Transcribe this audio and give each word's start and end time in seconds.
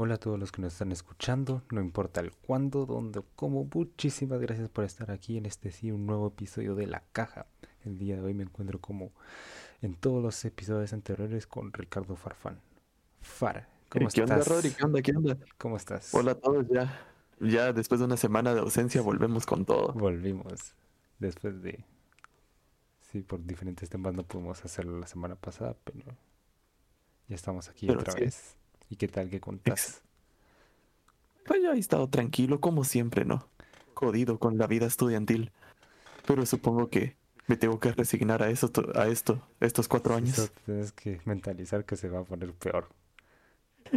Hola 0.00 0.14
a 0.14 0.18
todos 0.18 0.38
los 0.38 0.52
que 0.52 0.62
nos 0.62 0.74
están 0.74 0.92
escuchando, 0.92 1.64
no 1.72 1.80
importa 1.80 2.20
el 2.20 2.30
cuándo, 2.30 2.86
dónde 2.86 3.18
o 3.18 3.24
cómo, 3.34 3.68
muchísimas 3.74 4.40
gracias 4.40 4.68
por 4.68 4.84
estar 4.84 5.10
aquí 5.10 5.36
en 5.38 5.44
este 5.44 5.72
sí, 5.72 5.90
un 5.90 6.06
nuevo 6.06 6.28
episodio 6.28 6.76
de 6.76 6.86
La 6.86 7.02
Caja. 7.10 7.46
El 7.84 7.98
día 7.98 8.14
de 8.14 8.22
hoy 8.22 8.32
me 8.32 8.44
encuentro 8.44 8.80
como 8.80 9.10
en 9.82 9.96
todos 9.96 10.22
los 10.22 10.44
episodios 10.44 10.92
anteriores 10.92 11.48
con 11.48 11.72
Ricardo 11.72 12.14
Farfán. 12.14 12.60
Far, 13.22 13.68
¿cómo 13.88 14.06
¿Qué 14.06 14.20
onda, 14.20 14.38
estás? 14.38 14.54
Rodri? 14.54 14.70
¿Qué 14.70 14.84
onda? 14.84 15.02
¿Qué 15.02 15.16
onda? 15.16 15.36
¿Cómo 15.58 15.76
estás? 15.76 16.14
Hola 16.14 16.30
a 16.30 16.34
todos, 16.36 16.68
ya. 16.68 16.96
Ya 17.40 17.72
después 17.72 17.98
de 17.98 18.06
una 18.06 18.16
semana 18.16 18.54
de 18.54 18.60
ausencia 18.60 19.02
volvemos 19.02 19.46
con 19.46 19.64
todo. 19.64 19.94
Volvimos 19.94 20.76
después 21.18 21.60
de... 21.60 21.84
Sí, 23.00 23.22
por 23.22 23.44
diferentes 23.44 23.90
temas 23.90 24.14
no 24.14 24.22
pudimos 24.22 24.64
hacerlo 24.64 24.96
la 25.00 25.08
semana 25.08 25.34
pasada, 25.34 25.74
pero 25.82 26.04
ya 27.26 27.34
estamos 27.34 27.68
aquí 27.68 27.88
Pero 27.88 27.98
otra 27.98 28.12
sí. 28.12 28.20
vez. 28.20 28.57
¿Y 28.90 28.96
qué 28.96 29.08
tal? 29.08 29.28
¿Qué 29.30 29.40
contás? 29.40 30.02
Pues 31.46 31.62
yo 31.62 31.72
he 31.72 31.78
estado 31.78 32.08
tranquilo 32.08 32.60
como 32.60 32.84
siempre, 32.84 33.24
¿no? 33.24 33.48
Jodido 33.94 34.38
con 34.38 34.58
la 34.58 34.66
vida 34.66 34.86
estudiantil. 34.86 35.50
Pero 36.26 36.44
supongo 36.46 36.88
que 36.90 37.16
me 37.46 37.56
tengo 37.56 37.80
que 37.80 37.92
resignar 37.92 38.42
a 38.42 38.50
eso, 38.50 38.68
to- 38.70 38.92
a 38.98 39.08
esto, 39.08 39.42
estos 39.60 39.88
cuatro 39.88 40.14
años. 40.14 40.38
Eso 40.38 40.52
tienes 40.66 40.92
que 40.92 41.20
mentalizar 41.24 41.84
que 41.84 41.96
se 41.96 42.08
va 42.08 42.20
a 42.20 42.24
poner 42.24 42.52
peor. 42.52 42.88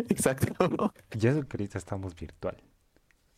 Exacto. 0.09 0.93
Y 1.19 1.27
eso 1.27 1.41
que 1.47 1.57
ahorita 1.57 1.77
estamos 1.77 2.15
virtual. 2.15 2.57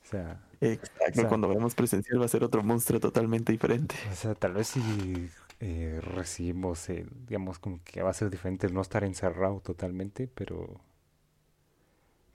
O 0.04 0.06
sea, 0.06 0.44
Exacto. 0.62 1.04
O 1.12 1.14
sea- 1.16 1.28
Cuando 1.28 1.48
veamos 1.50 1.74
presencial 1.74 2.22
va 2.22 2.26
a 2.26 2.30
ser 2.30 2.44
otro 2.44 2.62
monstruo 2.64 3.00
totalmente 3.00 3.52
diferente. 3.52 3.96
o 4.12 4.16
sea, 4.16 4.36
tal 4.36 4.54
vez 4.54 4.68
si 4.68 5.30
eh, 5.60 6.00
recibimos, 6.04 6.88
eh, 6.90 7.06
digamos, 7.28 7.58
como 7.58 7.80
que 7.84 8.04
va 8.04 8.12
a 8.12 8.14
ser 8.14 8.30
diferente 8.30 8.68
el 8.68 8.74
no 8.74 8.82
estar 8.82 9.04
encerrado 9.04 9.60
totalmente, 9.62 10.28
pero, 10.28 10.80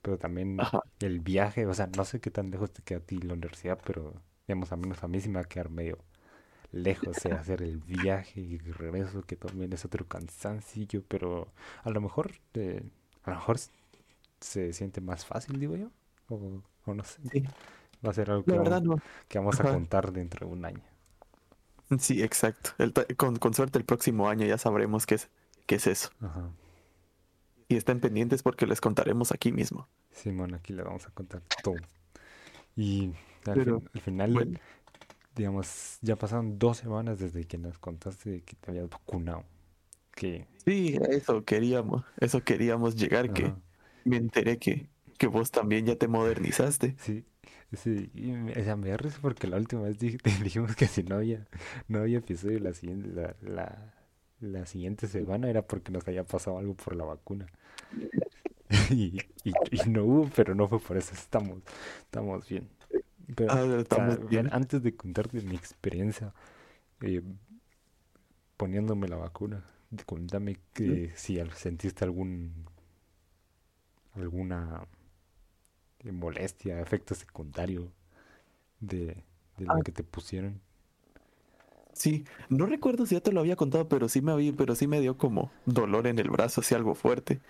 pero 0.02 0.18
también 0.18 0.62
Ajá. 0.62 0.80
el 1.00 1.20
viaje, 1.20 1.66
o 1.66 1.74
sea, 1.74 1.88
no 1.96 2.04
sé 2.04 2.20
qué 2.20 2.30
tan 2.30 2.50
lejos 2.50 2.72
te 2.72 2.82
queda 2.82 2.98
a 2.98 3.02
ti 3.02 3.18
la 3.18 3.34
universidad, 3.34 3.78
pero, 3.84 4.14
digamos, 4.46 4.72
a 4.72 4.76
menos 4.76 5.02
a 5.04 5.08
mí 5.08 5.20
sí 5.20 5.28
me 5.28 5.36
va 5.36 5.42
a 5.42 5.44
quedar 5.44 5.70
medio 5.70 5.98
lejos 6.72 7.22
de 7.22 7.32
hacer 7.34 7.62
el 7.62 7.78
viaje 7.80 8.40
y 8.40 8.58
regreso, 8.58 9.22
que 9.24 9.36
también 9.36 9.72
es 9.72 9.84
otro 9.84 10.06
cansancillo, 10.08 11.02
pero 11.08 11.52
a 11.84 11.90
lo 11.90 12.00
mejor, 12.00 12.32
eh, 12.54 12.82
a 13.24 13.30
lo 13.30 13.36
mejor 13.36 13.58
se 14.40 14.72
siente 14.72 15.00
más 15.00 15.26
fácil, 15.26 15.60
digo 15.60 15.76
yo, 15.76 15.90
o, 16.28 16.62
o 16.86 16.94
no 16.94 17.04
sé, 17.04 17.20
Sí, 17.30 17.44
va 18.06 18.10
a 18.10 18.14
ser 18.14 18.30
algo 18.30 18.44
que 18.46 18.54
la 18.54 18.62
vamos, 18.62 18.64
verdad 18.64 18.82
no. 18.82 19.02
que 19.28 19.38
vamos 19.38 19.60
a 19.60 19.66
contar 19.66 20.12
dentro 20.12 20.46
de 20.46 20.52
un 20.54 20.64
año. 20.64 20.82
Sí, 21.98 22.22
exacto. 22.22 22.70
El 22.78 22.92
con, 23.16 23.36
con 23.36 23.54
suerte 23.54 23.78
el 23.78 23.84
próximo 23.84 24.28
año 24.28 24.46
ya 24.46 24.58
sabremos 24.58 25.06
qué 25.06 25.14
es, 25.16 25.30
qué 25.66 25.76
es 25.76 25.86
eso. 25.86 26.10
Ajá. 26.20 26.52
Y 27.68 27.76
estén 27.76 28.00
pendientes 28.00 28.42
porque 28.42 28.66
les 28.66 28.80
contaremos 28.80 29.32
aquí 29.32 29.52
mismo. 29.52 29.88
Simón, 30.10 30.54
aquí 30.54 30.72
le 30.72 30.82
vamos 30.82 31.06
a 31.06 31.10
contar 31.10 31.42
todo. 31.62 31.76
Y 32.76 33.12
al, 33.46 33.54
Pero, 33.54 33.80
fin- 33.80 33.90
al 33.94 34.00
final, 34.00 34.32
bueno. 34.34 34.58
digamos, 35.34 35.98
ya 36.02 36.16
pasaron 36.16 36.58
dos 36.58 36.78
semanas 36.78 37.18
desde 37.18 37.44
que 37.46 37.58
nos 37.58 37.78
contaste 37.78 38.42
que 38.42 38.56
te 38.56 38.70
habías 38.70 38.88
vacunado. 38.90 39.44
Que, 40.14 40.46
Sí, 40.64 40.98
eso 41.10 41.44
queríamos, 41.44 42.04
eso 42.20 42.42
queríamos 42.44 42.94
llegar, 42.96 43.32
que 43.32 43.54
me 44.04 44.16
enteré 44.18 44.58
que, 44.58 44.88
que 45.16 45.26
vos 45.26 45.50
también 45.50 45.86
ya 45.86 45.96
te 45.96 46.08
modernizaste. 46.08 46.96
sí, 46.98 47.24
sí, 47.72 48.10
y 48.14 48.32
me, 48.32 48.52
o 48.52 48.64
sea, 48.64 48.76
me 48.76 48.90
da 48.90 48.96
risa 48.96 49.18
porque 49.22 49.46
la 49.46 49.56
última 49.56 49.82
vez 49.82 49.98
dij- 49.98 50.20
te 50.20 50.30
dijimos 50.44 50.76
que 50.76 50.86
si 50.86 51.02
no 51.02 51.16
había, 51.16 51.46
no 51.88 52.00
había 52.00 52.18
episodio 52.18 52.58
la 52.60 52.72
siguiente, 52.74 53.08
la, 53.10 53.34
la, 53.40 53.94
la 54.40 54.66
siguiente 54.66 55.06
semana 55.08 55.48
era 55.50 55.66
porque 55.66 55.92
nos 55.92 56.06
había 56.08 56.24
pasado 56.24 56.58
algo 56.58 56.74
por 56.74 56.96
la 56.96 57.04
vacuna. 57.04 57.46
Y, 58.90 59.18
y, 59.44 59.58
y 59.70 59.88
no 59.90 60.04
hubo, 60.04 60.30
pero 60.34 60.54
no 60.54 60.68
fue 60.68 60.80
por 60.80 60.96
eso, 60.96 61.14
estamos, 61.14 61.62
estamos 62.00 62.48
bien. 62.48 62.68
Pero, 63.36 63.52
Ah, 63.52 63.64
estamos 63.80 64.18
bien, 64.28 64.46
bien. 64.46 64.48
antes 64.52 64.82
de 64.82 64.96
contarte 64.96 65.40
mi 65.42 65.56
experiencia 65.56 66.34
eh, 67.02 67.22
poniéndome 68.56 69.08
la 69.08 69.16
vacuna, 69.16 69.64
contame 70.06 70.58
que 70.74 71.12
si 71.16 71.38
sentiste 71.54 72.04
algún 72.04 72.66
alguna 74.14 74.86
molestia, 76.12 76.80
efecto 76.80 77.14
secundario 77.14 77.92
de, 78.80 79.24
de 79.58 79.66
lo 79.66 79.74
Ah. 79.74 79.82
que 79.84 79.92
te 79.92 80.04
pusieron. 80.04 80.60
Sí, 81.98 82.24
no 82.48 82.66
recuerdo 82.66 83.06
si 83.06 83.16
ya 83.16 83.20
te 83.20 83.32
lo 83.32 83.40
había 83.40 83.56
contado, 83.56 83.88
pero 83.88 84.08
sí 84.08 84.22
me 84.22 84.30
había, 84.30 84.52
pero 84.52 84.76
sí 84.76 84.86
me 84.86 85.00
dio 85.00 85.18
como 85.18 85.50
dolor 85.66 86.06
en 86.06 86.20
el 86.20 86.30
brazo, 86.30 86.60
así 86.60 86.76
algo 86.76 86.94
fuerte. 86.94 87.40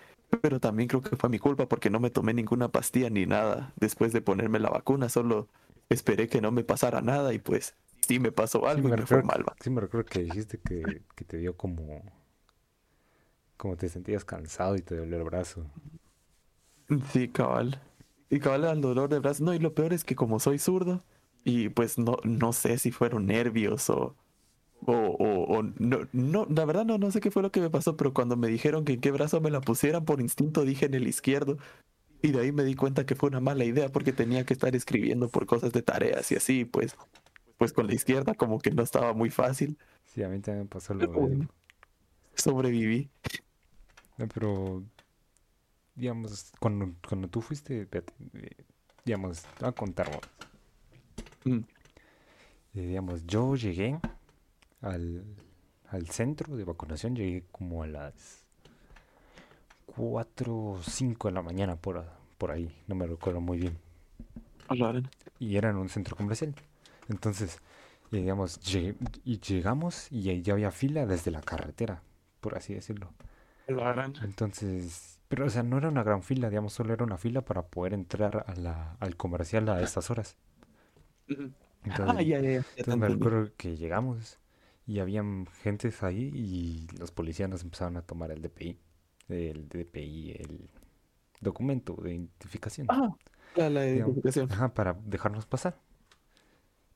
Pero 0.41 0.59
también 0.59 0.89
creo 0.89 1.01
que 1.01 1.15
fue 1.15 1.29
mi 1.29 1.37
culpa 1.37 1.67
porque 1.67 1.91
no 1.91 1.99
me 1.99 2.09
tomé 2.09 2.33
ninguna 2.33 2.69
pastilla 2.69 3.11
ni 3.11 3.27
nada 3.27 3.73
después 3.75 4.11
de 4.11 4.21
ponerme 4.21 4.59
la 4.59 4.69
vacuna, 4.71 5.07
solo 5.07 5.47
esperé 5.89 6.27
que 6.27 6.41
no 6.41 6.51
me 6.51 6.63
pasara 6.63 7.01
nada 7.01 7.31
y 7.33 7.37
pues 7.39 7.75
sí 8.01 8.19
me 8.19 8.31
pasó 8.31 8.67
Sí 8.67 8.67
algo 8.67 8.89
y 8.89 8.93
me 8.93 8.95
me 8.95 9.05
fue 9.05 9.21
mal. 9.21 9.43
va. 9.47 9.55
sí 9.59 9.69
me 9.69 9.81
recuerdo 9.81 10.05
que 10.09 10.23
dijiste 10.23 10.59
que, 10.59 11.03
que 11.15 11.25
te 11.25 11.37
dio 11.37 11.55
como 11.57 12.03
como 13.57 13.77
te 13.77 13.89
sentías 13.89 14.25
cansado 14.25 14.75
y 14.77 14.81
te 14.81 14.95
dolió 14.95 15.17
el 15.17 15.23
brazo. 15.25 15.65
Sí, 17.11 17.29
cabal. 17.29 17.81
Y 18.29 18.39
cabal 18.39 18.65
al 18.65 18.81
dolor 18.81 19.09
de 19.09 19.19
brazo. 19.19 19.43
No, 19.43 19.53
y 19.53 19.59
lo 19.59 19.73
peor 19.75 19.93
es 19.93 20.03
que 20.03 20.15
como 20.15 20.39
soy 20.39 20.57
zurdo, 20.59 21.03
y 21.43 21.69
pues 21.69 21.97
no, 21.97 22.17
no 22.23 22.53
sé 22.53 22.77
si 22.77 22.91
fueron 22.91 23.25
nervios 23.27 23.89
o, 23.89 24.15
o, 24.85 24.93
o, 24.93 25.57
o 25.59 25.63
no, 25.63 25.99
no, 26.13 26.45
la 26.49 26.65
verdad 26.65 26.85
no, 26.85 26.97
no 26.97 27.11
sé 27.11 27.19
qué 27.21 27.31
fue 27.31 27.41
lo 27.43 27.51
que 27.51 27.61
me 27.61 27.69
pasó, 27.69 27.97
pero 27.97 28.13
cuando 28.13 28.37
me 28.37 28.47
dijeron 28.47 28.85
que 28.85 28.93
en 28.93 29.01
qué 29.01 29.11
brazo 29.11 29.41
me 29.41 29.51
la 29.51 29.61
pusieran, 29.61 30.05
por 30.05 30.21
instinto 30.21 30.65
dije 30.65 30.85
en 30.85 30.93
el 30.95 31.07
izquierdo. 31.07 31.57
Y 32.21 32.31
de 32.31 32.41
ahí 32.41 32.51
me 32.53 32.63
di 32.65 32.75
cuenta 32.75 33.05
que 33.05 33.15
fue 33.15 33.29
una 33.29 33.41
mala 33.41 33.65
idea 33.65 33.89
porque 33.91 34.13
tenía 34.13 34.45
que 34.45 34.53
estar 34.53 34.75
escribiendo 34.75 35.29
por 35.29 35.45
cosas 35.47 35.73
de 35.73 35.83
tareas 35.83 36.31
y 36.31 36.35
así, 36.37 36.65
pues, 36.65 36.95
pues 37.57 37.73
con 37.73 37.87
la 37.87 37.93
izquierda 37.95 38.35
como 38.35 38.59
que 38.59 38.71
no 38.71 38.83
estaba 38.83 39.13
muy 39.13 39.29
fácil. 39.31 39.77
Sí, 40.05 40.23
a 40.23 40.29
mí 40.29 40.39
también 40.41 40.63
me 40.65 40.69
pasó 40.69 40.93
lo 40.93 41.07
mismo. 41.07 41.19
bueno, 41.21 41.49
sobreviví. 42.35 43.11
No, 44.17 44.27
Pero, 44.27 44.83
digamos, 45.95 46.51
cuando, 46.59 46.95
cuando 47.07 47.27
tú 47.29 47.41
fuiste, 47.41 47.81
espérate, 47.81 48.13
digamos, 49.05 49.43
a 49.61 49.71
contar, 49.71 50.09
vos. 50.11 50.21
Mm, 51.45 51.63
Eh, 52.73 52.81
digamos, 52.87 53.25
yo 53.25 53.55
llegué 53.55 53.99
al, 54.81 55.23
al 55.89 56.07
centro 56.09 56.55
de 56.57 56.63
vacunación, 56.65 57.15
llegué 57.15 57.45
como 57.51 57.83
a 57.83 57.87
las 57.87 58.45
4 59.85 60.55
o 60.55 60.81
5 60.81 61.27
de 61.27 61.33
la 61.33 61.41
mañana, 61.41 61.75
por, 61.75 62.05
por 62.37 62.51
ahí, 62.51 62.73
no 62.87 62.95
me 62.95 63.05
recuerdo 63.05 63.41
muy 63.41 63.57
bien. 63.57 63.77
Y 65.39 65.55
era 65.57 65.69
en 65.69 65.77
un 65.77 65.89
centro 65.89 66.15
comercial. 66.15 66.53
Entonces, 67.07 67.59
digamos, 68.11 68.59
llegué- 68.61 68.95
y 69.23 69.39
llegamos 69.39 70.07
y 70.11 70.41
ya 70.41 70.53
había 70.53 70.71
fila 70.71 71.05
desde 71.05 71.31
la 71.31 71.41
carretera, 71.41 72.03
por 72.41 72.55
así 72.57 72.73
decirlo. 72.73 73.09
Entonces, 74.21 75.19
pero 75.27 75.45
o 75.45 75.49
sea, 75.49 75.63
no 75.63 75.77
era 75.77 75.89
una 75.89 76.03
gran 76.03 76.23
fila, 76.23 76.49
digamos, 76.49 76.73
solo 76.73 76.93
era 76.93 77.03
una 77.05 77.17
fila 77.17 77.41
para 77.41 77.63
poder 77.67 77.93
entrar 77.93 78.43
a 78.47 78.55
la, 78.55 78.97
al 78.99 79.15
comercial 79.17 79.69
a 79.69 79.81
estas 79.81 80.09
horas. 80.11 80.35
Ujú. 81.29 81.53
Ah, 81.89 82.13
Entonces, 82.13 82.21
ya, 82.21 82.39
ya, 82.41 82.49
ya, 82.51 82.65
ya 82.75 82.83
te 82.83 82.83
entonces 82.83 82.99
me 82.99 83.09
recuerdo 83.09 83.51
que 83.57 83.75
llegamos 83.77 84.37
y 84.89 84.99
habían 84.99 85.47
gentes 85.63 86.03
ahí 86.03 86.31
y 86.35 86.87
los 86.99 87.11
policías 87.11 87.49
nos 87.49 87.63
empezaron 87.63 87.97
a 87.97 88.01
tomar 88.03 88.31
el 88.31 88.41
DPI, 88.41 88.79
el 89.29 89.69
DPI, 89.69 90.31
el 90.31 90.69
documento 91.41 91.95
de 91.95 92.11
identificación, 92.15 92.89
Ah, 92.89 93.15
la, 93.55 93.69
la 93.69 93.85
digamos, 93.87 94.19
identificación. 94.25 94.49
ajá, 94.49 94.73
para 94.73 94.93
dejarnos 95.05 95.45
pasar. 95.47 95.79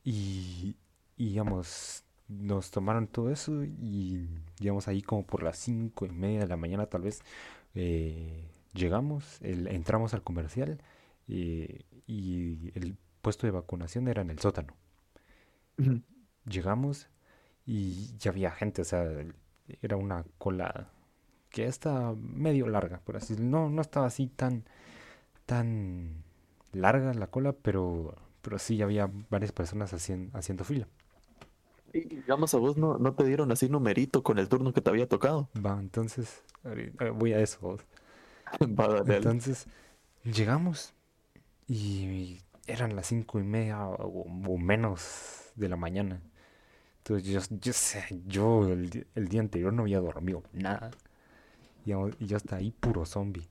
Y, 0.04 0.76
y 1.18 1.30
digamos, 1.30 2.04
nos 2.28 2.72
tomaron 2.72 3.08
todo 3.08 3.30
eso 3.32 3.64
y 3.64 4.28
digamos 4.60 4.88
ahí 4.88 5.02
como 5.02 5.26
por 5.26 5.44
las 5.44 5.58
cinco 5.58 6.06
y 6.06 6.10
media 6.12 6.40
de 6.42 6.48
la 6.48 6.58
mañana 6.58 6.88
tal 6.88 7.04
vez 7.04 7.22
eh, 7.76 8.50
llegamos, 8.74 9.42
el- 9.42 9.68
entramos 9.68 10.14
al 10.14 10.24
comercial 10.24 10.82
eh, 11.28 11.86
y 12.08 12.72
el 12.78 12.98
puesto 13.22 13.48
de 13.48 13.52
vacunación 13.52 14.08
era 14.08 14.22
en 14.22 14.30
el 14.32 14.40
sótano. 14.40 14.74
Llegamos 16.46 17.08
y 17.66 18.16
ya 18.18 18.32
había 18.32 18.52
gente, 18.52 18.82
o 18.82 18.86
sea, 18.86 19.06
era 19.82 19.98
una 19.98 20.26
cola 20.38 20.90
que 21.52 21.66
está 21.66 22.14
medio 22.18 22.68
larga, 22.68 23.02
por 23.06 23.18
así 23.18 23.34
decirlo. 23.36 23.52
No, 23.52 23.70
no 23.70 23.82
estaba 23.82 24.08
así 24.08 24.28
tan, 24.28 24.66
tan 25.48 26.24
larga 26.74 27.14
la 27.16 27.28
cola, 27.28 27.54
pero, 27.54 28.16
pero 28.42 28.60
sí 28.60 28.82
había 28.84 29.10
varias 29.30 29.52
personas 29.54 29.94
hacien- 29.94 30.32
haciendo 30.36 30.64
fila. 30.66 30.88
Y 31.94 32.02
digamos, 32.08 32.54
a 32.54 32.58
vos 32.58 32.76
no, 32.78 32.98
no 32.98 33.14
te 33.16 33.24
dieron 33.24 33.52
así 33.52 33.70
numerito 33.70 34.22
con 34.24 34.38
el 34.40 34.50
turno 34.50 34.74
que 34.74 34.82
te 34.82 34.90
había 34.90 35.08
tocado. 35.08 35.50
Va, 35.56 35.80
entonces, 35.80 36.44
eh, 36.66 36.92
voy 37.16 37.34
a 37.34 37.40
eso. 37.40 37.60
vos. 37.62 37.82
Va, 38.80 38.88
dale, 38.88 39.04
dale. 39.14 39.36
Entonces, 39.36 39.68
llegamos 40.24 40.94
y 41.68 42.40
eran 42.68 42.96
las 42.96 43.08
cinco 43.08 43.40
y 43.40 43.44
media 43.44 43.88
o, 43.88 44.24
o 44.48 44.58
menos 44.58 45.52
de 45.56 45.70
la 45.70 45.78
mañana. 45.78 46.22
Entonces, 47.06 47.50
yo, 47.50 47.58
yo 47.60 47.74
sé, 47.74 48.06
yo 48.26 48.70
el, 48.70 48.90
día 49.28 49.42
anterior 49.42 49.74
no 49.74 49.82
había 49.82 50.00
dormido 50.00 50.42
nada. 50.54 50.92
Y 51.86 51.90
yo, 51.90 52.10
y 52.18 52.28
yo 52.28 52.38
hasta 52.38 52.56
ahí 52.56 52.72
puro 52.72 53.06
zombie. 53.06 53.50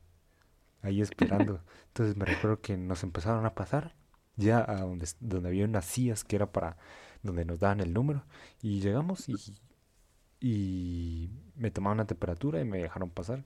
ahí 0.81 1.03
esperando. 1.03 1.61
Entonces 1.89 2.17
me 2.17 2.25
recuerdo 2.25 2.63
que 2.63 2.79
nos 2.79 3.03
empezaron 3.03 3.45
a 3.45 3.55
pasar 3.55 3.95
ya 4.37 4.65
a 4.67 4.81
donde, 4.81 5.07
donde 5.21 5.51
había 5.51 5.67
unas 5.67 5.85
sillas 5.85 6.25
que 6.25 6.37
era 6.37 6.51
para 6.51 6.79
donde 7.23 7.45
nos 7.45 7.61
daban 7.61 7.81
el 7.81 7.93
número 7.93 8.25
y 8.63 8.81
llegamos 8.81 9.29
y, 9.29 9.35
y 10.41 11.29
me 11.55 11.71
tomaron 11.71 11.99
la 11.99 12.07
temperatura 12.07 12.59
y 12.61 12.65
me 12.65 12.79
dejaron 12.79 13.11
pasar. 13.11 13.45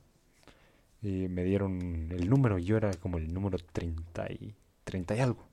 Y 1.03 1.27
me 1.29 1.43
dieron 1.43 2.13
el 2.13 2.31
número, 2.31 2.59
yo 2.59 2.77
era 2.77 2.93
como 2.95 3.19
el 3.19 3.35
número 3.35 3.59
30 3.59 4.33
y, 4.33 4.55
30 4.85 5.17
y 5.17 5.21
algo. 5.21 5.49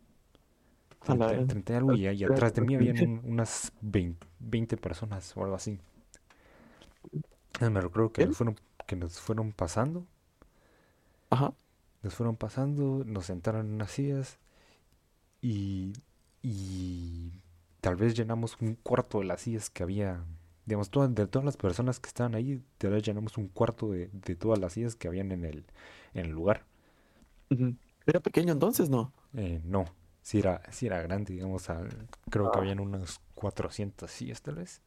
A 1.08 1.16
la 1.16 1.28
30, 1.28 1.46
vez. 1.46 1.48
30 1.48 1.74
y 1.74 1.76
algo 1.78 1.94
y, 1.94 2.08
y 2.10 2.24
atrás 2.24 2.54
de 2.54 2.62
mí 2.62 2.76
habían 2.76 3.02
un- 3.02 3.22
unas 3.26 3.72
20, 3.82 4.28
20 4.40 4.78
personas 4.78 5.36
o 5.38 5.44
algo 5.44 5.56
así. 5.56 5.80
Me 7.62 7.82
recuerdo 7.82 8.12
que 8.12 8.26
nos 8.28 8.38
fueron, 8.38 8.56
que 8.86 8.96
nos 8.96 9.20
fueron 9.20 9.54
pasando 9.54 10.06
Ajá. 11.30 11.54
nos 12.04 12.14
fueron 12.14 12.36
pasando, 12.36 13.04
nos 13.06 13.26
sentaron 13.26 13.66
en 13.68 13.74
unas 13.74 13.90
sillas 13.92 14.38
y, 15.42 15.94
y 16.42 17.32
tal 17.82 17.96
vez 17.96 18.16
llenamos 18.16 18.58
un 18.62 18.76
cuarto 18.76 19.20
de 19.20 19.26
las 19.26 19.42
sillas 19.42 19.70
que 19.70 19.84
había, 19.84 20.24
digamos, 20.66 20.90
todas, 20.90 21.14
de 21.14 21.28
todas 21.28 21.46
las 21.46 21.58
personas 21.58 22.00
que 22.00 22.08
estaban 22.08 22.36
ahí, 22.36 22.62
tal 22.78 22.92
vez 22.92 23.04
llenamos 23.04 23.38
un 23.38 23.48
cuarto 23.50 23.92
de, 23.92 24.10
de 24.14 24.36
todas 24.36 24.60
las 24.60 24.74
sillas 24.74 24.96
que 24.96 25.08
habían 25.08 25.32
en 25.32 25.46
el, 25.46 25.66
en 26.14 26.26
el 26.26 26.32
lugar. 26.32 26.66
Era 28.06 28.22
pequeño 28.22 28.54
entonces, 28.54 28.90
¿no? 28.90 29.12
Eh, 29.36 29.62
no, 29.66 29.86
sí 30.24 30.40
era, 30.40 30.64
sí 30.72 30.88
era 30.88 31.02
grande, 31.04 31.34
digamos, 31.36 31.70
al- 31.70 32.08
creo 32.31 32.52
que 32.52 32.60
Ah. 32.60 32.62
habían 32.62 32.80
unas 32.80 33.22
400 33.36 34.12
sillas 34.12 34.42
tal 34.42 34.56
vez. 34.56 34.81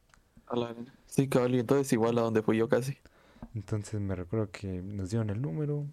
A 0.47 0.55
la. 0.57 0.75
Sí, 1.07 1.29
cabal, 1.29 1.55
y 1.55 1.59
entonces 1.59 1.91
igual 1.93 2.17
a 2.17 2.21
donde 2.23 2.41
fui 2.43 2.57
yo 2.57 2.69
casi. 2.69 2.97
Entonces 3.55 3.99
me 4.01 4.15
recuerdo 4.15 4.51
que 4.51 4.81
nos 4.81 5.09
dieron 5.09 5.29
el 5.29 5.41
número 5.41 5.85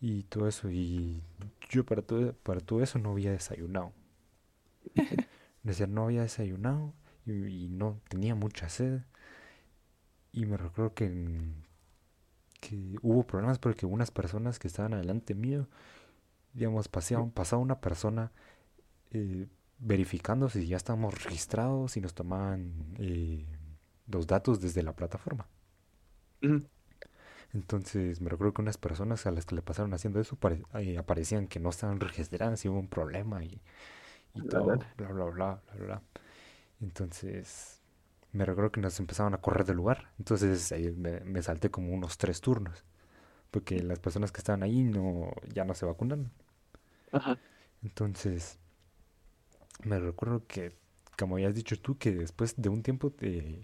y 0.00 0.24
todo 0.24 0.48
eso. 0.48 0.70
Y 0.70 1.22
yo 1.70 1.84
para 1.84 2.02
todo, 2.02 2.32
para 2.34 2.60
todo 2.60 2.82
eso 2.82 2.98
no 2.98 3.12
había 3.12 3.32
desayunado. 3.32 3.92
Decía, 5.62 5.86
no 5.86 6.04
había 6.04 6.22
desayunado 6.22 6.94
y, 7.26 7.32
y 7.64 7.68
no 7.68 8.00
tenía 8.08 8.34
mucha 8.34 8.68
sed. 8.68 9.02
Y 10.32 10.46
me 10.46 10.56
recuerdo 10.56 10.94
que, 10.94 11.08
que 12.60 12.96
hubo 13.02 13.24
problemas 13.24 13.58
porque 13.58 13.86
unas 13.86 14.10
personas 14.10 14.58
que 14.58 14.68
estaban 14.68 14.94
adelante 14.94 15.34
mío, 15.34 15.68
digamos, 16.54 16.88
pasaba 16.88 17.62
una 17.62 17.80
persona 17.80 18.32
eh, 19.12 19.48
verificando 19.78 20.48
si 20.48 20.66
ya 20.68 20.76
estábamos 20.78 21.24
registrados 21.24 21.96
y 21.96 22.00
nos 22.02 22.14
tomaban 22.14 22.74
eh, 22.98 23.46
los 24.08 24.26
datos 24.26 24.60
desde 24.60 24.82
la 24.82 24.96
plataforma. 24.96 25.48
Entonces 27.52 28.20
me 28.20 28.28
recuerdo 28.30 28.52
que 28.54 28.62
unas 28.62 28.78
personas 28.78 29.26
a 29.26 29.30
las 29.30 29.46
que 29.46 29.54
le 29.54 29.62
pasaron 29.62 29.94
haciendo 29.94 30.20
eso 30.20 30.38
eh, 30.74 30.98
aparecían 30.98 31.46
que 31.48 31.60
no 31.60 31.70
estaban 31.70 32.00
registradas 32.00 32.64
y 32.64 32.68
hubo 32.68 32.78
un 32.78 32.88
problema 32.88 33.42
y, 33.44 33.60
y 34.34 34.42
todo, 34.42 34.86
bla, 34.96 35.08
bla, 35.10 35.24
bla, 35.26 35.62
bla, 35.74 35.86
bla. 35.86 36.02
Entonces 36.80 37.82
me 38.32 38.44
recuerdo 38.46 38.72
que 38.72 38.80
nos 38.82 39.00
empezaron 39.00 39.34
a 39.34 39.40
correr 39.42 39.66
del 39.66 39.76
lugar. 39.78 40.12
Entonces 40.18 40.72
ahí 40.72 40.92
me, 40.92 41.20
me 41.20 41.42
salté 41.42 41.70
como 41.70 41.92
unos 41.94 42.18
tres 42.18 42.40
turnos. 42.42 42.84
Porque 43.50 43.82
las 43.82 43.98
personas 44.00 44.32
que 44.32 44.38
estaban 44.38 44.62
ahí 44.62 44.82
no, 44.84 45.32
ya 45.54 45.64
no 45.64 45.74
se 45.74 45.86
vacunaron. 45.86 46.30
Ajá. 47.12 47.38
Entonces 47.82 48.58
me 49.84 49.98
recuerdo 50.00 50.46
que, 50.46 50.72
como 51.18 51.36
habías 51.36 51.54
dicho 51.54 51.80
tú, 51.80 51.98
que 51.98 52.12
después 52.12 52.54
de 52.56 52.68
un 52.68 52.82
tiempo 52.82 53.10
te, 53.10 53.62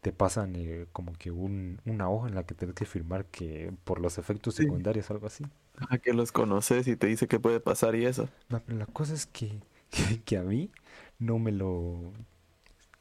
te 0.00 0.12
pasan 0.12 0.56
eh, 0.56 0.86
como 0.92 1.12
que 1.14 1.30
un, 1.30 1.80
una 1.86 2.10
hoja 2.10 2.28
en 2.28 2.34
la 2.34 2.44
que 2.46 2.54
tienes 2.54 2.76
que 2.76 2.86
firmar 2.86 3.26
que 3.26 3.72
por 3.84 4.00
los 4.00 4.18
efectos 4.18 4.54
Sí. 4.54 4.64
secundarios 4.64 5.10
o 5.10 5.14
algo 5.14 5.26
así. 5.26 5.44
Ajá, 5.76 5.98
que 5.98 6.12
los 6.12 6.32
conoces 6.32 6.86
y 6.88 6.96
te 6.96 7.06
dice 7.08 7.26
qué 7.28 7.40
puede 7.40 7.60
pasar 7.60 7.94
y 7.96 8.04
eso. 8.06 8.28
No, 8.48 8.60
pero 8.64 8.78
la 8.78 8.86
cosa 8.86 9.14
es 9.14 9.26
que, 9.26 9.60
que, 9.90 10.22
que 10.22 10.36
a 10.36 10.42
mí 10.42 10.70
no 11.18 11.38
me 11.38 11.52
lo... 11.52 11.68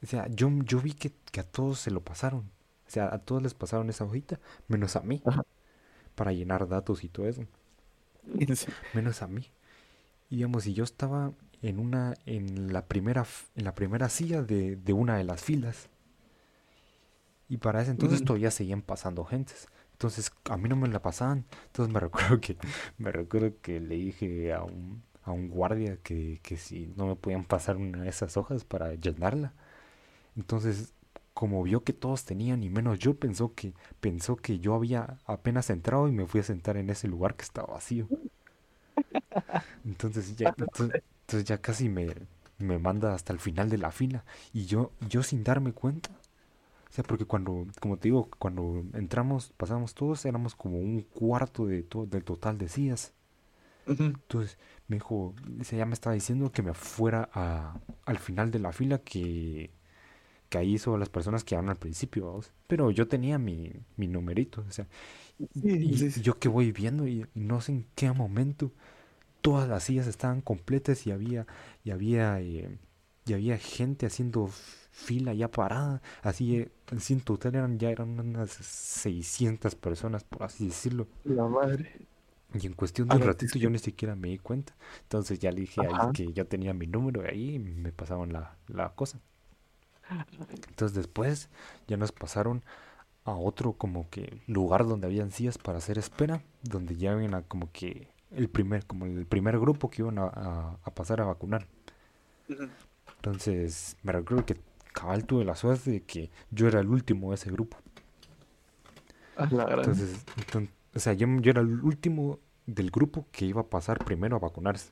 O 0.01 0.05
sea, 0.07 0.27
yo, 0.29 0.49
yo 0.65 0.79
vi 0.81 0.93
que, 0.93 1.13
que 1.31 1.41
a 1.41 1.43
todos 1.43 1.79
se 1.79 1.91
lo 1.91 2.03
pasaron. 2.03 2.51
O 2.87 2.91
sea, 2.91 3.13
a 3.13 3.19
todos 3.19 3.43
les 3.43 3.53
pasaron 3.53 3.89
esa 3.89 4.05
hojita, 4.05 4.39
menos 4.67 4.95
a 4.95 5.01
mí, 5.01 5.23
Ajá. 5.23 5.43
Para 6.19 6.33
llenar 6.33 6.68
datos 6.68 7.06
y 7.06 7.07
todo 7.07 7.27
eso. 7.30 7.45
Menos 8.94 9.21
a 9.21 9.27
mí. 9.27 9.48
Y 10.30 10.38
digamos, 10.38 10.68
y 10.68 10.74
yo 10.74 10.83
estaba 10.83 11.33
en 11.62 11.80
una, 11.80 12.16
en 12.25 12.74
la 12.74 12.88
primera, 12.88 13.25
en 13.56 13.66
la 13.66 13.75
primera 13.75 14.10
silla 14.10 14.44
de, 14.44 14.75
de 14.75 14.94
una 14.94 15.18
de 15.18 15.24
las 15.25 15.42
filas. 15.42 15.89
Y 17.48 17.57
para 17.57 17.81
ese 17.81 17.92
entonces 17.92 18.24
Ujú. 18.24 18.24
todavía 18.24 18.51
seguían 18.51 18.81
pasando 18.81 19.25
gentes. 19.25 19.68
Entonces 19.94 20.31
a 20.50 20.57
mí 20.57 20.69
no 20.69 20.75
me 20.75 20.88
la 20.88 21.01
pasaban. 21.01 21.45
Entonces 21.68 21.94
me 21.94 22.00
recuerdo 22.01 22.39
que, 22.39 22.57
me 22.98 23.12
recuerdo 23.12 23.54
que 23.62 23.80
le 23.80 23.95
dije 23.95 24.54
a 24.54 24.63
un, 24.63 25.04
a 25.24 25.31
un 25.31 25.50
guardia 25.50 25.98
que, 25.98 26.39
que 26.44 26.57
si 26.57 26.94
no 26.95 27.07
me 27.07 27.16
podían 27.16 27.44
pasar 27.45 27.77
una 27.77 28.04
de 28.04 28.10
esas 28.10 28.38
hojas 28.38 28.63
para 28.66 28.94
llenarla. 28.95 29.54
Entonces, 30.36 30.94
como 31.39 31.63
vio 31.63 31.83
que 31.86 31.94
todos 31.94 32.25
tenían 32.25 32.63
y 32.63 32.69
menos 32.69 33.00
yo, 33.00 33.15
pensó 33.19 33.53
que, 33.56 33.74
pensó 34.01 34.36
que 34.38 34.59
yo 34.59 34.75
había 34.75 35.19
apenas 35.25 35.69
entrado 35.71 36.07
y 36.09 36.12
me 36.13 36.27
fui 36.27 36.41
a 36.41 36.44
sentar 36.44 36.77
en 36.77 36.89
ese 36.91 37.07
lugar 37.07 37.36
que 37.38 37.44
estaba 37.44 37.74
vacío. 37.75 38.09
Entonces 39.86 40.36
ya, 40.36 40.53
entonces, 40.57 40.95
entonces 41.21 41.45
ya 41.47 41.62
casi 41.62 41.89
me, 41.89 42.15
me 42.57 42.80
manda 42.80 43.13
hasta 43.13 43.33
el 43.33 43.39
final 43.39 43.69
de 43.69 43.77
la 43.77 43.91
fila. 43.91 44.25
Y 44.53 44.65
yo, 44.65 44.91
yo 45.09 45.24
sin 45.24 45.44
darme 45.44 45.74
cuenta. 45.74 46.09
O 46.91 46.94
sea, 46.94 47.03
porque 47.06 47.25
cuando, 47.25 47.68
como 47.81 47.97
te 47.97 48.09
digo, 48.09 48.30
cuando 48.39 48.83
entramos, 48.94 49.53
pasamos 49.57 49.95
todos, 49.95 50.25
éramos 50.25 50.56
como 50.56 50.80
un 50.80 51.01
cuarto 51.03 51.68
de 51.68 51.83
to- 51.83 52.07
del 52.07 52.24
total 52.25 52.57
de 52.57 52.69
sillas. 52.69 53.13
Entonces 54.13 54.57
me 54.88 54.97
dijo, 54.97 55.33
ya 55.71 55.85
me 55.85 55.94
estaba 55.94 56.13
diciendo 56.13 56.51
que 56.51 56.62
me 56.63 56.74
fuera 56.74 57.30
a, 57.33 57.80
al 58.06 58.18
final 58.19 58.51
de 58.51 58.59
la 58.59 58.71
fila 58.74 59.00
que, 59.00 59.71
que 60.49 60.57
ahí 60.57 60.77
son 60.79 60.99
las 60.99 61.09
personas 61.09 61.43
que 61.43 61.55
van 61.55 61.69
al 61.69 61.77
principio, 61.77 62.27
¿vamos? 62.27 62.51
Pero 62.67 62.91
yo 62.91 63.07
tenía 63.07 63.37
mi, 63.39 63.71
mi 63.97 64.07
numerito, 64.07 64.63
o 64.67 64.71
sea, 64.71 64.87
Sí, 65.61 65.87
y, 65.89 65.97
sí, 65.97 66.11
y 66.15 66.21
sí. 66.21 66.21
yo 66.21 66.39
que 66.39 66.49
voy 66.49 66.71
viendo 66.71 67.07
y, 67.07 67.25
no 67.35 67.61
sé 67.61 67.73
en 67.73 67.87
qué 67.95 68.11
momento 68.11 68.71
todas 69.41 69.69
las 69.69 69.83
sillas 69.83 70.07
estaban 70.07 70.41
completas 70.41 71.07
y 71.07 71.11
había 71.11 71.47
y 71.83 71.91
había 71.91 72.41
eh, 72.41 72.77
y 73.25 73.33
había 73.33 73.57
gente 73.57 74.05
haciendo 74.07 74.49
fila 74.91 75.33
ya 75.33 75.49
parada 75.51 76.01
así 76.23 76.57
eh, 76.57 76.71
en 76.91 77.21
total 77.21 77.55
eran 77.55 77.79
ya 77.79 77.89
eran 77.91 78.19
unas 78.19 78.51
600 78.51 79.75
personas 79.75 80.23
por 80.23 80.43
así 80.43 80.67
decirlo 80.67 81.07
La 81.23 81.47
madre. 81.47 82.09
y 82.53 82.65
en 82.67 82.73
cuestión 82.73 83.09
de 83.09 83.15
A 83.15 83.17
un 83.17 83.21
ratito 83.23 83.57
sí. 83.57 83.59
yo 83.59 83.69
ni 83.69 83.79
siquiera 83.79 84.15
me 84.15 84.29
di 84.29 84.37
cuenta 84.39 84.75
entonces 85.03 85.39
ya 85.39 85.51
le 85.51 85.61
dije 85.61 85.83
a 85.85 85.89
él 85.91 86.01
Ajá. 86.01 86.11
que 86.11 86.31
ya 86.33 86.45
tenía 86.45 86.73
mi 86.73 86.87
número 86.87 87.21
ahí 87.27 87.56
y 87.56 87.59
me 87.59 87.91
pasaban 87.91 88.33
la, 88.33 88.57
la 88.68 88.94
cosa 88.95 89.19
entonces 90.69 90.95
después 90.95 91.49
ya 91.87 91.97
nos 91.97 92.11
pasaron 92.11 92.63
a 93.25 93.33
otro 93.33 93.73
como 93.73 94.09
que 94.09 94.42
lugar 94.47 94.87
donde 94.87 95.07
habían 95.07 95.31
sillas 95.31 95.57
para 95.57 95.80
hacer 95.80 95.97
espera, 95.99 96.44
donde 96.63 96.97
ya 96.97 97.13
a 97.13 97.42
como 97.44 97.71
que 97.73 98.09
el 98.31 98.49
primer, 98.49 98.85
como 98.87 99.06
el 99.06 99.25
primer 99.28 99.59
grupo 99.59 99.89
que 99.89 100.04
iban 100.04 100.19
a, 100.19 100.25
a- 100.28 100.80
a 100.83 100.92
pasar 100.95 101.21
a 101.21 101.25
vacunar. 101.25 101.68
Entonces 103.18 103.97
me 104.04 104.11
recuerdo 104.11 104.45
que 104.45 104.57
cabal 104.94 105.25
tuve 105.25 105.45
la 105.45 105.56
suerte 105.56 105.92
de 105.92 106.04
que 106.04 106.31
yo 106.51 106.68
era 106.68 106.80
el 106.80 106.87
último 106.87 107.30
de 107.30 107.35
ese 107.35 107.51
grupo. 107.51 107.78
Entonces, 109.75 110.25
enton- 110.35 110.69
o 110.95 110.99
sea, 110.99 111.13
yo, 111.13 111.28
yo 111.42 111.51
era 111.51 111.61
el 111.61 111.81
último 111.83 112.39
del 112.66 112.92
grupo 112.92 113.28
que 113.31 113.45
iba 113.45 113.61
a 113.61 113.69
pasar 113.69 114.04
primero 114.04 114.35
a 114.35 114.39
vacunarse. 114.39 114.92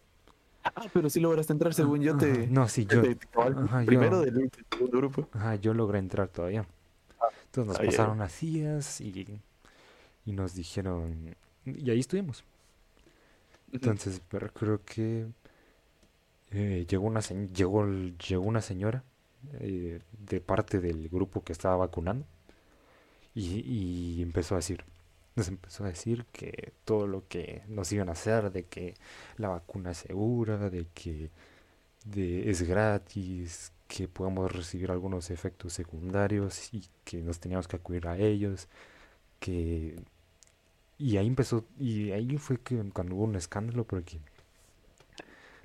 Ah, 0.76 0.88
pero 0.94 1.10
sí 1.10 1.20
lograste 1.20 1.54
entrar 1.54 1.74
según 1.74 2.02
yo 2.02 2.16
te... 2.18 2.48
No, 2.48 2.68
sí, 2.68 2.86
yo, 2.86 3.02
te- 3.02 3.18
ajá, 3.36 3.84
primero 3.86 4.22
del 4.22 4.34
del 4.34 4.52
segundo 4.70 4.98
grupo. 4.98 5.30
Ajá, 5.34 5.56
yo 5.56 5.74
logré 5.74 6.00
entrar 6.00 6.28
todavía. 6.30 6.66
Entonces 7.46 7.68
nos 7.68 7.78
Ah, 7.78 7.84
ya, 7.86 7.92
ya. 7.92 7.98
pasaron 7.98 8.20
las 8.20 8.32
sillas 8.32 9.02
y, 9.02 9.42
y 10.26 10.32
nos 10.34 10.56
dijeron, 10.56 11.36
y 11.66 11.90
ahí 11.90 12.00
estuvimos. 12.00 12.44
Entonces 13.72 14.22
me 14.32 14.40
recuerdo 14.40 14.82
que 14.84 15.28
eh, 16.52 16.86
llegó 16.90 17.06
una 17.08 17.22
se- 17.22 17.50
llegó, 17.54 17.86
llegó 17.88 18.44
una 18.44 18.62
señora 18.62 19.04
eh, 19.60 20.00
de 20.28 20.42
parte 20.42 20.80
del 20.80 21.10
grupo 21.10 21.44
que 21.44 21.54
estaba 21.54 21.78
vacunando 21.78 22.26
y, 23.34 23.60
y 24.20 24.22
empezó 24.22 24.56
a 24.56 24.60
decir, 24.60 24.84
nos 25.38 25.50
empezó 25.50 25.86
a 25.86 25.90
decir 25.90 26.26
que 26.34 26.74
todo 26.86 27.08
lo 27.08 27.28
que 27.30 27.64
nos 27.70 27.92
iban 27.94 28.10
a 28.10 28.14
hacer, 28.14 28.52
de 28.52 28.66
que 28.66 28.96
la 29.38 29.50
vacuna 29.50 29.92
es 29.92 30.00
segura, 30.00 30.70
de 30.72 30.88
que 30.96 31.32
es 32.16 32.64
gratis, 32.64 33.72
que 33.88 34.08
podamos 34.08 34.52
recibir 34.52 34.92
algunos 34.92 35.30
efectos 35.32 35.74
secundarios 35.74 36.74
y 36.74 36.84
que 37.06 37.18
nos 37.22 37.40
teníamos 37.40 37.68
que 37.68 37.76
acudir 37.78 38.08
a 38.08 38.18
ellos, 38.18 38.68
que 39.40 39.98
y 41.00 41.18
ahí 41.18 41.28
empezó, 41.28 41.66
y 41.80 42.12
ahí 42.12 42.38
fue 42.38 42.60
que 42.60 42.78
cuando 42.94 43.16
hubo 43.16 43.24
un 43.26 43.36
escándalo 43.36 43.86
porque 43.86 44.20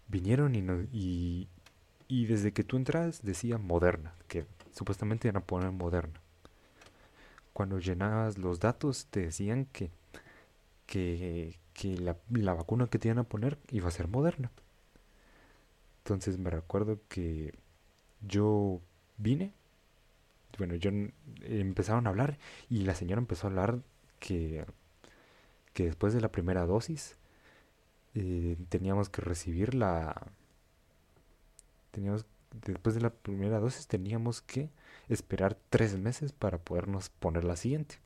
vinieron 0.09 0.55
y, 0.55 0.62
no- 0.62 0.83
y, 0.93 1.49
y 2.09 2.26
desde 2.26 2.52
que 2.55 2.64
tú 2.64 2.79
entras 2.79 3.23
decía 3.25 3.59
Moderna, 3.59 4.14
que 4.29 4.47
supuestamente 4.73 5.29
iban 5.29 5.38
a 5.43 5.47
poner 5.47 5.73
Moderna. 5.73 6.22
Cuando 7.52 7.78
llenabas 7.78 8.38
los 8.38 8.61
datos 8.61 9.06
te 9.06 9.21
decían 9.21 9.66
que, 9.73 9.90
que, 10.87 11.59
que 11.75 11.97
la, 11.99 12.16
la 12.30 12.54
vacuna 12.54 12.88
que 12.88 12.99
te 12.99 13.09
iban 13.09 13.18
a 13.18 13.25
poner 13.25 13.59
iba 13.71 13.88
a 13.88 13.92
ser 13.92 14.09
moderna. 14.09 14.50
Entonces 15.99 16.38
me 16.38 16.50
recuerdo 16.50 16.99
que 17.09 17.54
yo 18.26 18.80
vine, 19.18 19.52
bueno, 20.59 20.75
yo 20.75 20.90
empezaron 21.42 22.06
a 22.06 22.11
hablar 22.11 22.38
y 22.68 22.82
la 22.85 22.94
señora 22.94 23.21
empezó 23.21 23.47
a 23.47 23.50
hablar 23.50 23.82
que, 24.18 24.64
que 25.73 25.85
después 25.87 26.12
de 26.12 26.21
la 26.21 26.30
primera 26.30 26.66
dosis 26.66 27.16
eh, 28.14 28.56
teníamos 28.68 29.09
que 29.09 29.23
recibir 29.23 29.75
la, 29.75 30.26
teníamos, 31.90 32.26
después 32.66 32.94
de 32.94 33.00
la 33.00 33.11
primera 33.11 33.61
dosis 33.61 33.87
teníamos 33.87 34.42
que 34.42 34.71
esperar 35.09 35.56
tres 35.71 35.99
meses 35.99 36.32
para 36.32 36.59
podernos 36.59 37.11
poner 37.11 37.44
la 37.44 37.56
siguiente. 37.56 38.00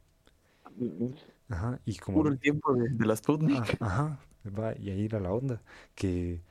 Ajá, 1.48 1.80
y 1.84 1.96
como, 1.96 2.18
Puro 2.18 2.30
el 2.30 2.38
tiempo 2.40 2.74
de, 2.74 2.88
de 2.88 3.06
la 3.06 3.14
ah, 3.44 3.64
Sputnik. 3.64 3.78
ajá, 3.80 4.20
va, 4.46 4.74
y 4.78 4.90
ahí 4.90 5.04
era 5.06 5.20
la 5.20 5.32
onda, 5.32 5.62
que, 5.94 6.42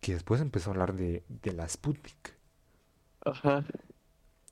que 0.00 0.14
después 0.14 0.40
empezó 0.40 0.70
a 0.70 0.74
hablar 0.74 0.94
de, 0.94 1.24
de 1.28 1.52
la 1.52 1.68
Sputnik. 1.68 2.36
Ajá. 3.24 3.64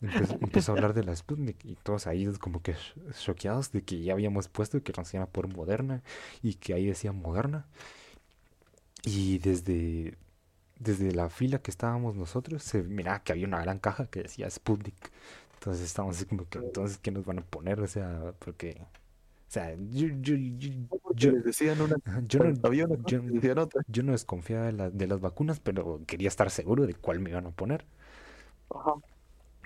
Empezó, 0.01 0.39
empezó 0.41 0.73
a 0.73 0.75
hablar 0.75 0.95
de 0.95 1.05
la 1.05 1.15
Sputnik 1.15 1.65
y 1.65 1.77
todos 1.77 2.07
ahí 2.07 2.27
como 2.39 2.63
que 2.63 2.75
choqueados 3.19 3.73
de 3.73 3.83
que 3.85 4.03
ya 4.03 4.15
habíamos 4.15 4.49
puesto 4.49 4.83
que 4.83 4.93
nos 4.97 5.13
iban 5.15 5.25
a 5.25 5.31
por 5.31 5.49
Moderna 5.49 6.03
y 6.43 6.55
que 6.55 6.75
ahí 6.75 6.87
decía 6.87 7.13
Moderna. 7.13 7.67
Y 9.05 9.39
desde, 9.39 10.19
desde 10.81 11.13
la 11.13 11.31
fila 11.31 11.61
que 11.63 11.73
estábamos 11.73 12.17
nosotros 12.17 12.65
se 12.65 12.83
miraba 12.85 13.25
que 13.25 13.33
había 13.33 13.47
una 13.49 13.63
gran 13.63 13.81
caja 13.81 14.09
que 14.09 14.25
decía 14.25 14.51
Sputnik. 14.51 15.13
Entonces 15.55 15.85
estábamos 15.87 16.17
así 16.19 16.27
como 16.27 16.49
que 16.51 16.59
entonces 16.61 16.99
¿qué 16.99 17.13
nos 17.13 17.27
van 17.27 17.41
a 17.41 17.45
poner? 17.47 17.81
O 17.83 17.89
sea, 17.89 18.35
porque, 18.41 18.79
o 18.83 18.87
sea, 19.53 19.75
yo, 19.91 20.09
yo, 20.21 20.37
yo, 20.39 21.33
les 21.33 21.45
decían 21.45 21.81
una 21.83 21.97
yo 22.29 22.41
no, 22.41 22.55
había 22.63 22.87
una 22.87 22.97
yo, 23.07 23.21
decían 23.27 23.59
otra. 23.59 23.83
yo 23.89 24.03
no 24.05 24.13
desconfiaba 24.13 24.67
de, 24.67 24.73
la- 24.73 24.91
de 24.91 25.07
las 25.07 25.21
vacunas, 25.21 25.61
pero 25.61 26.03
quería 26.07 26.29
estar 26.29 26.51
seguro 26.51 26.87
de 26.87 26.95
cuál 26.95 27.21
me 27.21 27.31
iban 27.31 27.47
a 27.47 27.51
poner. 27.53 27.87
Ajá. 28.71 28.95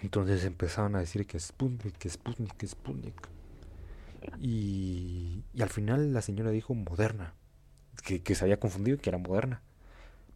Entonces 0.00 0.44
empezaron 0.44 0.94
a 0.94 1.00
decir 1.00 1.26
que 1.26 1.40
Sputnik, 1.40 1.98
que 1.98 2.08
Sputnik, 2.08 2.56
que 2.56 2.68
Sputnik. 2.68 3.28
Y, 4.40 5.44
y 5.52 5.62
al 5.62 5.68
final 5.70 6.12
la 6.12 6.22
señora 6.22 6.50
dijo 6.50 6.74
Moderna, 6.74 7.34
que, 8.04 8.22
que 8.22 8.34
se 8.34 8.44
había 8.44 8.60
confundido 8.60 8.98
que 8.98 9.10
era 9.10 9.18
Moderna, 9.18 9.62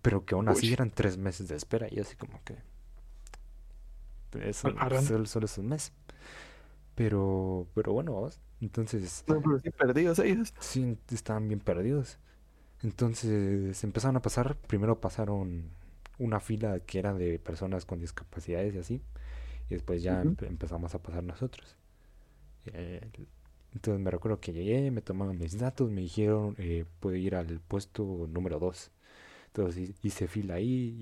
pero 0.03 0.25
que 0.25 0.35
aún 0.35 0.49
así 0.49 0.67
Uy. 0.67 0.73
eran 0.73 0.91
tres 0.91 1.17
meses 1.19 1.49
de 1.49 1.57
espera 1.57 1.89
y 1.91 2.01
así 2.01 2.17
como 2.17 2.43
que 2.45 2.57
eso 4.41 4.75
solo, 5.01 5.27
solo 5.27 5.47
es 5.47 5.59
un 5.59 5.69
mes. 5.69 5.93
Pero, 6.95 7.69
pero 7.75 7.93
bueno, 7.93 8.13
vamos, 8.15 8.41
entonces 8.61 9.25
No, 9.27 9.41
pero 9.43 9.59
sí 9.61 9.71
perdidos 9.71 10.19
ellos. 10.19 10.55
sí 10.59 10.99
estaban 11.11 11.49
bien 11.49 11.61
perdidos. 11.61 12.19
Entonces 12.83 13.85
empezaron 13.85 14.17
a 14.17 14.23
pasar, 14.23 14.57
primero 14.57 15.01
pasaron 15.01 15.71
una 16.19 16.41
fila 16.41 16.81
que 16.81 16.99
era 17.01 17.15
de 17.15 17.39
personas 17.41 17.87
con 17.87 18.01
discapacidades 18.01 18.75
y 18.75 18.79
así, 18.79 19.03
y 19.71 19.75
después 19.75 20.03
ya 20.03 20.23
empezamos 20.23 20.95
a 20.95 21.03
pasar 21.03 21.25
nosotros. 21.25 21.77
Eh, 22.67 23.01
entonces 23.75 24.03
me 24.03 24.11
recuerdo 24.11 24.41
que 24.41 24.53
llegué, 24.53 24.91
me 24.91 25.03
tomaron 25.03 25.39
mis 25.39 25.59
datos, 25.59 25.91
me 25.91 26.03
dijeron, 26.03 26.55
eh, 26.59 26.85
puedo 27.01 27.17
ir 27.17 27.37
al 27.37 27.61
puesto 27.61 28.27
número 28.31 28.59
2. 28.61 28.93
Entonces 29.49 29.91
hi- 29.91 29.97
hice 30.09 30.29
fila 30.29 30.55
ahí 30.55 30.97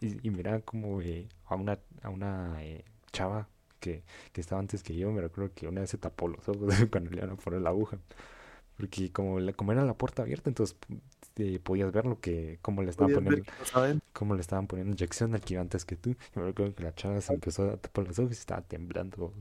y, 0.00 0.06
y, 0.06 0.18
y 0.28 0.30
miraba 0.30 0.60
como 0.60 1.00
eh, 1.02 1.28
a 1.46 1.56
una, 1.56 1.78
a 2.02 2.10
una 2.10 2.56
eh, 2.64 2.84
chava 3.12 3.48
que, 3.80 4.04
que 4.32 4.40
estaba 4.40 4.60
antes 4.60 4.82
que 4.82 4.96
yo, 4.96 5.10
me 5.12 5.20
recuerdo 5.22 5.52
que 5.54 5.68
una 5.68 5.82
vez 5.82 5.90
se 5.90 5.98
tapó 5.98 6.28
los 6.28 6.48
ojos 6.48 6.74
cuando 6.90 7.10
le 7.10 7.18
iban 7.18 7.30
a 7.32 7.36
poner 7.36 7.60
la 7.62 7.70
aguja. 7.70 7.98
Porque 8.76 9.12
como, 9.12 9.40
la- 9.40 9.52
como 9.54 9.72
era 9.72 9.84
la 9.84 9.94
puerta 9.94 10.22
abierta, 10.22 10.50
entonces 10.50 10.76
eh, 11.36 11.58
podías 11.60 11.92
ver 11.92 12.06
lo 12.06 12.20
que, 12.20 12.58
cómo 12.62 12.82
le 12.82 12.90
estaban 12.90 13.12
poniendo, 13.12 13.44
cómo 14.14 14.34
le 14.34 14.40
estaban 14.42 14.66
poniendo 14.66 14.92
inyección 14.92 15.34
al 15.34 15.40
que 15.42 15.54
iba 15.54 15.62
antes 15.62 15.84
que 15.86 15.96
tú. 15.96 16.10
Y 16.12 16.16
me 16.40 16.46
recuerdo 16.46 16.74
que 16.74 16.84
la 16.84 16.94
chava 16.94 17.20
se 17.22 17.34
empezó 17.34 17.70
a 17.70 17.76
tapar 17.78 18.06
los 18.08 18.18
ojos 18.18 18.32
y 18.32 18.40
estaba 18.40 18.62
temblando. 18.62 19.32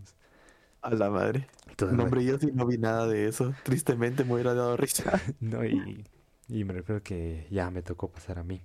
A 0.81 0.89
la 0.91 1.09
madre. 1.09 1.47
Entonces, 1.67 1.97
No, 1.97 2.03
hombre, 2.03 2.23
yo 2.25 2.37
sí 2.39 2.47
no 2.53 2.65
vi 2.65 2.77
nada 2.77 3.07
de 3.07 3.27
eso. 3.27 3.53
Tristemente 3.63 4.23
me 4.23 4.33
hubiera 4.33 4.53
dado 4.53 4.77
risa. 4.77 5.21
no, 5.39 5.65
y, 5.65 6.05
y 6.47 6.63
me 6.63 6.73
recuerdo 6.73 7.03
que 7.03 7.47
ya 7.51 7.69
me 7.71 7.81
tocó 7.83 8.09
pasar 8.11 8.39
a 8.39 8.43
mí. 8.43 8.61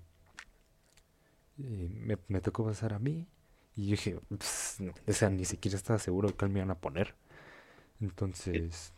Y 1.59 1.89
me, 1.91 2.19
me 2.29 2.41
tocó 2.41 2.65
pasar 2.65 2.93
a 2.95 2.99
mí. 2.99 3.27
Y 3.77 3.85
yo 3.87 3.91
dije, 3.93 4.21
"Ps, 4.39 4.81
no", 4.81 4.93
o 5.07 5.13
sea, 5.13 5.31
ni 5.31 5.45
siquiera 5.45 5.77
estaba 5.77 5.99
seguro 5.99 6.29
de 6.29 6.35
cuál 6.35 6.51
me 6.51 6.61
iban 6.61 6.71
a 6.71 6.79
poner. 6.81 7.15
Entonces 8.01 8.93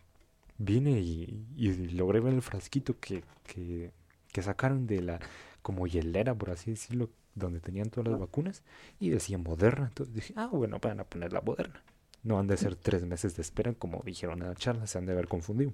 vine 0.59 1.01
y, 1.01 1.47
y 1.57 1.73
logré 1.93 2.21
ver 2.21 2.35
el 2.35 2.43
frasquito 2.43 2.99
que, 3.01 3.25
que, 3.45 3.93
que 4.33 4.43
sacaron 4.43 4.87
de 4.87 5.03
la, 5.03 5.21
como 5.63 5.87
hielera, 5.89 6.35
por 6.37 6.51
así 6.51 6.73
decirlo, 6.73 7.11
donde 7.35 7.61
tenían 7.61 7.91
todas 7.91 8.11
las 8.13 8.21
vacunas. 8.21 8.63
Y 9.01 9.11
decía 9.11 9.39
Moderna. 9.39 9.89
Entonces 9.89 10.15
dije, 10.15 10.35
ah, 10.37 10.49
bueno, 10.53 10.79
van 10.81 11.01
a 11.01 11.05
poner 11.05 11.33
la 11.33 11.43
Moderna. 11.43 11.83
No 12.25 12.39
han 12.39 12.49
de 12.49 12.57
ser 12.59 12.77
tres 12.77 13.05
meses 13.07 13.37
de 13.37 13.43
espera, 13.43 13.75
como 13.75 14.03
dijeron 14.05 14.43
en 14.43 14.49
la 14.49 14.57
charla, 14.57 14.87
se 14.87 14.99
han 14.99 15.07
de 15.07 15.13
haber 15.15 15.29
confundido. 15.29 15.73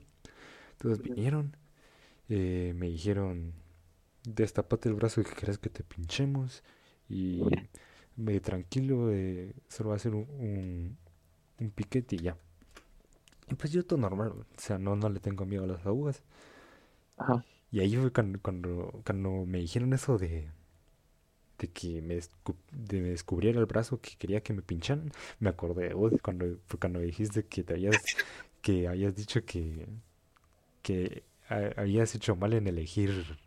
Entonces 0.72 1.02
vinieron, 1.02 1.56
eh, 2.28 2.72
me 2.76 2.88
dijeron, 2.88 3.54
destapate 4.24 4.88
el 4.88 4.96
brazo 4.96 5.22
que 5.24 5.32
querés 5.34 5.58
que 5.58 5.70
te 5.70 5.84
pinchemos 5.84 6.64
y 7.08 7.42
me 8.16 8.40
tranquilo, 8.40 9.12
eh, 9.12 9.54
solo 9.68 9.90
va 9.90 9.96
a 9.96 10.00
ser 10.00 10.14
un, 10.14 10.28
un, 10.30 10.98
un 11.60 11.70
piquete 11.72 12.16
y 12.16 12.20
ya. 12.20 12.38
Y 13.50 13.54
pues 13.54 13.72
yo 13.72 13.84
todo 13.84 13.98
normal, 13.98 14.28
o 14.32 14.44
sea, 14.56 14.78
no, 14.78 14.94
no 14.96 15.08
le 15.08 15.20
tengo 15.20 15.44
miedo 15.46 15.64
a 15.64 15.66
las 15.66 15.84
agujas. 15.86 16.22
Ajá. 17.16 17.44
Y 17.70 17.80
ahí 17.80 17.96
fue 17.96 18.12
cuando, 18.12 18.40
cuando, 18.42 19.00
cuando 19.06 19.44
me 19.46 19.58
dijeron 19.58 19.92
eso 19.94 20.18
de, 20.18 20.50
de 21.58 21.68
que 21.72 22.00
me, 22.02 22.14
de 22.16 23.00
me 23.00 23.08
descubriera 23.10 23.58
el 23.60 23.66
brazo 23.66 24.00
que 24.00 24.16
quería 24.16 24.42
que 24.42 24.52
me 24.52 24.62
pincharan, 24.62 25.10
me 25.40 25.50
acordé 25.50 25.88
de 25.88 25.94
vos 25.94 26.12
cuando, 26.22 26.46
fue 26.66 26.78
cuando 26.78 27.00
dijiste 27.00 27.44
que 27.46 27.64
te 27.64 27.74
habías, 27.74 27.96
que 28.62 28.88
habías 28.88 29.16
dicho 29.16 29.44
que, 29.44 29.88
que 30.82 31.24
habías 31.48 32.14
hecho 32.14 32.36
mal 32.36 32.52
en 32.54 32.66
elegir 32.68 33.38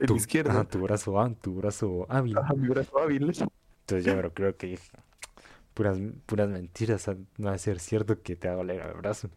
El 0.00 0.10
tu, 0.10 0.16
izquierdo. 0.16 0.50
ajá, 0.50 0.64
tu 0.68 0.80
brazo, 0.80 1.20
há- 1.20 1.34
tu 1.34 1.54
brazo 1.54 2.06
hábil. 2.08 2.42
Ajá, 2.42 2.54
mi 2.54 2.68
brazo 2.68 2.98
hábil. 2.98 3.32
Entonces 3.82 4.04
yo 4.06 4.14
pero 4.16 4.32
creo 4.34 4.56
que 4.56 4.78
puras, 5.74 5.98
puras 6.26 6.48
mentiras, 6.48 7.08
ah, 7.08 7.16
no 7.38 7.48
va 7.50 7.54
a 7.54 7.58
ser 7.58 7.80
cierto 7.80 8.22
que 8.22 8.36
te 8.36 8.48
va 8.48 8.54
a 8.54 8.56
doler 8.58 8.82
el 8.82 8.94
brazo. 8.94 9.30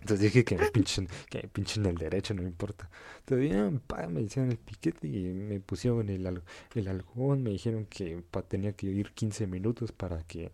Entonces 0.00 0.20
dije 0.20 0.44
que 0.44 0.56
me 0.56 0.66
pinchen, 0.66 1.08
que 1.28 1.42
me 1.42 1.48
pinchen 1.48 1.84
el 1.86 1.96
derecho, 1.96 2.32
no 2.34 2.42
me 2.42 2.48
importa. 2.48 2.88
Entonces 3.20 3.50
ya, 3.50 4.06
me 4.08 4.22
hicieron 4.22 4.50
el 4.50 4.58
piquete 4.58 5.06
y 5.08 5.24
me 5.34 5.60
pusieron 5.60 6.08
el, 6.08 6.42
el 6.74 6.88
algodón, 6.88 7.42
me 7.42 7.50
dijeron 7.50 7.84
que 7.86 8.22
pa, 8.30 8.42
tenía 8.42 8.72
que 8.72 8.86
ir 8.86 9.12
15 9.12 9.46
minutos 9.46 9.92
para 9.92 10.22
que, 10.24 10.52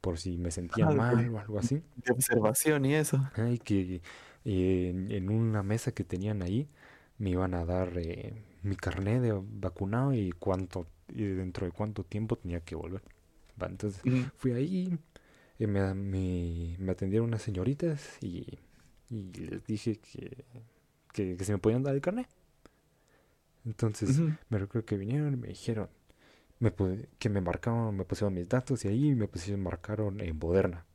por 0.00 0.18
si 0.18 0.38
me 0.38 0.50
sentía 0.52 0.88
Ah, 0.88 0.90
mal 0.90 1.28
o 1.34 1.38
algo 1.40 1.58
así. 1.58 1.82
De 1.96 2.12
observación 2.12 2.84
y 2.86 2.94
eso. 2.94 3.18
Ay, 3.34 3.58
que 3.58 4.02
eh, 4.48 4.88
en, 4.90 5.10
en 5.12 5.30
una 5.30 5.62
mesa 5.62 5.92
que 5.92 6.04
tenían 6.04 6.42
ahí 6.42 6.68
me 7.18 7.30
iban 7.30 7.54
a 7.54 7.64
dar 7.64 7.92
eh, 7.98 8.34
mi 8.62 8.76
carnet 8.76 9.22
de 9.22 9.32
vacunado 9.60 10.14
y 10.14 10.32
cuánto, 10.32 10.86
y 11.08 11.24
dentro 11.24 11.66
de 11.66 11.72
cuánto 11.72 12.04
tiempo 12.04 12.36
tenía 12.36 12.60
que 12.60 12.76
volver. 12.76 13.02
Va, 13.60 13.66
entonces 13.68 14.02
fui 14.38 14.52
ahí, 14.52 14.98
eh, 15.58 15.66
me, 15.66 15.94
me, 15.94 16.76
me 16.78 16.92
atendieron 16.92 17.28
unas 17.28 17.42
señoritas 17.42 18.18
y, 18.22 18.58
y 19.10 19.32
les 19.34 19.64
dije 19.66 19.98
que, 20.00 20.44
que, 21.12 21.36
que 21.36 21.44
si 21.44 21.52
me 21.52 21.58
podían 21.58 21.82
dar 21.84 21.94
el 21.94 22.00
carnet. 22.00 22.28
Entonces 23.64 24.22
me 24.48 24.58
recuerdo 24.58 24.86
que 24.86 24.96
vinieron 24.96 25.34
y 25.34 25.36
me 25.36 25.48
dijeron 25.48 25.88
me 26.60 26.72
que 27.18 27.28
me 27.30 27.40
marcaron, 27.40 27.96
me 27.96 28.04
pusieron 28.04 28.34
mis 28.34 28.48
datos 28.48 28.84
y 28.84 28.88
ahí 28.88 29.14
me 29.14 29.28
pusieron, 29.28 29.62
marcaron 29.62 30.20
en 30.20 30.38
Moderna. 30.38 30.86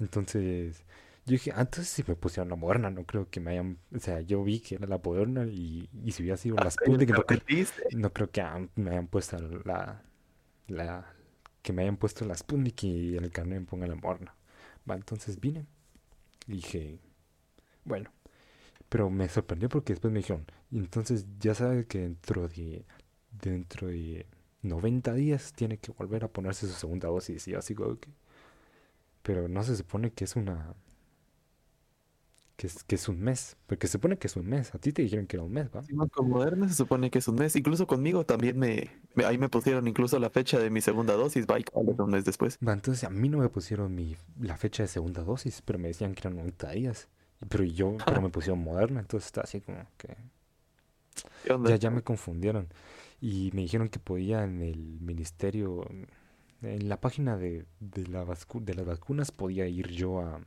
Entonces 0.00 0.84
yo 1.28 1.34
dije, 1.34 1.52
ah, 1.54 1.62
entonces 1.62 1.88
si 1.88 2.04
me 2.06 2.16
pusieron 2.16 2.48
la 2.50 2.56
Moderna, 2.56 2.90
no 2.90 3.04
creo 3.06 3.30
que 3.30 3.40
me 3.40 3.52
hayan, 3.52 3.78
o 3.94 4.00
sea, 4.00 4.20
yo 4.22 4.42
vi 4.44 4.60
que 4.60 4.76
era 4.76 4.86
la 4.86 4.98
Moderna 4.98 5.46
y, 5.46 5.88
y 6.04 6.12
si 6.12 6.22
hubiera 6.22 6.36
sido 6.36 6.58
la 6.58 6.70
ahí 6.80 6.92
el 6.94 7.02
Sputnik, 7.02 7.10
no, 7.10 7.24
creo- 7.26 7.42
no 7.90 8.12
creo 8.12 8.30
que 8.30 8.40
han- 8.42 8.70
me 8.76 8.90
hayan 8.92 9.08
puesto 9.08 9.38
la, 9.64 10.02
la, 10.68 11.06
que 11.62 11.72
me 11.72 11.82
hayan 11.82 11.96
puesto 11.98 12.24
la 12.26 12.36
Sputnik 12.36 12.84
y 12.84 13.16
en 13.18 13.24
el 13.24 13.32
carnet 13.32 13.60
me 13.60 13.66
pongan 13.66 13.90
la 13.90 13.96
Moderna. 13.96 14.34
Va, 14.90 14.96
entonces 14.96 15.40
vine 15.40 15.66
y 16.48 16.52
dije, 16.54 17.00
bueno, 17.84 18.10
pero 18.88 19.10
me 19.10 19.28
sorprendió 19.28 19.68
porque 19.68 19.94
después 19.94 20.12
me 20.12 20.20
dijeron, 20.20 20.46
"Y 20.70 20.78
entonces 20.78 21.26
ya 21.40 21.54
sabe 21.54 21.86
que 21.86 22.00
dentro 22.00 22.48
de, 22.48 22.84
dentro 23.32 23.88
de 23.88 24.26
90 24.62 25.14
días 25.14 25.52
tiene 25.54 25.78
que 25.78 25.92
volver 25.92 26.24
a 26.24 26.28
ponerse 26.28 26.66
su 26.68 26.74
segunda 26.74 27.08
dosis. 27.08 27.48
Y 27.48 27.52
yo 27.52 27.58
así 27.60 27.74
que, 27.76 28.10
pero 29.22 29.48
no 29.48 29.62
se 29.62 29.76
supone 29.76 30.12
que 30.12 30.24
es 30.24 30.36
una, 30.36 30.74
que 32.58 32.68
es, 32.68 32.84
que 32.84 32.96
es 32.96 33.08
un 33.08 33.20
mes, 33.22 33.56
porque 33.68 33.88
se 33.88 33.94
supone 33.94 34.18
que 34.18 34.28
es 34.28 34.36
un 34.36 34.48
mes. 34.48 34.74
A 34.76 34.80
ti 34.80 34.92
te 34.92 35.02
dijeron 35.02 35.26
que 35.28 35.38
era 35.38 35.44
un 35.44 35.52
mes, 35.54 35.70
¿va? 35.74 35.86
Encima 35.88 36.08
con 36.08 36.28
Moderna 36.28 36.68
se 36.68 36.74
supone 36.74 37.10
que 37.10 37.18
es 37.20 37.28
un 37.28 37.36
mes. 37.36 37.56
Incluso 37.56 37.86
conmigo 37.86 38.24
también 38.26 38.58
me, 38.58 38.90
me- 39.14 39.24
ahí 39.24 39.38
me 39.38 39.48
pusieron 39.48 39.86
incluso 39.86 40.18
la 40.18 40.30
fecha 40.30 40.58
de 40.58 40.70
mi 40.70 40.80
segunda 40.80 41.14
dosis. 41.14 41.46
Va, 41.46 41.58
y 41.58 41.64
un 41.74 42.10
mes 42.10 42.24
después. 42.24 42.58
Va, 42.66 42.72
entonces 42.72 43.04
a 43.04 43.10
mí 43.10 43.28
no 43.28 43.38
me 43.38 43.48
pusieron 43.48 43.94
mi, 43.94 44.16
la 44.40 44.56
fecha 44.56 44.82
de 44.82 44.88
segunda 44.88 45.22
dosis, 45.22 45.62
pero 45.62 45.78
me 45.78 45.88
decían 45.88 46.14
que 46.14 46.20
eran 46.20 46.36
90 46.36 46.70
días. 46.70 47.08
Pero 47.48 47.64
yo, 47.64 47.96
pero 48.06 48.20
me 48.22 48.30
pusieron 48.30 48.60
Moderna, 48.60 49.00
entonces 49.00 49.26
está 49.26 49.42
así 49.42 49.60
como 49.60 49.86
que 49.96 50.16
¿Qué 51.42 51.52
onda? 51.52 51.70
ya, 51.70 51.76
ya 51.76 51.90
me 51.90 52.02
confundieron. 52.02 52.68
Y 53.20 53.50
me 53.54 53.62
dijeron 53.62 53.88
que 53.88 53.98
podía 53.98 54.44
en 54.44 54.62
el 54.62 55.00
ministerio, 55.00 55.86
en 56.62 56.88
la 56.88 57.00
página 57.00 57.36
de, 57.36 57.66
de, 57.80 58.06
la 58.06 58.24
de 58.24 58.74
las 58.74 58.86
vacunas, 58.86 59.32
podía 59.32 59.66
ir 59.66 59.88
yo 59.90 60.20
a, 60.20 60.40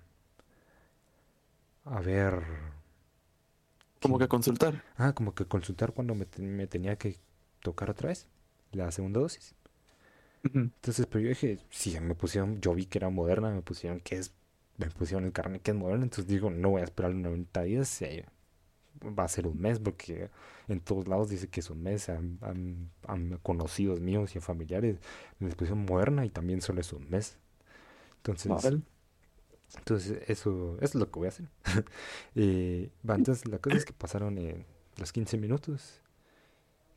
a 1.85 2.01
ver, 2.01 2.43
Como 4.01 4.19
que 4.19 4.27
consultar. 4.27 4.73
ah, 4.97 5.13
como 5.13 5.33
que 5.35 5.45
consultar 5.45 5.93
cuando 5.93 6.15
me, 6.15 6.25
te- 6.25 6.41
me 6.41 6.67
tenía 6.67 6.97
que 6.97 7.17
tocar 7.61 7.89
otra 7.89 8.09
vez 8.09 8.27
la 8.71 8.91
segunda 8.91 9.19
dosis. 9.19 9.55
Entonces, 10.77 11.05
pero 11.07 11.21
yo 11.21 11.29
dije, 11.29 11.59
si 11.69 11.99
me 11.99 12.15
pusieron, 12.15 12.59
yo 12.61 12.73
vi 12.73 12.85
que 12.85 12.97
era 12.97 13.09
moderna, 13.09 13.51
me 13.51 13.61
pusieron 13.61 13.99
que 13.99 14.15
es, 14.17 14.33
me 14.77 14.87
pusieron 14.89 15.25
el 15.25 15.31
carnet 15.33 15.61
que 15.61 15.71
es 15.71 15.77
moderna, 15.77 16.03
entonces 16.03 16.27
digo, 16.27 16.49
no 16.49 16.71
voy 16.71 16.81
a 16.81 16.85
esperar 16.85 17.11
los 17.11 17.21
90 17.21 17.61
días, 17.63 18.01
va 19.03 19.23
a 19.23 19.27
ser 19.27 19.47
un 19.47 19.59
mes, 19.59 19.79
porque 19.79 20.29
en 20.67 20.79
todos 20.81 21.07
lados 21.07 21.29
dice 21.29 21.49
que 21.49 21.59
es 21.61 21.69
un 21.69 21.81
mes, 21.83 22.09
a, 22.09 22.19
a- 22.41 23.13
a 23.13 23.17
conocidos 23.43 23.99
míos 23.99 24.35
y 24.35 24.39
a 24.39 24.41
familiares 24.41 24.99
les 25.39 25.55
pusieron 25.55 25.85
moderna 25.85 26.25
y 26.25 26.29
también 26.29 26.61
solo 26.61 26.81
es 26.81 26.93
un 26.93 27.09
mes. 27.09 27.37
Entonces, 28.17 28.63
Vale. 28.63 28.83
Entonces 29.77 30.23
eso, 30.27 30.75
eso 30.77 30.85
es 30.85 30.95
lo 30.95 31.09
que 31.11 31.19
voy 31.19 31.25
a 31.27 31.29
hacer. 31.29 31.47
Eh, 32.35 32.89
va, 33.07 33.15
entonces 33.15 33.45
la 33.47 33.59
cosa 33.59 33.77
es 33.77 33.85
que 33.85 33.93
pasaron 33.93 34.37
eh, 34.37 34.65
los 34.97 35.11
15 35.11 35.37
minutos, 35.37 36.01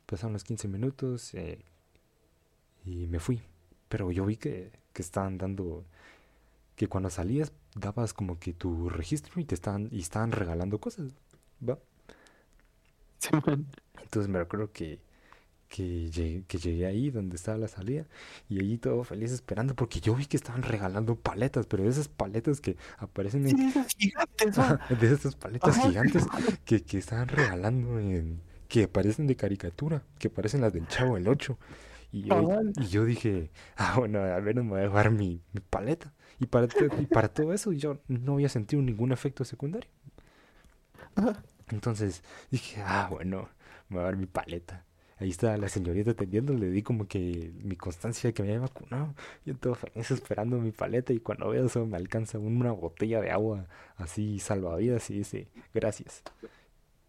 pasaron 0.06 0.32
los 0.32 0.44
15 0.44 0.68
minutos 0.68 1.34
eh, 1.34 1.64
y 2.84 3.06
me 3.06 3.18
fui. 3.20 3.42
Pero 3.88 4.10
yo 4.12 4.24
vi 4.26 4.36
que, 4.36 4.72
que 4.92 5.02
estaban 5.02 5.38
dando, 5.38 5.84
que 6.76 6.88
cuando 6.88 7.10
salías 7.10 7.52
dabas 7.74 8.14
como 8.14 8.38
que 8.38 8.52
tu 8.52 8.88
registro 8.88 9.40
y 9.40 9.44
te 9.44 9.54
estaban, 9.54 9.88
y 9.90 10.00
estaban 10.00 10.32
regalando 10.32 10.78
cosas, 10.80 11.12
¿va? 11.68 11.78
Entonces 14.02 14.28
me 14.28 14.38
recuerdo 14.38 14.70
que, 14.72 15.00
que 15.74 16.08
llegué, 16.08 16.44
que 16.46 16.58
llegué 16.58 16.86
ahí 16.86 17.10
donde 17.10 17.34
estaba 17.34 17.58
la 17.58 17.66
salida 17.66 18.06
y 18.48 18.60
allí 18.60 18.78
todo 18.78 19.02
feliz 19.02 19.32
esperando 19.32 19.74
porque 19.74 19.98
yo 19.98 20.14
vi 20.14 20.24
que 20.24 20.36
estaban 20.36 20.62
regalando 20.62 21.16
paletas, 21.16 21.66
pero 21.66 21.82
de 21.82 21.88
esas 21.88 22.06
paletas 22.06 22.60
que 22.60 22.76
aparecen 22.96 23.48
Sí, 23.48 23.50
en, 23.50 23.68
esas 23.70 23.92
gigantes, 23.98 24.54
de 25.00 25.12
esas 25.12 25.34
paletas 25.34 25.76
Ajá. 25.76 25.88
gigantes 25.88 26.26
que, 26.64 26.84
que 26.84 26.98
estaban 26.98 27.26
regalando 27.26 27.98
en, 27.98 28.40
que 28.68 28.86
parecen 28.86 29.26
de 29.26 29.34
caricatura, 29.34 30.04
que 30.20 30.30
parecen 30.30 30.60
las 30.60 30.72
del 30.72 30.86
Chavo 30.86 31.16
el 31.16 31.26
8. 31.26 31.58
Y 32.12 32.22
yo, 32.22 32.28
Cabal. 32.28 32.72
y 32.76 32.86
yo 32.86 33.04
dije, 33.04 33.50
ah, 33.76 33.96
bueno, 33.98 34.22
al 34.22 34.44
menos 34.44 34.64
me 34.64 34.70
voy 34.70 34.80
a 34.80 34.82
llevar 34.84 35.10
mi, 35.10 35.42
mi 35.52 35.60
paleta. 35.60 36.12
Y 36.38 36.46
para, 36.46 36.68
y 37.00 37.06
para 37.06 37.26
todo 37.26 37.52
eso 37.52 37.72
yo 37.72 37.98
no 38.06 38.34
había 38.34 38.48
sentido 38.48 38.80
ningún 38.80 39.10
efecto 39.10 39.44
secundario. 39.44 39.90
Entonces 41.68 42.22
dije, 42.52 42.80
ah, 42.86 43.08
bueno, 43.10 43.48
me 43.88 43.96
voy 43.96 44.02
a 44.02 44.06
dar 44.06 44.16
mi 44.16 44.26
paleta. 44.26 44.84
Ahí 45.18 45.30
está 45.30 45.56
la 45.56 45.68
señorita 45.68 46.12
atendiendo, 46.12 46.54
le 46.54 46.70
di 46.70 46.82
como 46.82 47.06
que 47.06 47.52
mi 47.62 47.76
constancia 47.76 48.28
de 48.28 48.34
que 48.34 48.42
me 48.42 48.48
había 48.50 48.60
vacunado. 48.62 49.14
Yo 49.44 49.56
todo 49.56 49.74
feliz 49.74 50.10
esperando 50.10 50.58
mi 50.58 50.72
paleta 50.72 51.12
y 51.12 51.20
cuando 51.20 51.48
veo 51.50 51.66
eso 51.66 51.86
me 51.86 51.96
alcanza 51.96 52.38
una 52.38 52.72
botella 52.72 53.20
de 53.20 53.30
agua 53.30 53.66
así 53.96 54.38
salvavidas 54.40 55.10
y 55.10 55.18
dice, 55.18 55.48
gracias. 55.72 56.22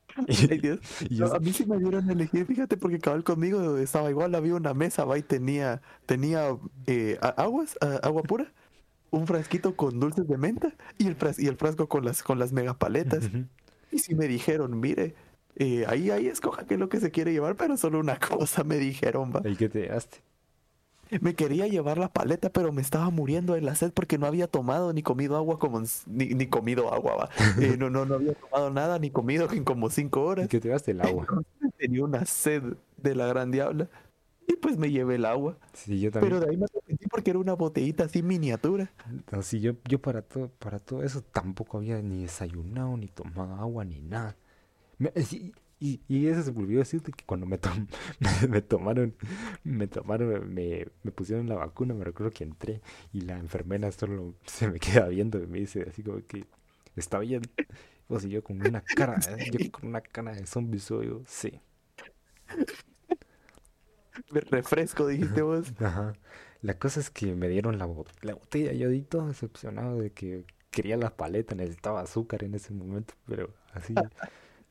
Ay, 0.16 0.26
Y, 0.52 0.58
Dios. 0.62 0.80
y 1.00 1.16
No, 1.18 1.28
yo, 1.28 1.34
a 1.34 1.40
mí 1.40 1.54
sí 1.54 1.66
me 1.66 1.78
dieron 1.78 2.10
a 2.10 2.14
elegir, 2.14 2.46
fíjate, 2.46 2.78
porque 2.78 3.00
cabal 3.00 3.24
conmigo 3.24 3.78
estaba 3.78 4.10
igual, 4.10 4.36
había 4.36 4.56
una 4.56 4.74
mesa, 4.74 5.06
va, 5.06 5.18
y 5.18 5.24
tenía, 5.24 5.82
tenía 6.06 6.58
eh, 6.88 7.18
aguas, 7.38 7.78
a- 7.82 7.98
agua 8.08 8.24
pura, 8.24 8.52
un 9.12 9.28
frasquito 9.28 9.76
con 9.76 10.00
dulces 10.00 10.28
de 10.28 10.38
menta 10.38 10.76
y 10.98 11.08
el, 11.08 11.18
fras- 11.18 11.40
y 11.40 11.48
el 11.48 11.58
frasco 11.58 11.90
con 11.90 12.06
las, 12.06 12.24
con 12.24 12.40
las 12.40 12.54
megapaletas. 12.54 13.26
Ujú. 13.28 13.46
Y 13.92 14.00
sí 14.00 14.16
me 14.16 14.28
dijeron, 14.28 14.80
mire, 14.80 15.16
eh, 15.56 15.86
ahí, 15.88 16.12
ahí 16.12 16.28
escoja 16.28 16.66
qué 16.66 16.76
es 16.76 16.80
lo 16.80 16.90
que 16.90 17.00
se 17.00 17.12
quiere 17.12 17.32
llevar, 17.34 17.56
pero 17.56 17.78
solo 17.78 18.00
una 18.00 18.20
cosa 18.20 18.64
me 18.64 18.78
dijeron, 18.78 19.32
va. 19.36 19.44
¿Y 19.44 19.56
qué 19.56 19.70
te 19.70 19.82
llevaste? 19.84 20.22
Me 21.22 21.36
quería 21.36 21.68
llevar 21.68 22.00
la 22.00 22.12
paleta, 22.12 22.50
pero 22.52 22.72
me 22.72 22.82
estaba 22.82 23.10
muriendo 23.12 23.54
de 23.54 23.62
la 23.62 23.76
sed 23.76 23.94
porque 23.94 24.18
no 24.18 24.26
había 24.26 24.48
tomado 24.48 24.92
ni 24.92 25.04
comido 25.04 25.38
agua 25.38 25.60
como 25.60 25.82
ni, 26.08 26.26
ni 26.30 26.48
comido 26.48 26.92
agua, 26.94 27.16
va. 27.16 27.30
Eh, 27.60 27.78
no, 27.78 27.90
no, 27.92 28.06
no 28.06 28.16
había 28.16 28.34
tomado 28.34 28.72
nada 28.72 28.98
ni 29.00 29.12
comido 29.12 29.50
en 29.52 29.64
como 29.64 29.90
cinco 29.92 30.26
¿Y 30.40 30.48
horas. 30.48 30.48
qué 30.48 30.60
te 30.60 30.68
llevaste? 30.68 30.92
El 30.92 31.02
agua. 31.02 31.30
Tenía 31.78 32.04
una 32.04 32.26
sed 32.26 32.64
de 32.98 33.16
la 33.16 33.28
gran 33.28 33.52
diabla. 33.52 33.90
Y 34.48 34.56
pues 34.58 34.78
me 34.78 34.92
llevé 34.92 35.16
el 35.16 35.26
agua. 35.26 35.60
Sí, 35.74 36.00
yo 36.00 36.12
Pero 36.20 36.40
también. 36.40 36.42
de 36.42 36.50
ahí 36.50 36.58
me 36.58 36.66
arrepentí 36.66 37.08
porque 37.08 37.32
era 37.32 37.40
una 37.40 37.54
botellita 37.54 38.06
así 38.06 38.24
miniatura. 38.24 38.94
No, 39.32 39.42
sí, 39.44 39.60
yo, 39.62 39.74
yo 39.88 40.02
para 40.02 40.22
todo, 40.24 40.50
para 40.50 40.80
todo 40.80 41.04
eso 41.04 41.22
tampoco 41.22 41.78
había 41.78 42.02
ni 42.02 42.24
desayunado, 42.24 42.98
ni 42.98 43.08
tomado 43.08 43.56
agua, 43.56 43.86
ni 43.86 44.02
nada. 44.02 44.36
Me- 45.00 45.12
eh, 45.16 45.24
sí, 45.24 45.54
y, 45.80 46.02
y 46.08 46.28
eso 46.28 46.44
se 46.44 46.52
me 46.54 46.60
olvidó 46.64 46.80
decirte 46.80 47.12
que 47.12 47.26
cuando 47.26 47.46
me, 47.46 47.58
tom- 47.58 47.88
me, 48.20 48.48
me 48.48 48.62
tomaron, 48.62 49.16
me 49.64 49.88
tomaron, 49.88 50.54
me, 50.54 50.88
me 51.04 51.12
pusieron 51.12 51.48
la 51.50 51.56
vacuna, 51.56 51.94
me 51.94 52.06
recuerdo 52.06 52.32
que 52.34 52.44
entré 52.44 52.82
y 53.14 53.22
la 53.22 53.38
enfermera 53.38 53.92
solo 53.92 54.36
se 54.46 54.70
me 54.70 54.80
queda 54.80 55.08
viendo 55.08 55.42
y 55.42 55.48
me 55.48 55.60
dice 55.60 55.86
así 55.90 56.04
como 56.04 56.26
que 56.28 56.46
está 56.96 57.20
bien. 57.20 57.50
Pues 58.08 58.26
y 58.26 58.30
yo 58.30 58.44
con 58.44 58.62
una 58.62 58.82
cara, 58.94 59.20
¿eh? 59.38 59.46
yo 59.52 59.60
con 59.72 59.90
una 59.90 60.02
cara 60.02 60.34
de 60.34 60.46
zombie 60.48 60.80
soy 60.80 61.08
yo, 61.08 61.24
sí. 61.28 61.62
Me 64.30 64.40
refresco, 64.42 65.08
dijiste 65.08 65.42
vos. 65.42 65.74
Ajá. 65.80 66.14
La 66.62 66.78
cosa 66.80 67.00
es 67.00 67.10
que 67.10 67.34
me 67.36 67.48
dieron 67.48 67.78
la, 67.78 67.86
bot- 67.88 68.12
la 68.22 68.34
botella, 68.34 68.74
yo 68.74 68.90
di 68.90 69.02
todo 69.02 69.28
decepcionado 69.28 70.00
de 70.00 70.12
que 70.12 70.46
quería 70.72 70.98
la 70.98 71.16
paleta, 71.16 71.56
necesitaba 71.56 72.02
azúcar 72.02 72.44
en 72.44 72.56
ese 72.56 72.74
momento, 72.74 73.14
pero 73.28 73.54
así 73.74 74.10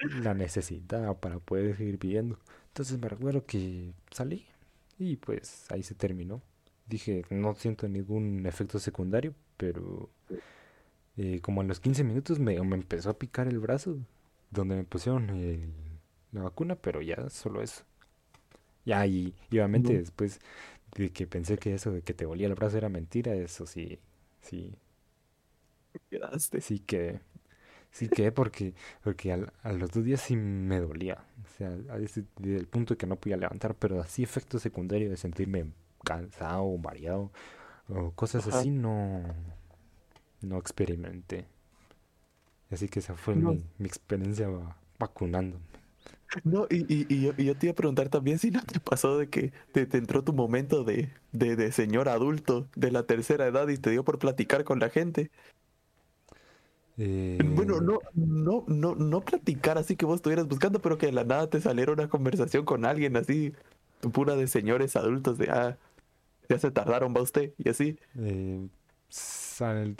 la 0.01 0.35
necesitaba 0.35 1.19
para 1.21 1.39
poder 1.41 1.77
seguir 1.77 1.99
viviendo. 1.99 2.39
Entonces 2.69 2.99
me 2.99 3.09
recuerdo 3.09 3.47
que 3.47 3.93
salí 4.11 4.47
y 4.99 5.17
pues 5.17 5.67
ahí 5.71 5.83
se 5.83 5.95
terminó. 5.95 6.43
Dije, 6.87 7.25
no 7.31 7.55
siento 7.55 7.89
ningún 7.89 8.47
efecto 8.47 8.79
secundario, 8.79 9.35
pero 9.57 10.11
eh, 11.17 11.41
como 11.41 11.61
a 11.61 11.65
los 11.65 11.81
15 11.81 12.05
minutos 12.05 12.39
me, 12.39 12.61
me 12.63 12.77
empezó 12.77 13.11
a 13.11 13.19
picar 13.19 13.47
el 13.49 13.59
brazo 13.61 13.99
donde 14.51 14.77
me 14.77 14.85
pusieron 14.85 15.31
el- 15.31 15.73
la 16.33 16.43
vacuna, 16.43 16.75
pero 16.77 17.01
ya 17.03 17.29
solo 17.31 17.63
eso. 17.63 17.85
Ya, 18.85 19.07
y, 19.07 19.35
y 19.51 19.59
obviamente 19.59 19.95
No. 19.95 19.99
después 19.99 20.41
de 20.97 21.11
que 21.13 21.27
pensé 21.27 21.59
que 21.59 21.75
eso 21.75 21.93
de 21.93 22.03
que 22.03 22.15
te 22.15 22.25
dolía 22.27 22.47
el 22.49 22.55
brazo 22.55 22.79
era 22.79 22.89
mentira, 22.89 23.35
eso 23.35 23.67
sí, 23.67 23.99
sí, 24.43 24.75
Quedaste. 26.11 26.61
sí 26.61 26.79
que, 26.81 27.21
sí 27.95 28.09
que 28.11 28.33
porque, 28.33 28.75
porque 29.05 29.33
al- 29.33 29.53
a 29.63 29.73
los 29.73 29.91
dos 29.93 30.05
días 30.05 30.21
sí 30.21 30.37
me 30.37 30.81
dolía, 30.81 31.25
o 31.45 31.49
sea, 31.59 31.71
desde 31.71 32.25
el 32.59 32.67
punto 32.69 32.95
de 32.95 32.99
que 32.99 33.07
no 33.07 33.17
podía 33.17 33.37
levantar, 33.39 33.75
pero 33.77 34.01
así 34.03 34.23
efecto 34.25 34.59
secundario 34.59 35.11
de 35.11 35.17
sentirme 35.17 35.67
cansado 36.05 36.77
mareado 36.79 37.33
o 37.89 38.13
cosas 38.13 38.49
Ajá. 38.49 38.61
así 38.61 38.71
no, 38.71 39.23
no 40.43 40.59
experimenté. 40.59 41.47
Así 42.71 42.89
que 42.89 42.99
esa 43.01 43.15
fue 43.15 43.35
No. 43.35 43.53
mi, 43.53 43.65
mi 43.79 43.87
experiencia 43.87 44.49
va- 44.49 44.77
vacunándome. 44.99 45.63
No, 46.45 46.67
y, 46.71 46.79
y, 46.93 47.07
y 47.09 47.23
yo, 47.23 47.33
y 47.37 47.45
yo 47.45 47.57
te 47.57 47.67
iba 47.67 47.73
a 47.73 47.77
preguntar 47.77 48.09
también 48.09 48.39
si 48.39 48.51
no 48.51 48.63
te 48.65 48.81
pasó 48.81 49.19
de 49.19 49.29
que 49.31 49.53
te, 49.73 49.87
te 49.87 49.99
entró 49.99 50.25
tu 50.25 50.33
momento 50.33 50.85
de, 50.85 51.11
de, 51.33 51.57
de 51.57 51.71
señor 51.73 52.09
adulto 52.09 52.69
de 52.77 52.91
la 52.91 53.05
tercera 53.07 53.47
edad 53.47 53.69
y 53.69 53.79
te 53.79 53.91
dio 53.91 54.05
por 54.05 54.19
platicar 54.19 54.65
con 54.65 54.81
la 54.81 54.91
gente. 54.91 55.31
Bueno, 57.37 57.81
Eh, 57.81 57.81
no, 57.81 57.99
no, 58.15 58.65
no, 58.69 58.95
no 58.95 59.21
platicar 59.25 59.77
así 59.79 59.97
que 59.97 60.07
vos 60.07 60.17
estuvieras 60.17 60.47
buscando, 60.49 60.81
pero 60.81 60.99
que 60.99 61.07
de 61.07 61.13
la 61.13 61.25
nada 61.25 61.51
te 61.51 61.61
saliera 61.61 61.93
una 61.93 62.09
conversación 62.09 62.65
con 62.65 62.85
alguien 62.85 63.17
así, 63.17 63.53
pura 64.13 64.37
de 64.37 64.47
señores 64.47 64.95
adultos, 64.97 65.37
de 65.39 65.51
ah, 65.51 65.77
ya 66.49 66.59
se 66.59 66.71
tardaron, 66.73 67.15
va 67.17 67.23
usted, 67.23 67.55
y 67.59 67.69
así. 67.71 67.99
Eh, 68.19 68.69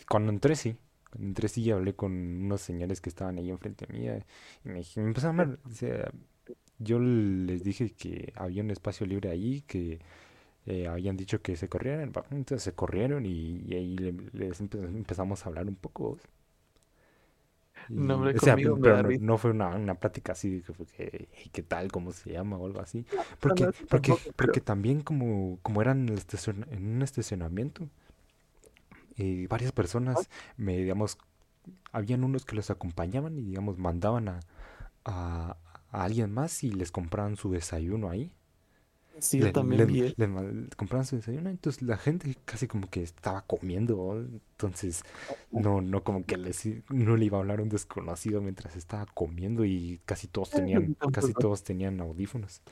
cuando 0.09 0.31
entré 0.33 0.57
sí, 0.57 0.77
cuando 1.11 1.29
entré 1.29 1.49
sí 1.49 1.71
hablé 1.71 1.95
con 1.95 2.13
unos 2.13 2.61
señores 2.61 3.01
que 3.01 3.09
estaban 3.09 3.39
ahí 3.39 3.51
enfrente 3.51 3.87
mía 3.89 4.19
y 4.65 4.69
me, 4.69 4.83
me 4.97 5.03
empezaron 5.03 5.41
a 5.41 5.43
hablar, 5.45 5.59
o 5.67 5.71
sea, 5.71 6.11
yo 6.79 6.99
les 7.01 7.65
dije 7.65 7.91
que 7.93 8.33
había 8.37 8.63
un 8.63 8.71
espacio 8.71 9.07
libre 9.07 9.31
ahí, 9.31 9.63
que 9.63 10.01
eh, 10.67 10.89
habían 10.89 11.17
dicho 11.17 11.43
que 11.43 11.57
se 11.57 11.69
corrieran, 11.69 12.13
entonces 12.33 12.63
se 12.65 12.75
corrieron 12.75 13.27
y, 13.27 13.63
y 13.67 13.75
ahí 13.75 13.97
le- 13.99 14.15
les 14.35 14.63
empe- 14.63 14.85
empezamos 14.87 15.45
a 15.47 15.51
hablar 15.51 15.69
un 15.69 15.77
poco. 15.77 16.19
No, 17.89 18.15
Y, 18.15 18.17
hombre, 18.17 18.31
o 18.37 18.41
sea, 18.41 18.55
conmigo 18.55 18.79
pero 18.81 19.03
no, 19.21 19.39
fue 19.39 19.51
una, 19.53 19.69
una 19.77 19.95
plática 19.97 20.33
así 20.33 20.51
de 20.51 20.63
que, 20.63 20.73
fue 20.73 20.87
que, 20.87 21.29
"Hey, 21.33 21.51
¿qué 21.53 21.63
tal? 21.63 21.91
¿Cómo 21.93 22.13
se 22.13 22.33
llama? 22.33 22.57
o 22.59 22.67
algo 22.67 22.81
así. 22.81 23.05
Porque, 23.41 23.65
no, 23.65 23.73
porque, 23.73 23.87
tampoco, 24.13 24.21
pero- 24.25 24.37
porque 24.37 24.61
también 24.61 25.03
como, 25.03 25.59
como 25.63 25.83
eran 25.83 26.03
en, 26.03 26.09
el 26.11 26.19
estacion- 26.19 26.67
en 26.71 26.87
un 26.97 27.03
estacionamiento, 27.03 27.89
eh, 29.17 29.47
varias 29.49 29.73
personas, 29.73 30.29
me, 30.57 30.77
digamos, 30.79 31.19
habían 31.93 32.25
unos 32.25 32.45
que 32.45 32.57
los 32.57 32.71
acompañaban 32.71 33.39
y, 33.39 33.43
digamos, 33.45 33.79
mandaban 33.79 34.29
a, 34.29 34.41
a, 35.05 35.57
a 35.91 36.05
alguien 36.05 36.33
más 36.33 36.65
y 36.65 36.73
les 36.73 36.93
compraban 36.93 37.37
su 37.37 37.51
desayuno 37.53 38.11
ahí. 38.11 38.33
Sí, 39.21 39.39
yo 39.39 39.51
también 39.51 39.87
le- 39.87 39.87
vi 39.87 40.15
le 40.17 40.29
compraron 40.77 41.07
su 41.07 41.17
desayuno, 41.17 41.49
entonces 41.49 41.83
la 41.83 41.97
gente 41.97 42.35
casi 42.45 42.67
como 42.67 42.91
que 42.91 43.03
estaba 43.03 43.43
comiendo, 43.47 44.17
entonces 44.19 45.05
no, 45.53 45.81
no 45.81 46.03
como 46.03 46.27
que 46.27 46.37
les, 46.37 46.65
no 46.91 47.17
le 47.17 47.25
iba 47.27 47.39
a 47.39 47.41
hablar 47.41 47.61
a 47.61 47.63
un 47.63 47.69
desconocido 47.69 48.41
mientras 48.43 48.75
estaba 48.77 49.07
comiendo 49.07 49.65
y 49.65 50.01
casi 50.05 50.27
todos 50.29 50.53
tenían, 50.53 50.97
casi 51.13 51.35
todos 51.35 51.63
tenían 51.63 52.01
audífonos. 52.01 52.63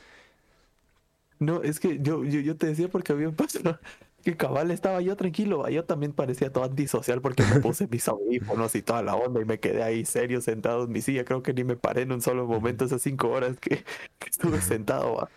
No, 1.38 1.62
es 1.62 1.80
que 1.80 1.98
yo, 2.00 2.24
yo, 2.24 2.38
yo 2.40 2.56
te 2.56 2.66
decía 2.68 2.88
porque 2.88 3.12
había 3.12 3.30
pasado 3.32 3.80
que 4.22 4.36
cabal 4.36 4.70
estaba 4.70 5.00
yo 5.00 5.16
tranquilo, 5.16 5.68
yo 5.68 5.84
también 5.84 6.12
parecía 6.12 6.52
todo 6.52 6.62
antisocial 6.64 7.20
porque 7.20 7.44
me 7.44 7.56
puse 7.56 7.88
mis 7.88 8.06
audífonos 8.08 8.74
y 8.76 8.82
toda 8.82 9.02
la 9.02 9.16
onda 9.16 9.40
y 9.40 9.44
me 9.44 9.58
quedé 9.58 9.82
ahí 9.82 10.04
serio 10.04 10.40
sentado 10.40 10.84
en 10.84 10.92
mi 10.92 11.00
silla, 11.02 11.24
creo 11.24 11.42
que 11.42 11.52
ni 11.52 11.64
me 11.64 11.76
paré 11.76 12.02
en 12.02 12.12
un 12.12 12.20
solo 12.22 12.46
momento 12.46 12.84
esas 12.84 13.02
cinco 13.02 13.30
horas 13.30 13.58
que, 13.58 13.84
que 14.18 14.30
estuve 14.30 14.60
sentado. 14.60 15.16
va. 15.16 15.30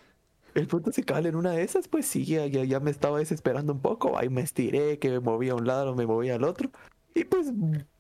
El 0.56 0.68
punto 0.68 0.90
es 0.90 0.96
que 0.96 1.04
cabal 1.04 1.26
en 1.26 1.36
una 1.36 1.52
de 1.52 1.64
esas, 1.64 1.90
pues 1.90 2.06
sí, 2.06 2.26
ya, 2.26 2.48
ya, 2.48 2.80
me 2.80 2.90
estaba 2.90 3.20
desesperando 3.20 3.74
un 3.74 3.82
poco, 3.82 4.18
ahí 4.18 4.30
me 4.30 4.42
estiré, 4.42 5.00
que 5.00 5.10
me 5.10 5.20
movía 5.20 5.52
a 5.52 5.56
un 5.56 5.68
lado, 5.68 5.96
me 5.96 6.06
movía 6.06 6.36
al 6.36 6.46
otro, 6.46 6.72
y 7.14 7.26
pues 7.26 7.52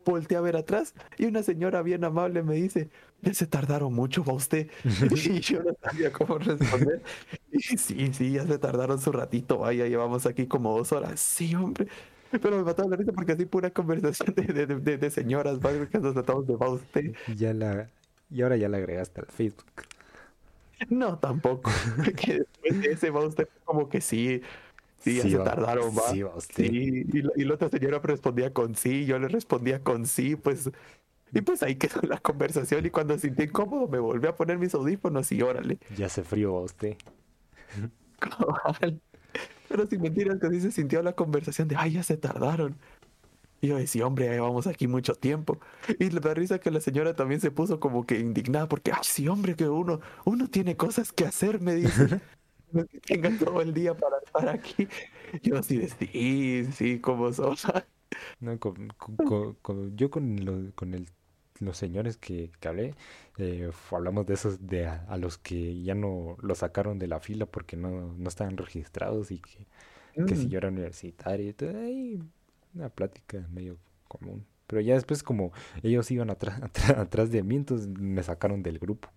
volteé 0.05 0.37
a 0.37 0.41
ver 0.41 0.55
atrás 0.55 0.93
y 1.17 1.25
una 1.25 1.43
señora 1.43 1.81
bien 1.81 2.03
amable 2.05 2.43
me 2.43 2.55
dice, 2.55 2.89
ya 3.21 3.33
se 3.33 3.45
tardaron 3.45 3.93
mucho, 3.93 4.23
va 4.23 4.33
usted. 4.33 4.69
y 5.11 5.39
yo 5.41 5.63
no 5.63 5.75
sabía 5.83 6.13
cómo 6.13 6.37
responder. 6.37 7.01
Y 7.51 7.59
sí, 7.59 8.13
sí, 8.13 8.31
ya 8.31 8.47
se 8.47 8.57
tardaron 8.57 9.01
su 9.01 9.11
ratito, 9.11 9.57
vaya, 9.57 9.87
llevamos 9.87 10.25
aquí 10.25 10.47
como 10.47 10.77
dos 10.77 10.93
horas. 10.93 11.19
Sí, 11.19 11.55
hombre. 11.55 11.87
Pero 12.31 12.57
me 12.57 12.63
mataba 12.63 12.89
la 12.89 12.95
risa 12.95 13.11
porque 13.11 13.33
así 13.33 13.45
pura 13.45 13.69
conversación 13.71 14.33
de, 14.35 14.43
de, 14.43 14.65
de, 14.65 14.97
de 14.97 15.09
señoras, 15.11 15.59
que 15.91 15.99
nos 15.99 16.13
tratamos 16.13 16.47
de 16.47 16.55
va 16.55 16.69
usted. 16.69 17.13
Ya 17.35 17.53
la, 17.53 17.89
y 18.29 18.41
ahora 18.41 18.57
ya 18.57 18.69
la 18.69 18.77
agregaste 18.77 19.21
al 19.21 19.27
Facebook. 19.27 19.65
No, 20.89 21.19
tampoco. 21.19 21.71
Que 22.17 22.39
después 22.39 22.81
de 22.81 22.91
ese 22.91 23.09
va 23.11 23.25
usted 23.25 23.47
como 23.63 23.89
que 23.89 24.01
sí, 24.01 24.41
sí, 24.99 25.17
ya 25.17 25.23
Sí, 25.23 25.31
se 25.31 25.39
tardaron, 25.39 25.95
va. 25.97 26.01
sí, 26.09 26.21
va 26.23 26.35
usted. 26.35 26.65
Sí, 26.71 27.05
y 27.13 27.21
la, 27.21 27.31
y 27.35 27.43
la 27.45 27.55
otra 27.55 27.69
señora 27.69 27.99
respondía 27.99 28.53
con 28.53 28.75
sí, 28.75 29.05
yo 29.05 29.19
le 29.19 29.27
respondía 29.27 29.83
con 29.83 30.05
sí, 30.07 30.35
pues. 30.35 30.71
Y 31.33 31.41
pues 31.41 31.63
ahí 31.63 31.75
quedó 31.77 32.01
la 32.03 32.19
conversación 32.19 32.85
y 32.85 32.91
cuando 32.91 33.17
sentí 33.19 33.43
incómodo 33.43 33.87
me 33.89 33.99
volví 33.99 34.27
a 34.27 34.35
poner 34.35 34.57
mis 34.59 34.73
audífonos 34.75 35.31
y 35.31 35.41
órale. 35.43 35.79
Ya 35.89 36.05
hace 36.07 36.23
frío 36.23 36.53
va 36.55 36.61
usted. 36.61 36.97
Pero 39.67 39.87
sin 39.87 40.01
mentiras 40.01 40.39
que 40.39 40.47
así 40.47 40.61
se 40.61 40.71
sintió 40.71 41.01
la 41.01 41.13
conversación 41.13 41.67
de, 41.67 41.75
ay, 41.75 41.93
ya 41.93 42.03
se 42.03 42.17
tardaron. 42.17 42.77
Y 43.65 43.69
yo 43.69 43.77
decía, 43.77 44.05
hombre, 44.07 44.29
llevamos 44.29 44.67
aquí 44.67 44.87
mucho 44.87 45.15
tiempo. 45.15 45.59
Y 45.99 46.09
le 46.11 46.19
da 46.19 46.33
risa 46.33 46.59
que 46.59 46.71
la 46.71 46.81
señora 46.81 47.15
también 47.15 47.41
se 47.41 47.51
puso 47.51 47.79
como 47.79 48.05
que 48.05 48.19
indignada 48.19 48.67
porque, 48.67 48.91
ay, 48.91 48.99
sí, 49.03 49.27
hombre, 49.27 49.55
que 49.55 49.67
uno, 49.69 49.99
uno 50.25 50.47
tiene 50.49 50.77
cosas 50.77 51.11
que 51.13 51.25
hacer, 51.25 51.61
me 51.61 51.75
dice. 51.75 52.09
No 52.71 52.81
es 52.81 52.87
que 52.89 52.99
tenga 53.01 53.35
todo 53.37 53.61
el 53.61 53.73
día 53.73 53.95
para 53.95 54.17
estar 54.25 54.49
aquí. 54.49 54.87
Yo 55.43 55.57
así 55.57 55.77
de, 55.77 55.89
sí, 55.89 56.65
sí, 56.73 56.99
como 56.99 57.31
son. 57.33 57.55
No, 58.39 58.59
con- 58.59 58.89
con- 58.97 59.17
con- 59.17 59.53
con- 59.55 59.97
yo 59.97 60.09
con, 60.09 60.43
lo- 60.45 60.73
con 60.75 60.93
el- 60.93 61.07
los 61.59 61.77
señores 61.77 62.17
que, 62.17 62.51
que 62.59 62.67
hablé, 62.67 62.95
eh, 63.37 63.71
hablamos 63.91 64.25
de 64.25 64.33
esos 64.35 64.67
de 64.67 64.87
a, 64.87 65.05
a 65.05 65.17
los 65.17 65.37
que 65.37 65.81
ya 65.83 65.95
no 65.95 66.37
los 66.41 66.59
sacaron 66.59 66.99
de 66.99 67.07
la 67.07 67.19
fila 67.19 67.45
porque 67.45 67.77
no, 67.77 68.13
no 68.17 68.27
estaban 68.29 68.57
registrados 68.57 69.31
y 69.31 69.39
que, 69.39 69.67
que 70.25 70.35
si 70.35 70.47
Mm. 70.47 70.49
yo 70.49 70.57
era 70.59 70.69
universitario 70.69 71.49
y 71.49 71.53
todo, 71.53 71.77
ahí 71.79 72.19
una 72.75 72.89
plática 72.89 73.47
medio 73.51 73.77
común. 74.07 74.45
Pero 74.67 74.81
ya 74.81 74.95
después 74.95 75.23
como 75.23 75.51
ellos 75.83 76.09
iban 76.11 76.29
atrás, 76.29 76.61
atrás, 76.63 76.91
atrás 76.97 77.31
de 77.31 77.43
mí, 77.43 77.55
entonces 77.55 77.87
me 77.87 78.23
sacaron 78.23 78.63
del 78.63 78.79
grupo. 78.79 79.09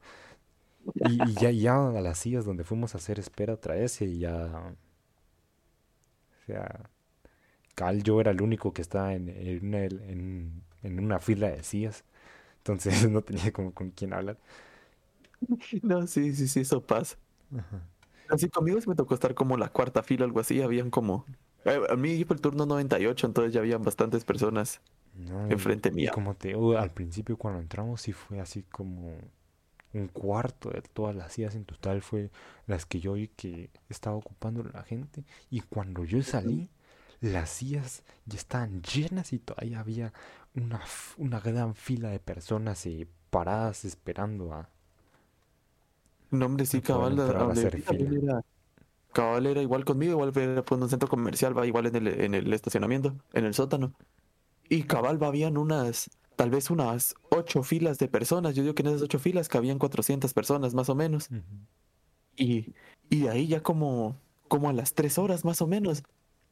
Y, 0.95 1.31
y 1.31 1.35
ya, 1.35 1.51
ya 1.51 1.89
a 1.91 2.01
las 2.01 2.19
sillas 2.19 2.45
donde 2.45 2.65
fuimos 2.65 2.95
a 2.95 2.99
hacer 2.99 3.19
espera 3.19 3.55
otra 3.55 3.75
vez 3.75 4.01
y 4.03 4.19
ya... 4.21 4.75
O 6.43 6.47
sea, 6.47 6.91
Cal, 7.77 8.03
yo 8.03 8.21
era 8.21 8.33
el 8.33 8.43
único 8.43 8.73
que 8.73 8.83
estaba 8.83 9.15
en, 9.15 9.29
en 9.31 9.67
una, 9.67 9.85
en, 9.85 10.63
en 10.83 11.01
una 11.01 11.21
fila 11.21 11.51
de 11.51 11.63
sillas. 11.65 12.05
Entonces 12.59 13.09
no 13.11 13.23
tenía 13.23 13.53
como 13.53 13.75
con 13.75 13.91
quién 13.93 14.15
hablar. 14.15 14.39
No, 15.83 16.07
sí, 16.07 16.35
sí, 16.35 16.49
sí, 16.49 16.61
eso 16.61 16.85
pasa. 16.85 17.17
Ajá. 17.57 17.83
Así 18.29 18.49
conmigo 18.49 18.79
me 18.87 18.95
tocó 18.95 19.15
estar 19.15 19.35
como 19.35 19.57
la 19.57 19.71
cuarta 19.71 20.03
fila, 20.03 20.25
algo 20.25 20.41
así. 20.41 20.61
Habían 20.63 20.91
como. 20.91 21.27
Eh, 21.65 21.81
A 21.91 21.97
mí 21.97 22.25
fue 22.25 22.37
el 22.37 22.43
turno 22.43 22.67
98, 22.67 23.27
entonces 23.27 23.53
ya 23.53 23.61
habían 23.61 23.83
bastantes 23.83 24.25
personas 24.25 24.81
No, 25.15 25.41
enfrente 25.49 25.91
mía. 25.93 26.13
como 26.13 26.37
te 26.37 26.49
digo, 26.49 26.77
al 26.79 26.93
principio 26.93 27.37
cuando 27.39 27.61
entramos 27.61 28.03
sí 28.03 28.13
fue 28.13 28.41
así 28.41 28.65
como 28.65 29.19
un 29.95 30.09
cuarto 30.09 30.71
de 30.71 30.83
todas 30.83 31.17
las 31.17 31.35
sillas 31.35 31.55
en 31.57 31.65
total 31.67 32.03
fue 32.03 32.31
las 32.67 32.87
que 32.87 33.01
yo 33.01 33.15
vi 33.15 33.29
que 33.29 33.71
estaba 33.89 34.17
ocupando 34.17 34.65
la 34.65 34.83
gente. 34.85 35.25
Y 35.51 35.63
cuando 35.63 36.05
yo 36.05 36.23
salí, 36.23 36.71
las 37.21 37.51
sillas 37.51 38.05
ya 38.27 38.39
estaban 38.39 38.83
llenas 38.83 39.33
y 39.35 39.41
todavía 39.41 39.81
había 39.81 40.13
una, 40.55 40.83
una 41.19 41.41
gran 41.41 41.75
fila 41.77 42.11
de 42.11 42.21
personas 42.21 42.87
eh, 42.87 43.09
paradas 43.31 43.85
esperando 43.87 44.53
a... 44.55 44.71
No, 46.31 46.47
hombre, 46.47 46.67
sí, 46.67 46.81
cabal, 46.83 47.19
a 47.21 47.51
hacer 47.51 47.77
fila. 47.77 48.17
era, 48.23 48.43
cabal 49.13 49.47
era 49.47 49.63
igual 49.63 49.85
conmigo, 49.85 50.13
igual 50.13 50.33
era 50.37 50.65
por 50.65 50.79
un 50.79 50.89
centro 50.89 51.09
comercial, 51.09 51.57
va 51.57 51.67
igual 51.67 51.87
en 51.87 51.97
el, 51.97 52.09
en 52.09 52.35
el 52.35 52.53
estacionamiento, 52.53 53.15
en 53.33 53.45
el 53.45 53.55
sótano. 53.55 53.93
Y 54.69 54.83
cabal, 54.85 55.23
va, 55.23 55.29
habían 55.29 55.57
unas, 55.57 56.11
tal 56.37 56.51
vez 56.51 56.71
unas 56.71 57.15
ocho 57.31 57.63
filas 57.63 57.99
de 57.99 58.09
personas. 58.09 58.55
Yo 58.55 58.63
digo 58.63 58.75
que 58.75 58.83
en 58.83 58.89
esas 58.89 59.03
ocho 59.03 59.19
filas 59.19 59.49
cabían 59.49 59.79
400 59.79 60.35
personas 60.35 60.75
más 60.75 60.89
o 60.89 60.95
menos. 60.95 61.31
Ujú. 61.31 61.43
Y, 62.37 62.75
y 63.11 63.21
de 63.23 63.31
ahí 63.31 63.47
ya 63.47 63.63
como, 63.63 64.17
como 64.47 64.69
a 64.69 64.73
las 64.73 64.95
tres 64.95 65.19
horas 65.19 65.45
más 65.45 65.61
o 65.63 65.67
menos, 65.67 66.03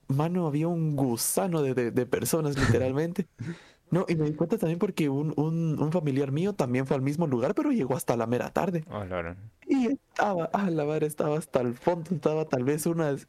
mano, 0.09 0.47
había 0.47 0.69
un 0.69 0.97
gusano 0.97 1.63
de, 1.63 1.75
de, 1.75 1.91
de 1.91 2.07
personas 2.07 2.57
literalmente. 2.59 3.27
No, 3.91 4.05
y 4.09 4.17
me 4.17 4.27
di 4.27 4.35
cuenta 4.35 4.59
también 4.59 4.79
porque 4.79 5.09
un, 5.09 5.33
un, 5.37 5.81
un 5.81 5.93
familiar 5.93 6.33
mío 6.33 6.55
también 6.55 6.87
fue 6.87 6.97
al 6.97 7.03
mismo 7.03 7.27
lugar, 7.27 7.55
pero 7.55 7.71
llegó 7.71 7.97
hasta 7.97 8.17
la 8.17 8.27
mera 8.27 8.51
tarde. 8.53 8.85
Ah. 8.91 9.37
Y 9.67 9.87
estaba, 9.87 10.51
ah, 10.53 10.71
la 10.71 10.97
estaba 10.99 11.39
hasta 11.39 11.61
el 11.61 11.75
fondo, 11.75 12.15
estaba 12.15 12.45
tal 12.49 12.65
vez 12.65 12.87
unas, 12.87 13.29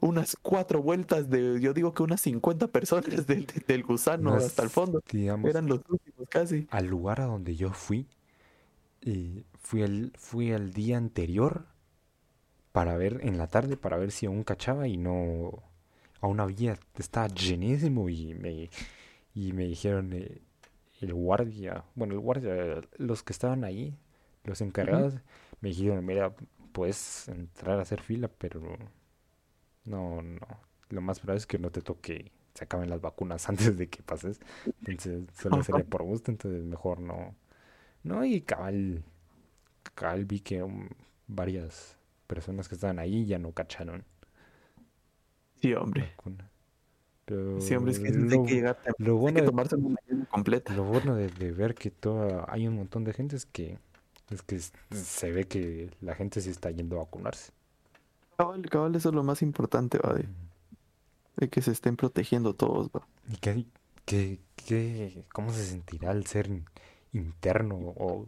unas 0.00 0.36
cuatro 0.42 0.82
vueltas 0.82 1.30
de, 1.30 1.60
yo 1.60 1.72
digo 1.72 1.94
que 1.94 2.02
unas 2.02 2.20
50 2.20 2.68
personas 2.68 3.26
del, 3.26 3.46
del 3.66 3.82
gusano 3.82 4.30
No 4.30 4.36
hasta 4.36 4.62
el 4.62 4.70
fondo. 4.70 5.02
digamos, 5.10 5.50
Eran 5.50 5.66
los 5.68 5.80
últimos 5.88 6.28
casi. 6.28 6.68
al 6.70 6.86
lugar 6.86 7.20
a 7.20 7.24
donde 7.26 7.56
yo 7.56 7.72
fui, 7.72 8.06
eh, 9.02 9.44
fui 9.60 9.82
el, 9.82 10.12
fui 10.18 10.50
el 10.52 10.72
día 10.72 10.96
anterior 10.98 11.66
para 12.72 12.96
ver, 12.96 13.20
en 13.22 13.38
la 13.38 13.46
tarde, 13.46 13.76
para 13.76 13.96
ver 13.96 14.10
si 14.10 14.26
aún 14.26 14.42
cachaba 14.44 14.88
y 14.88 14.96
no, 14.96 15.62
aún 16.20 16.40
había, 16.40 16.78
estaba 16.98 17.28
llenísimo 17.28 18.08
y 18.08 18.34
me, 18.34 18.70
y 19.34 19.52
me 19.52 19.64
dijeron, 19.66 20.12
eh, 20.12 20.42
el 21.00 21.14
guardia, 21.14 21.84
bueno, 21.94 22.14
el 22.14 22.20
guardia, 22.20 22.80
los 22.98 23.22
que 23.22 23.32
estaban 23.32 23.64
ahí, 23.64 23.96
los 24.44 24.60
encargados, 24.60 25.14
me 25.60 25.70
dijeron, 25.70 26.04
mira, 26.06 26.34
puedes 26.72 27.28
entrar 27.28 27.78
a 27.78 27.82
hacer 27.82 28.00
fila, 28.02 28.28
pero 28.28 28.60
no, 29.84 30.22
no, 30.22 30.40
lo 30.90 31.00
más 31.00 31.20
probable 31.20 31.38
es 31.38 31.46
que 31.46 31.58
no 31.58 31.70
te 31.70 31.82
toque, 31.82 32.32
se 32.54 32.64
acaben 32.64 32.90
las 32.90 33.00
vacunas 33.00 33.48
antes 33.48 33.76
de 33.76 33.88
que 33.88 34.02
pases, 34.02 34.40
entonces 34.84 35.24
solo 35.36 35.62
sería 35.62 35.84
por 35.84 36.02
gusto, 36.02 36.30
entonces 36.30 36.64
mejor 36.64 37.00
no, 37.00 37.34
no, 38.04 38.24
y 38.24 38.42
cabal, 38.42 39.04
cabal 39.94 40.24
vi 40.26 40.40
que 40.40 40.62
um, 40.62 40.88
varias 41.28 41.98
personas 42.28 42.68
que 42.68 42.76
estaban 42.76 42.98
ahí 43.00 43.26
ya 43.26 43.38
no 43.38 43.52
cacharon 43.52 44.04
Sí, 45.60 45.74
hombre. 45.74 46.14
vacuna. 46.16 46.50
Pero 47.24 47.52
Sí, 47.60 47.74
hombre, 47.74 47.92
es 47.92 48.00
que 48.00 48.12
hay 48.30 48.40
lo, 48.40 48.42
que 48.42 48.54
llegar 48.54 48.76
temprano, 48.82 48.96
lo 48.98 49.16
hay 49.24 49.32
bueno 49.32 49.34
que 49.34 49.42
de, 49.42 49.50
tomarse 49.50 49.76
una 49.76 49.96
mañana 50.00 50.26
completa. 50.30 50.72
lo 50.74 50.84
bueno 50.84 51.14
de, 51.16 51.28
de 51.30 51.52
ver 51.52 51.74
que 51.74 51.90
toda, 51.90 52.46
hay 52.48 52.68
un 52.68 52.76
montón 52.76 53.04
de 53.04 53.12
gente 53.12 53.36
es 53.36 53.46
que 53.46 53.78
es 54.30 54.42
que 54.42 54.60
se 54.90 55.32
ve 55.32 55.46
que 55.46 55.90
la 56.00 56.14
gente 56.14 56.40
se 56.40 56.50
está 56.50 56.70
yendo 56.70 56.96
a 56.96 57.00
vacunarse. 57.04 57.52
Cabal, 58.38 58.62
cabal, 58.70 58.94
eso 58.94 59.08
es 59.08 59.14
lo 59.16 59.24
más 59.24 59.42
importante, 59.42 59.98
va, 59.98 60.12
de, 60.14 60.28
de 61.36 61.48
que 61.48 61.62
se 61.62 61.70
estén 61.70 61.96
protegiendo 61.96 62.54
todos, 62.54 62.88
va. 62.88 63.06
¿Y 63.28 63.36
qué, 63.36 63.66
qué, 64.04 64.40
qué- 64.56 65.24
cómo 65.32 65.52
se 65.52 65.64
sentirá 65.64 66.12
el 66.12 66.26
ser 66.26 66.46
in- 66.48 66.66
interno 67.12 67.76
o 67.76 68.26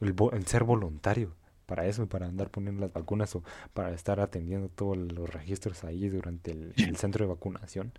el, 0.00 0.14
el 0.32 0.46
ser 0.46 0.64
voluntario 0.64 1.34
para 1.66 1.86
eso, 1.86 2.06
para 2.08 2.26
andar 2.26 2.50
poniendo 2.50 2.80
las 2.82 2.92
vacunas 2.92 3.34
o 3.36 3.42
para 3.74 3.90
estar 3.92 4.20
atendiendo 4.20 4.68
todos 4.68 4.96
los 4.96 5.28
registros 5.30 5.82
ahí 5.84 6.08
durante 6.08 6.52
el, 6.52 6.74
el 6.84 6.96
centro 6.96 7.24
de 7.24 7.30
vacunación? 7.32 7.92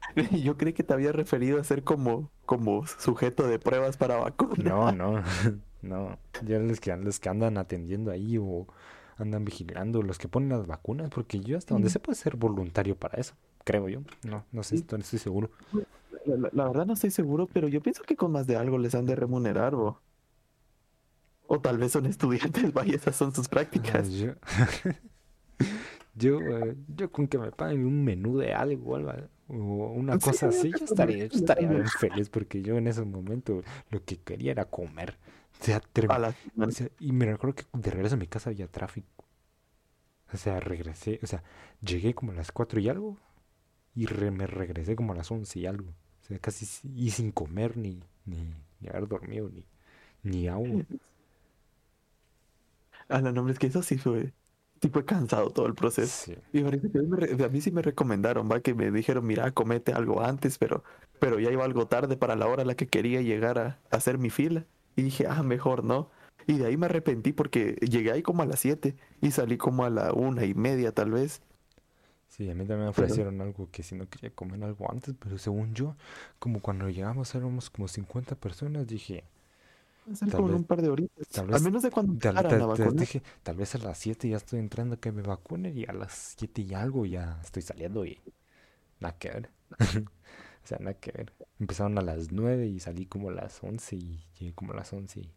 Yo 0.42 0.56
creí 0.56 0.72
que 0.72 0.82
te 0.82 0.94
había 0.94 1.12
referido 1.12 1.60
a 1.60 1.64
ser 1.64 1.84
como, 1.84 2.30
como 2.46 2.86
sujeto 2.86 3.46
de 3.46 3.58
pruebas 3.58 3.96
para 3.96 4.16
vacuna. 4.16 4.54
No, 4.56 4.92
no, 4.92 5.22
no. 5.82 6.18
Ya 6.46 6.58
los 6.58 6.80
que, 6.80 6.96
los 6.96 7.20
que 7.20 7.28
andan 7.28 7.58
atendiendo 7.58 8.10
ahí 8.10 8.38
o 8.38 8.66
andan 9.18 9.44
vigilando, 9.44 10.02
los 10.02 10.18
que 10.18 10.28
ponen 10.28 10.50
las 10.50 10.66
vacunas, 10.66 11.10
porque 11.10 11.40
yo 11.40 11.56
hasta 11.56 11.74
donde 11.74 11.88
Mm. 11.88 11.92
se 11.92 12.00
puede 12.00 12.16
ser 12.16 12.36
voluntario 12.36 12.96
para 12.96 13.18
eso, 13.18 13.34
creo 13.64 13.88
yo. 13.88 14.00
No, 14.24 14.44
no 14.52 14.62
sé, 14.62 14.76
Sí. 14.76 14.82
estoy, 14.82 15.02
seguro. 15.02 15.50
La, 16.26 16.36
la- 16.36 16.50
la 16.52 16.68
verdad 16.68 16.86
no 16.86 16.92
estoy 16.94 17.10
seguro, 17.10 17.46
pero 17.52 17.68
yo 17.68 17.80
pienso 17.82 18.02
que 18.02 18.16
con 18.16 18.32
más 18.32 18.46
de 18.46 18.56
algo 18.56 18.78
les 18.78 18.94
han 18.94 19.06
de 19.06 19.16
remunerar, 19.16 19.74
o, 19.74 20.00
o 21.46 21.60
tal 21.60 21.78
vez 21.78 21.92
son 21.92 22.06
estudiantes, 22.06 22.72
vaya, 22.74 22.94
esas 22.96 23.16
son 23.16 23.34
sus 23.34 23.48
prácticas. 23.48 24.10
Yo, 24.10 24.32
Yo, 26.14 26.38
eh, 26.58 26.76
yo 26.88 27.10
con 27.12 27.28
que 27.28 27.38
me 27.38 27.52
paguen 27.52 27.84
un 27.86 28.04
menú 28.04 28.38
de 28.38 28.54
algo 28.54 28.96
algo, 28.96 29.12
o 29.48 29.54
una 29.92 30.18
cosa 30.18 30.48
así, 30.48 30.74
yo 30.74 30.84
estaría, 30.86 31.26
yo 31.26 31.36
estaría 31.36 31.68
bien 31.68 31.90
feliz 31.90 32.28
porque 32.30 32.62
yo 32.62 32.76
en 32.78 32.86
ese 32.88 33.04
momento 33.04 33.62
lo 33.90 34.04
que 34.04 34.18
quería 34.18 34.52
era 34.52 34.66
comer. 34.66 35.18
O 35.60 35.64
sea, 35.64 35.82
o 36.60 36.70
sea, 36.70 36.88
y 37.00 37.12
me 37.12 37.26
recuerdo 37.26 37.56
que 37.56 37.64
de 37.72 37.90
regreso 37.90 38.16
a 38.16 38.18
mi 38.18 38.26
casa 38.28 38.50
había 38.50 38.68
tráfico. 38.68 39.24
O 40.32 40.36
sea, 40.36 40.60
regresé, 40.60 41.20
o 41.22 41.26
sea, 41.26 41.42
llegué 41.80 42.14
como 42.14 42.32
a 42.32 42.34
las 42.34 42.52
4 42.52 42.80
y 42.80 42.88
algo 42.88 43.16
y 43.94 44.06
re- 44.06 44.30
me 44.32 44.46
regresé 44.46 44.96
como 44.96 45.12
a 45.12 45.16
las 45.16 45.30
11 45.32 45.60
y 45.60 45.66
algo. 45.66 45.90
O 46.22 46.26
sea, 46.26 46.38
casi 46.40 46.66
si- 46.66 46.92
y 46.96 47.10
sin 47.12 47.32
comer 47.32 47.76
ni, 47.76 48.02
ni, 48.26 48.38
ni 48.80 48.88
haber 48.88 49.08
dormido 49.08 49.50
ni, 49.50 49.66
ni 50.24 50.48
agua. 50.48 50.86
A 53.08 53.20
la 53.20 53.32
nombre 53.32 53.52
es 53.52 53.58
que 53.58 53.66
eso 53.68 53.82
sí 53.82 53.98
fue, 53.98 54.32
sí 54.86 54.92
fue 54.92 55.04
cansado 55.04 55.50
todo 55.50 55.66
el 55.66 55.74
proceso. 55.74 56.24
Sí. 56.26 56.36
Y 56.52 56.62
que 56.62 57.44
a 57.44 57.48
mí 57.48 57.60
sí 57.60 57.70
me 57.70 57.82
recomendaron, 57.82 58.48
va, 58.50 58.60
que 58.60 58.74
me 58.74 58.90
dijeron, 58.90 59.26
mira, 59.26 59.50
comete 59.50 59.92
algo 59.92 60.22
antes, 60.22 60.58
pero, 60.58 60.84
pero 61.18 61.38
ya 61.40 61.50
iba 61.50 61.64
algo 61.64 61.86
tarde 61.86 62.16
para 62.16 62.36
la 62.36 62.46
hora 62.46 62.62
a 62.62 62.66
la 62.66 62.74
que 62.76 62.86
quería 62.86 63.20
llegar 63.20 63.58
a, 63.58 63.78
a 63.90 63.96
hacer 63.96 64.18
mi 64.18 64.30
fila. 64.30 64.64
Y 64.94 65.02
dije, 65.02 65.26
ah, 65.28 65.42
mejor 65.42 65.84
no. 65.84 66.10
Y 66.46 66.58
de 66.58 66.66
ahí 66.66 66.76
me 66.76 66.86
arrepentí 66.86 67.32
porque 67.32 67.74
llegué 67.80 68.12
ahí 68.12 68.22
como 68.22 68.42
a 68.42 68.46
las 68.46 68.60
7 68.60 68.94
y 69.20 69.30
salí 69.32 69.56
como 69.56 69.84
a 69.84 69.90
la 69.90 70.12
una 70.12 70.44
y 70.44 70.54
media 70.54 70.92
tal 70.92 71.10
vez. 71.10 71.42
Sí, 72.28 72.48
a 72.50 72.54
mí 72.54 72.60
también 72.66 72.86
me 72.86 72.92
Pero- 72.92 73.04
ofrecieron 73.06 73.40
algo 73.40 73.68
que 73.72 73.82
si 73.82 73.94
no 73.96 74.08
quería 74.08 74.30
comer 74.30 74.62
algo 74.62 74.90
antes, 74.90 75.14
pero 75.18 75.38
según 75.38 75.74
yo, 75.74 75.96
como 76.38 76.60
cuando 76.60 76.88
llegamos 76.88 77.34
éramos 77.34 77.70
como 77.70 77.88
50 77.88 78.36
personas, 78.36 78.86
dije, 78.86 79.24
A 80.10 80.14
ser 80.14 80.28
Tal 80.30 80.36
como 80.36 80.48
en 80.48 80.52
vez- 80.54 80.60
un 80.60 80.64
par 80.66 80.82
de 80.82 80.88
horitas. 80.88 81.28
tal 81.28 81.46
Al 81.46 81.50
vez- 81.52 81.62
menos 81.62 81.82
de 81.82 81.90
cuando 81.90 82.12
tal, 82.18 82.34
tal- 82.34 82.46
a 82.46 82.48
tal- 82.48 82.66
vacunar. 82.66 82.94
dije, 82.94 83.22
tal 83.42 83.56
vez 83.56 83.74
a 83.74 83.78
las 83.78 83.98
7 83.98 84.28
ya 84.28 84.36
estoy 84.36 84.60
entrando 84.60 85.00
que 85.00 85.10
me 85.12 85.22
vacunen 85.22 85.76
y 85.76 85.84
a 85.84 85.92
las 85.92 86.34
7 86.38 86.62
y 86.62 86.74
algo 86.74 87.06
ya 87.06 87.40
estoy 87.42 87.62
saliendo 87.62 88.04
y 88.04 88.20
nada 89.00 89.16
que 89.18 89.30
ver. 89.30 89.50
O 90.64 90.68
sea, 90.68 90.78
nada 90.80 90.94
que 90.94 91.12
ver. 91.12 91.32
Empezaron 91.60 91.96
a 91.96 92.02
las 92.02 92.32
9 92.32 92.66
y 92.66 92.80
salí 92.80 93.06
como 93.06 93.28
a 93.28 93.32
las 93.32 93.62
11 93.62 93.94
y 93.94 94.24
llegué 94.40 94.52
como 94.52 94.72
a 94.72 94.76
las 94.76 94.92
11 94.92 95.20
y, 95.20 95.32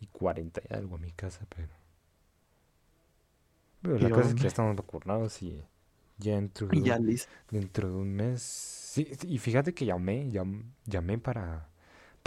y 0.00 0.06
40 0.06 0.62
y 0.70 0.72
algo 0.74 0.96
a 0.96 0.98
mi 0.98 1.12
casa, 1.12 1.46
pero... 1.54 1.68
Pero 3.82 3.98
la 3.98 4.08
Y 4.08 4.10
cosa 4.10 4.28
es 4.30 4.34
que 4.34 4.40
ya 4.42 4.48
estamos 4.48 4.74
vacunados 4.76 5.42
y 5.42 5.60
ya 6.18 6.34
dentro 6.36 6.66
de, 6.66 6.80
ya 6.80 6.98
dentro 7.50 7.88
de 7.90 7.94
un 7.94 8.14
mes... 8.14 8.40
Sí, 8.42 9.06
y 9.22 9.38
fíjate 9.38 9.74
que 9.74 9.84
llamé, 9.86 10.30
llam- 10.32 10.72
llamé 10.86 11.18
para, 11.18 11.68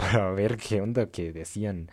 para 0.02 0.30
ver 0.32 0.56
qué 0.56 0.80
onda, 0.80 1.10
que 1.10 1.32
decían 1.32 1.88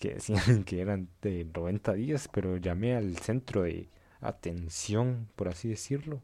que 0.00 0.14
decían 0.16 0.64
que 0.66 0.80
eran 0.82 1.08
de 1.22 1.46
90 1.46 1.94
días, 1.94 2.28
pero 2.32 2.56
llamé 2.58 2.96
al 2.96 3.18
centro 3.18 3.62
de 3.64 3.90
atención, 4.20 5.28
por 5.36 5.48
así 5.48 5.68
decirlo, 5.70 6.22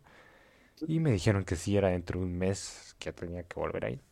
y 0.86 1.00
me 1.00 1.12
dijeron 1.12 1.44
que 1.44 1.56
sí 1.56 1.76
era 1.76 1.90
dentro 1.90 2.20
de 2.20 2.26
un 2.26 2.38
mes 2.38 2.96
que 3.00 3.12
tenía 3.12 3.44
que 3.44 3.60
volver 3.60 3.84
a 3.86 3.90
ir. 3.90 4.02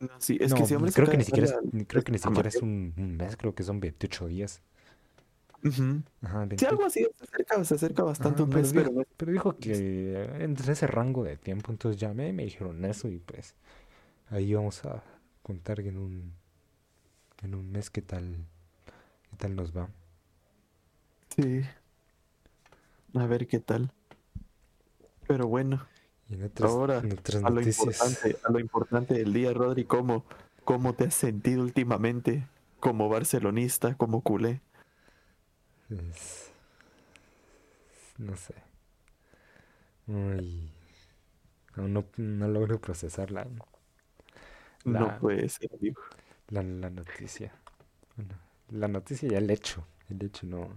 No, 0.00 0.20
sí, 0.20 0.36
es 0.40 0.52
No, 0.52 0.66
que 0.66 0.66
creo 0.92 1.08
que 1.08 1.16
ni 1.16 1.24
siquiera 1.24 1.46
es, 1.46 1.56
creo 1.88 2.02
que 2.04 2.12
ni 2.12 2.18
siquiera 2.18 2.48
es 2.48 2.62
un, 2.62 2.94
un 2.96 3.16
mes, 3.16 3.36
creo 3.36 3.54
que 3.54 3.62
son 3.62 3.80
28 3.80 4.26
días. 4.26 4.62
Ujú. 5.64 6.02
Ajá, 6.22 6.46
Sí, 6.56 6.66
28 6.66 6.66
algo 6.66 6.84
así, 6.86 7.06
se 7.18 7.24
acerca, 7.24 7.64
se 7.64 7.74
acerca 7.74 8.02
bastante 8.04 8.42
Ajá, 8.42 8.44
un 8.44 8.50
pero 8.50 8.52
mes, 8.52 8.72
dijo, 8.72 8.90
pero 8.92 8.92
pero 9.16 9.32
dijo 9.32 9.58
que 9.58 10.22
entre 10.40 10.72
ese 10.72 10.86
rango 10.86 11.24
de 11.24 11.36
tiempo, 11.36 11.72
entonces 11.72 12.00
llamé 12.00 12.28
y 12.28 12.32
me 12.32 12.44
dijeron 12.44 12.84
eso 12.84 13.08
y 13.08 13.18
pues 13.18 13.54
ahí 14.30 14.54
vamos 14.54 14.84
a 14.86 15.02
contar 15.42 15.80
en 15.80 15.98
un 15.98 16.32
en 17.42 17.54
un 17.54 17.70
mes 17.70 17.90
qué 17.90 18.02
tal 18.02 18.46
qué 19.30 19.36
tal 19.36 19.56
nos 19.56 19.76
va. 19.76 19.88
sí. 21.36 21.62
A 23.14 23.26
ver 23.26 23.46
qué 23.46 23.58
tal. 23.60 23.90
Pero 25.26 25.46
bueno, 25.46 25.86
Y 26.28 26.34
en 26.34 26.44
otras, 26.44 26.70
ahora 26.70 26.98
en 26.98 27.12
otras 27.12 27.42
a 27.44 27.50
lo 27.50 27.60
importante, 27.62 28.36
a 28.44 28.52
lo 28.52 28.58
importante 28.60 29.14
del 29.14 29.32
día, 29.32 29.52
Rodri, 29.52 29.84
¿cómo, 29.84 30.24
cómo 30.64 30.94
te 30.94 31.04
has 31.04 31.14
sentido 31.14 31.62
últimamente 31.62 32.46
como 32.80 33.08
barcelonista, 33.08 33.94
como 33.96 34.22
culé? 34.22 34.60
es- 35.90 36.50
no 38.18 38.36
sé. 38.36 38.54
No, 41.76 42.04
no 42.16 42.48
logro 42.48 42.80
procesar 42.80 43.30
la, 44.84 45.02
No 45.02 45.16
puede 45.18 45.48
ser, 45.48 45.70
amigo. 45.74 46.00
la, 46.50 46.62
la 46.62 46.90
noticia. 46.90 47.52
Bueno, 48.16 48.36
la 48.70 48.88
noticia 48.88 49.28
y 49.32 49.34
el 49.36 49.50
hecho. 49.50 49.86
El 50.08 50.24
hecho 50.24 50.46
no. 50.46 50.68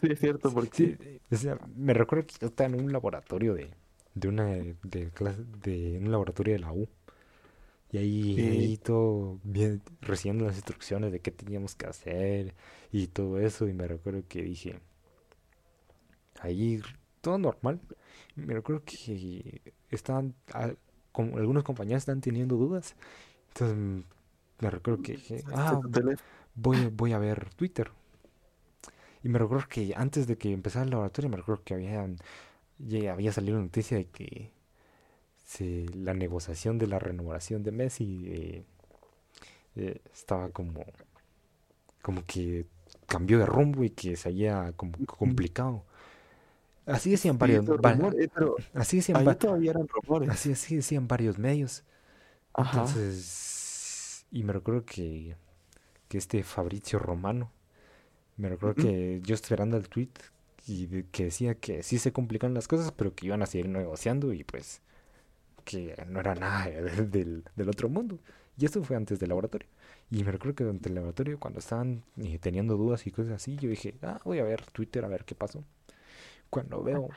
Sí, 0.00 0.08
es 0.12 0.18
cierto, 0.20 0.52
porque 0.52 0.76
Sí, 0.76 0.96
o 1.30 1.36
sea, 1.36 1.58
me 1.74 1.94
recuerdo 1.94 2.26
que 2.26 2.34
yo 2.40 2.46
estaba 2.48 2.68
en 2.70 2.80
un 2.80 2.92
laboratorio 2.92 3.54
de, 3.54 3.70
de 4.14 4.28
una 4.28 4.46
de 4.46 5.10
clase, 5.14 5.42
de 5.62 5.98
un 5.98 6.10
laboratorio 6.10 6.54
de 6.54 6.58
la 6.60 6.72
U. 6.72 6.88
Y 7.90 7.98
ahí, 7.98 8.44
Sí. 8.44 8.44
ahí 8.46 8.76
todo 8.78 9.40
bien, 9.44 9.82
recibiendo 10.02 10.44
las 10.44 10.56
instrucciones 10.56 11.10
de 11.12 11.20
qué 11.20 11.30
teníamos 11.30 11.74
que 11.74 11.86
hacer 11.86 12.54
y 12.92 13.06
todo 13.08 13.38
eso. 13.40 13.66
Y 13.68 13.72
me 13.74 13.88
recuerdo 13.88 14.24
que 14.28 14.42
dije, 14.42 14.78
ahí 16.40 16.80
todo 17.20 17.38
normal. 17.38 17.80
Me 18.36 18.54
recuerdo 18.54 18.82
que 18.84 19.60
estaban, 19.90 20.34
ah, 20.54 20.72
como 21.18 21.36
algunos 21.36 21.64
compañeros 21.64 22.02
están 22.02 22.20
teniendo 22.20 22.54
dudas. 22.54 22.94
Entonces 23.48 23.76
mm, 23.76 24.00
me 24.60 24.70
recuerdo 24.70 25.02
que 25.02 25.14
dije, 25.14 25.42
ah, 25.52 25.80
tu 25.82 25.90
teléfono. 25.90 26.28
voy, 26.54 26.86
voy 26.94 27.12
a 27.12 27.18
ver 27.18 27.52
Twitter. 27.56 27.90
Y 29.24 29.28
me 29.28 29.40
recuerdo 29.40 29.66
que 29.68 29.94
antes 29.96 30.28
de 30.28 30.38
que 30.38 30.52
empezara 30.52 30.84
el 30.84 30.92
laboratorio, 30.92 31.28
me 31.28 31.36
recuerdo 31.38 31.64
que 31.64 31.74
habían, 31.74 32.18
ya 32.78 33.12
había 33.12 33.32
salido 33.32 33.56
la 33.56 33.64
noticia 33.64 33.96
de 33.96 34.04
que 34.04 34.52
se, 35.44 35.86
la 35.92 36.14
negociación 36.14 36.78
de 36.78 36.86
la 36.86 37.00
renovación 37.00 37.64
de 37.64 37.72
Messi 37.72 38.22
eh, 38.28 38.62
eh, 39.74 40.00
estaba 40.12 40.50
como, 40.50 40.84
como 42.00 42.22
que 42.26 42.64
cambió 43.08 43.40
de 43.40 43.46
rumbo 43.46 43.82
y 43.82 43.90
que 43.90 44.14
se 44.14 44.28
había 44.28 44.72
como 44.76 44.92
complicado. 45.04 45.82
Así 46.88 47.10
decían 47.10 47.38
varios, 47.38 47.64
va- 47.68 47.76
rumores, 47.76 48.28
pero 48.34 48.56
así 48.74 48.96
decían, 48.98 49.18
ahí 49.18 49.34
todavía 49.36 49.70
eran 49.72 49.88
rumores. 49.88 50.28
así, 50.30 50.52
así 50.52 50.76
decían 50.76 51.06
varios 51.08 51.38
medios. 51.38 51.84
Ajá. 52.54 52.80
Entonces, 52.80 54.26
y 54.30 54.42
me 54.44 54.52
recuerdo 54.52 54.84
que, 54.84 55.36
que 56.08 56.18
este 56.18 56.42
Fabrizio 56.44 56.98
Romano, 56.98 57.52
me 58.36 58.48
recuerdo 58.50 58.80
Ujú. 58.82 58.88
que 58.88 59.20
yo 59.22 59.34
esperando 59.34 59.76
el 59.76 59.88
tweet 59.88 60.10
y 60.66 60.86
de- 60.86 61.06
que 61.10 61.24
decía 61.26 61.54
que 61.56 61.82
sí 61.82 61.98
se 61.98 62.12
complican 62.12 62.54
las 62.54 62.68
cosas, 62.68 62.92
pero 62.92 63.14
que 63.14 63.26
iban 63.26 63.42
a 63.42 63.46
seguir 63.46 63.68
negociando 63.68 64.32
y 64.32 64.44
pues 64.44 64.82
que 65.64 65.94
no 66.08 66.20
era 66.20 66.34
nada 66.34 66.66
del, 66.70 67.10
del- 67.10 67.44
del 67.56 67.68
otro 67.68 67.88
mundo. 67.88 68.18
Y 68.58 68.64
esto 68.66 68.82
fue 68.84 68.96
antes 68.96 69.20
del 69.20 69.30
laboratorio. 69.30 69.68
Y 70.10 70.24
me 70.24 70.32
recuerdo 70.32 70.56
que 70.56 70.64
durante 70.64 70.88
el 70.88 70.94
laboratorio, 70.96 71.38
cuando 71.40 71.60
estaban 71.60 72.04
eh, 72.18 72.38
teniendo 72.40 72.76
dudas 72.76 73.06
y 73.06 73.12
cosas 73.12 73.32
así, 73.34 73.56
yo 73.56 73.68
dije, 73.70 73.96
ah, 74.02 74.20
voy 74.24 74.38
a 74.40 74.44
ver 74.44 74.64
Twitter 74.72 75.04
a 75.04 75.08
ver 75.08 75.24
qué 75.24 75.34
pasó. 75.34 75.64
Cuando 76.50 76.82
veo 76.82 77.08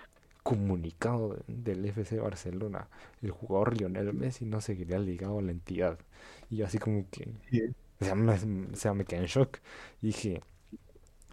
comunicado 0.43 1.37
del 1.47 1.85
FC 1.85 2.19
Barcelona, 2.19 2.87
el 3.21 3.31
jugador 3.31 3.77
Lionel 3.77 4.13
Messi 4.13 4.45
no 4.45 4.59
seguiría 4.61 4.99
ligado 4.99 5.39
a 5.39 5.41
la 5.41 5.51
entidad. 5.51 5.99
Y 6.49 6.57
yo 6.57 6.65
así 6.65 6.77
como 6.79 7.07
que, 7.09 7.31
Sí. 7.49 7.63
o 8.01 8.05
sea, 8.05 8.15
me, 8.15 8.33
o 8.33 8.75
sea, 8.75 8.93
me 8.93 9.05
quedé 9.05 9.21
en 9.21 9.25
shock. 9.27 9.59
Y 10.01 10.07
dije, 10.07 10.41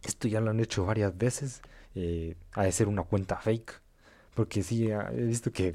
esto 0.04 0.28
ya 0.28 0.40
lo 0.40 0.50
han 0.50 0.60
hecho 0.60 0.84
varias 0.86 1.16
veces, 1.16 1.62
eh, 1.94 2.36
ha 2.52 2.64
de 2.64 2.72
ser 2.72 2.88
una 2.88 3.02
cuenta 3.04 3.36
fake. 3.36 3.80
Porque 4.34 4.62
sí, 4.62 4.90
ah, 4.92 5.10
he 5.12 5.24
visto 5.24 5.50
que 5.52 5.74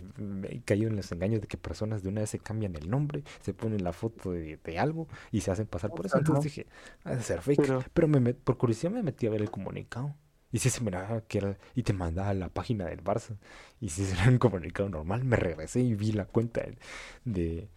he 0.49 0.62
caído 0.62 0.89
en 0.89 0.95
los 0.95 1.12
engaños 1.12 1.41
de 1.41 1.47
que 1.47 1.57
personas 1.57 2.01
de 2.01 2.07
una 2.09 2.21
vez 2.21 2.29
se 2.29 2.39
cambian 2.39 2.75
el 2.77 2.89
nombre, 2.89 3.23
se 3.41 3.53
ponen 3.53 3.83
la 3.83 3.91
foto 3.91 4.31
de, 4.31 4.57
de 4.63 4.79
algo 4.79 5.07
y 5.31 5.41
se 5.41 5.51
hacen 5.51 5.67
pasar 5.67 5.91
por 5.91 6.05
eso. 6.05 6.17
Entonces 6.17 6.43
dije, 6.45 6.67
ha 7.03 7.15
de 7.15 7.23
ser 7.23 7.41
fake. 7.41 7.59
Pero- 7.62 7.83
Pero 7.93 8.07
me 8.07 8.19
met- 8.21 8.38
por 8.41 8.57
curiosidad 8.57 8.91
me 8.93 9.03
metí 9.03 9.27
a 9.27 9.31
ver 9.31 9.41
el 9.41 9.51
comunicado. 9.51 10.15
Y 10.53 10.59
sí 10.59 10.71
se 10.71 10.81
miraba 10.83 11.21
que 11.27 11.39
era, 11.39 11.59
y 11.75 11.83
te 11.83 11.93
mandaba 11.93 12.29
a 12.31 12.35
la 12.35 12.49
página 12.49 12.87
del 12.87 13.03
Barça. 13.03 13.37
Y 13.81 13.89
si 13.89 14.03
era 14.13 14.29
un 14.29 14.39
comunicado 14.39 14.89
normal, 14.89 15.25
me 15.25 15.37
regresé 15.37 15.81
y 15.81 15.95
vi 15.95 16.13
la 16.13 16.25
cuenta 16.27 16.61
de, 16.63 16.77
de 17.25 17.69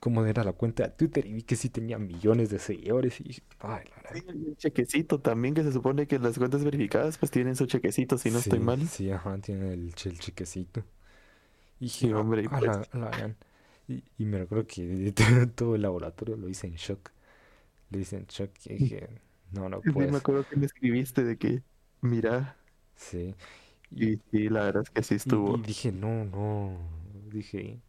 cómo 0.00 0.24
era 0.26 0.44
la 0.44 0.52
cuenta 0.54 0.84
de 0.84 0.90
Twitter 0.90 1.26
y 1.26 1.34
vi 1.34 1.42
que 1.42 1.56
sí 1.56 1.70
tenía 1.70 1.98
millones 1.98 2.50
de 2.50 2.58
seguidores 2.60 3.20
y 3.20 3.24
dije, 3.24 3.42
ay, 3.60 3.86
la 3.90 3.96
Sí, 4.12 4.18
verdad. 4.18 4.24
hay 4.28 4.36
un 4.44 4.56
chequecito 4.56 5.20
también 5.20 5.54
que 5.54 5.62
se 5.62 5.72
supone 5.72 6.06
que 6.08 6.18
las 6.18 6.38
cuentas 6.38 6.64
verificadas 6.64 7.18
pues 7.18 7.30
tienen 7.30 7.54
su 7.56 7.66
chequecito, 7.66 8.18
si 8.18 8.30
no 8.30 8.38
estoy 8.40 8.58
Sí, 8.58 8.60
mal. 8.60 8.90
Sí, 8.90 9.10
ajá, 9.10 9.38
tiene 9.38 9.72
el, 9.72 9.94
ch- 9.94 10.06
el 10.10 10.18
chequecito. 10.18 10.84
Y 11.80 11.86
Sí, 11.98 12.10
dije, 12.10 12.12
"Ah, 12.14 12.20
hombre, 12.20 12.42
y 12.44 12.48
a 12.48 12.60
la- 12.62 12.88
la 12.94 13.12
gran". 13.12 13.36
Y, 13.88 14.04
y 14.18 14.26
me 14.26 14.38
recuerdo 14.38 14.66
que 14.66 15.12
todo 15.56 15.74
el 15.76 15.82
laboratorio 15.82 16.36
lo 16.36 16.48
hice 16.48 16.66
en 16.68 16.74
shock. 16.76 17.12
Lo 17.90 17.98
hice 18.00 18.18
en 18.18 18.26
shock 18.26 18.52
y 18.66 18.74
dije, 18.74 19.08
no, 19.52 19.68
no 19.68 19.82
Sí, 19.84 19.90
puede 19.92 20.12
me 20.12 20.16
ser". 20.16 20.18
acuerdo 20.18 20.44
que 20.46 20.56
me 20.56 20.66
escribiste 20.66 21.24
de 21.24 21.38
que, 21.38 21.62
mira, 22.06 22.56
Sí. 22.96 23.34
Y, 23.90 24.14
y 24.14 24.22
sí, 24.30 24.48
la 24.48 24.64
verdad 24.64 24.82
es 24.84 24.90
que 24.90 25.02
sí 25.02 25.14
estuvo. 25.16 25.58
y 25.58 25.62
dije, 25.62 25.92
no, 25.92 26.24
no. 26.24 26.78
Dije, 27.30 27.80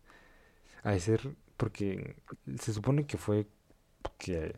ha 0.84 0.92
de 0.92 1.00
ser 1.02 1.36
porque 1.58 2.18
se 2.60 2.74
supone 2.74 3.08
que 3.08 3.18
fue 3.18 3.48
que 4.20 4.56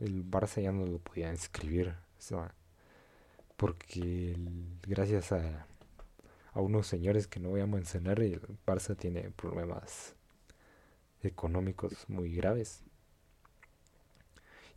el 0.00 0.24
Barça 0.24 0.62
ya 0.62 0.72
no 0.72 0.86
lo 0.86 0.98
podía 0.98 1.30
inscribir. 1.30 1.88
O 1.90 2.20
sea, 2.20 2.54
porque 3.56 4.32
el- 4.32 4.78
gracias 4.86 5.32
a, 5.32 5.66
a 6.54 6.60
unos 6.60 6.86
señores 6.88 7.26
que 7.28 7.40
no 7.40 7.50
voy 7.50 7.62
a 7.62 7.66
mencionar, 7.66 8.20
el 8.20 8.40
Barça 8.66 8.96
tiene 8.96 9.30
problemas 9.32 10.14
económicos 11.22 12.06
muy 12.08 12.34
graves. 12.34 12.82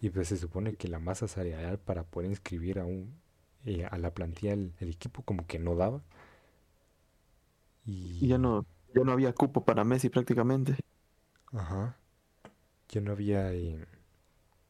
Y 0.02 0.10
pues 0.10 0.28
se 0.30 0.38
supone 0.38 0.76
que 0.76 0.88
la 0.88 1.00
masa 1.00 1.28
salarial 1.28 1.80
para 1.80 2.04
poder 2.04 2.30
inscribir 2.30 2.80
a 2.80 2.86
un 2.86 3.21
eh, 3.66 3.86
a 3.90 3.98
la 3.98 4.14
plantilla 4.14 4.54
el 4.54 4.74
equipo 4.80 5.24
como 5.24 5.48
que 5.48 5.60
no 5.60 5.76
daba. 5.76 6.02
Y 7.86 8.28
ya 8.28 8.38
no, 8.38 8.66
ya 8.94 9.04
no 9.04 9.12
había 9.12 9.34
cupo 9.34 9.66
para 9.66 9.84
Messi 9.84 10.10
prácticamente. 10.10 10.76
Ajá. 11.52 11.98
Ya 12.90 13.02
no 13.02 13.12
había 13.12 13.54
eh, 13.54 13.86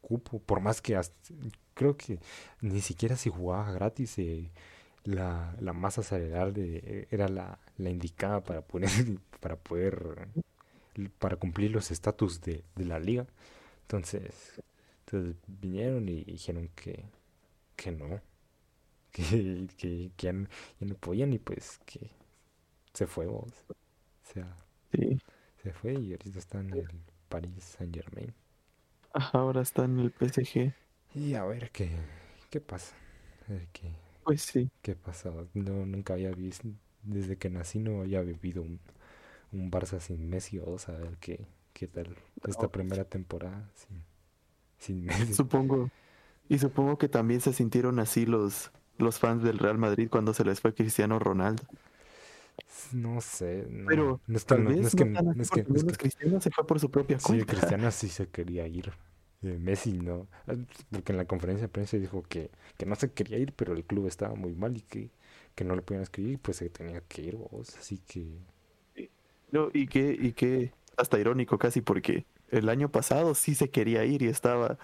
cupo, 0.01 0.39
por 0.39 0.61
más 0.61 0.81
que 0.81 0.99
creo 1.73 1.97
que 1.97 2.19
ni 2.61 2.81
siquiera 2.81 3.15
si 3.15 3.29
jugaba 3.29 3.71
gratis 3.71 4.17
eh, 4.19 4.51
la, 5.03 5.55
la, 5.59 5.73
masa 5.73 6.03
salarial 6.03 6.53
de, 6.53 7.07
era 7.11 7.27
la, 7.27 7.59
la, 7.77 7.89
indicada 7.89 8.43
para 8.43 8.61
poner 8.61 8.89
para 9.39 9.55
poder 9.57 10.27
para 11.19 11.37
cumplir 11.37 11.71
los 11.71 11.89
estatus 11.89 12.41
de, 12.41 12.63
de, 12.75 12.85
la 12.85 12.99
liga. 12.99 13.25
Entonces, 13.83 14.61
entonces 15.05 15.35
vinieron 15.47 16.07
y 16.09 16.23
dijeron 16.25 16.69
que, 16.75 17.05
que 17.75 17.91
no, 17.91 18.21
que, 19.11 19.67
que, 19.77 20.11
ya, 20.17 20.33
no, 20.33 20.47
podían 20.99 21.33
y 21.33 21.39
pues 21.39 21.79
que 21.85 22.09
se 22.93 23.07
fue. 23.07 23.27
O 23.27 23.47
sea, 24.23 24.55
se 25.63 25.73
fue 25.73 25.93
y 25.93 26.11
ahorita 26.11 26.39
está 26.39 26.59
en 26.59 26.71
el 26.71 26.87
Paris 27.29 27.63
Saint 27.63 27.95
Germain. 27.95 28.33
Ahora 29.33 29.61
está 29.61 29.85
en 29.85 29.99
el 29.99 30.11
PSG. 30.11 30.73
Y 31.13 31.33
a 31.33 31.43
ver 31.43 31.71
qué, 31.71 31.89
qué 32.49 32.61
pasa. 32.61 32.95
A 33.47 33.53
ver 33.53 33.67
qué, 33.73 33.91
pues 34.23 34.41
sí. 34.41 34.69
¿Qué 34.81 34.95
pasa? 34.95 35.31
No, 35.53 35.85
nunca 35.85 36.13
había 36.13 36.31
visto, 36.31 36.69
desde 37.03 37.37
que 37.37 37.49
nací 37.49 37.79
no 37.79 38.01
había 38.01 38.21
vivido 38.21 38.61
un, 38.61 38.79
un 39.51 39.71
Barça 39.71 39.99
sin 39.99 40.29
Messi. 40.29 40.59
Vamos 40.59 40.87
a 40.87 40.93
ver 40.93 41.17
qué, 41.19 41.45
qué 41.73 41.87
tal 41.87 42.15
esta 42.47 42.69
primera 42.69 43.03
temporada 43.03 43.69
sin, 43.75 44.03
sin 44.77 45.05
Messi. 45.05 45.33
Supongo. 45.33 45.89
Y 46.47 46.59
supongo 46.59 46.97
que 46.97 47.07
también 47.07 47.39
se 47.39 47.53
sintieron 47.53 47.99
así 47.99 48.25
los, 48.25 48.71
los 49.01 49.19
fans 49.19 49.43
del 49.43 49.59
Real 49.59 49.77
Madrid 49.77 50.09
cuando 50.09 50.33
se 50.33 50.43
les 50.43 50.59
fue 50.59 50.73
Cristiano 50.73 51.19
Ronaldo. 51.19 51.63
No 52.93 53.21
sé, 53.21 53.67
pero 53.87 54.19
no 54.27 54.37
es 54.37 54.45
que, 54.45 54.57
no, 54.57 54.71
es 54.71 54.95
que, 54.95 55.05
no 55.05 55.41
es 55.41 55.51
que, 55.51 55.97
Cristiano 55.97 56.41
se 56.41 56.51
fue 56.51 56.65
por 56.67 56.79
su 56.79 56.91
propia 56.91 57.17
cuenta. 57.17 57.45
Sí, 57.45 57.57
Cristiano 57.57 57.91
sí 57.91 58.09
se 58.09 58.27
quería 58.27 58.67
ir. 58.67 58.91
Eh, 59.43 59.57
Messi 59.59 59.93
no, 59.93 60.27
ah, 60.47 60.53
porque 60.91 61.13
en 61.13 61.17
la 61.17 61.25
conferencia 61.25 61.65
de 61.65 61.69
prensa 61.69 61.97
dijo 61.97 62.23
que, 62.23 62.51
que 62.77 62.85
no 62.85 62.95
se 62.95 63.11
quería 63.11 63.37
ir, 63.37 63.53
pero 63.53 63.73
el 63.73 63.83
club 63.83 64.07
estaba 64.07 64.35
muy 64.35 64.53
mal 64.53 64.77
y 64.77 64.81
que, 64.81 65.09
que 65.55 65.63
no 65.63 65.75
le 65.75 65.81
podían 65.81 66.03
escribir, 66.03 66.39
pues 66.39 66.57
se 66.57 66.69
tenía 66.69 67.01
que 67.01 67.23
ir, 67.23 67.35
vos, 67.35 67.75
así 67.77 67.97
que... 67.97 68.39
No, 69.51 69.69
y 69.73 69.87
que, 69.87 70.15
y 70.17 70.33
que 70.33 70.71
hasta 70.95 71.19
irónico 71.19 71.57
casi 71.57 71.81
porque 71.81 72.25
el 72.51 72.69
año 72.69 72.91
pasado 72.91 73.33
sí 73.33 73.55
se 73.55 73.69
quería 73.69 74.03
ir 74.03 74.21
y 74.21 74.27
estaba 74.27 74.77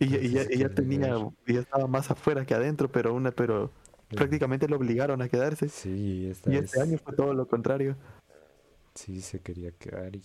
y, 0.00 0.30
ya, 0.58 0.68
tenía 0.68 1.16
ya 1.46 1.60
estaba 1.60 1.86
más 1.86 2.10
afuera 2.10 2.44
que 2.44 2.54
adentro 2.54 2.90
pero 2.90 3.14
una 3.14 3.30
pero 3.30 3.70
prácticamente 4.10 4.68
lo 4.68 4.76
obligaron 4.76 5.22
a 5.22 5.28
quedarse. 5.28 5.68
Sí 5.68 6.26
y 6.46 6.56
este 6.56 6.80
año 6.80 6.98
fue 6.98 7.14
todo 7.14 7.32
lo 7.32 7.46
contrario. 7.46 7.96
Sí 8.94 9.22
se 9.22 9.40
quería 9.40 9.70
quedar 9.72 10.14
y 10.16 10.22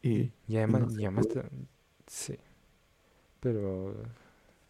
y, 0.00 0.32
y 0.46 0.56
además, 0.56 0.94
y 0.96 1.04
además 1.04 1.26
sí 2.06 2.38
pero 3.40 3.94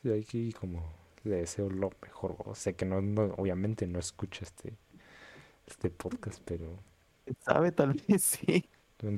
sí, 0.02 0.10
hay 0.10 0.24
que 0.24 0.52
como 0.58 0.82
le 1.24 1.36
deseo 1.36 1.68
lo 1.68 1.90
mejor. 2.02 2.36
Sé 2.54 2.74
que 2.74 2.86
no, 2.86 3.00
no 3.02 3.34
obviamente 3.36 3.86
no 3.86 3.98
escucha 3.98 4.44
este 4.44 4.74
este 5.66 5.90
podcast 5.90 6.40
pero 6.44 6.78
sabe 7.40 7.72
tal 7.72 7.92
vez 8.08 8.22
sí. 8.24 8.64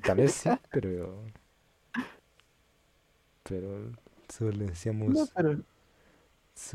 Tal 0.03 0.17
vez 0.17 0.33
sí 0.33 0.51
pero 0.73 1.25
pero 3.51 3.91
solo 4.29 4.53
le 4.53 4.67
decíamos. 4.67 5.33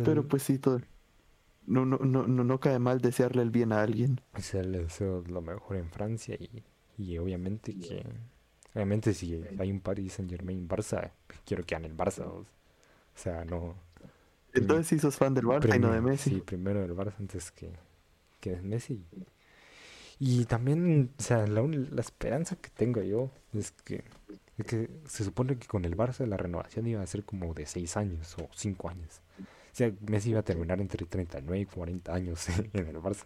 pero, 0.03 0.27
pues 0.27 0.43
sí, 0.43 0.59
todo. 0.59 0.81
No, 1.65 1.85
no, 1.85 1.97
no, 1.97 2.27
no, 2.27 2.59
cae 2.59 2.77
mal 2.77 2.99
desearle 3.01 3.41
el 3.41 3.49
bien 3.49 3.71
a 3.71 3.81
alguien. 3.81 4.21
O 4.33 4.61
le 4.61 4.83
deseo 4.83 5.23
lo 5.27 5.41
mejor 5.41 5.77
en 5.77 5.89
Francia 5.89 6.35
y, 6.35 6.63
y 6.97 7.17
obviamente 7.17 7.73
que. 7.75 8.05
Obviamente, 8.75 9.13
si 9.13 9.41
hay 9.57 9.71
un 9.71 9.79
Paris 9.79 10.13
Saint 10.13 10.29
Germain 10.29 10.67
Barça, 10.67 11.11
quiero 11.45 11.65
que 11.65 11.75
gane 11.75 11.87
el 11.87 11.95
Barça. 11.95 12.25
O 12.25 12.45
sea, 13.15 13.45
no. 13.45 13.73
Entonces, 14.53 14.87
si 14.87 14.99
sos 14.99 15.15
fan 15.15 15.33
del 15.33 15.45
Barça 15.45 15.73
y 15.77 15.79
no 15.79 15.93
de 15.93 16.01
Messi. 16.01 16.29
Sí, 16.31 16.41
primero 16.41 16.81
del 16.81 16.93
Barça 16.93 17.13
antes 17.17 17.51
que, 17.51 17.71
que 18.41 18.51
de 18.51 18.61
Messi. 18.61 19.01
Y 20.19 20.43
también, 20.43 21.11
o 21.17 21.23
sea, 21.23 21.47
la, 21.47 21.61
la 21.61 22.01
esperanza 22.01 22.57
que 22.57 22.69
tengo 22.69 23.01
yo 23.01 23.31
es 23.53 23.71
que 23.71 24.03
es 24.57 24.65
que 24.65 24.89
se 25.05 25.23
supone 25.23 25.57
que 25.57 25.67
con 25.67 25.85
el 25.85 25.97
Barça 25.97 26.25
la 26.25 26.37
renovación 26.37 26.87
iba 26.87 27.01
a 27.01 27.07
ser 27.07 27.23
como 27.23 27.53
de 27.53 27.65
6 27.65 27.97
años 27.97 28.35
o 28.39 28.49
5 28.53 28.89
años. 28.89 29.21
O 29.39 29.75
sea, 29.75 29.91
Messi 30.07 30.29
iba 30.29 30.39
a 30.39 30.43
terminar 30.43 30.79
entre 30.79 31.05
39 31.05 31.59
y 31.61 31.65
40 31.65 32.13
años 32.13 32.47
en 32.73 32.87
el 32.87 32.97
Barça. 32.97 33.25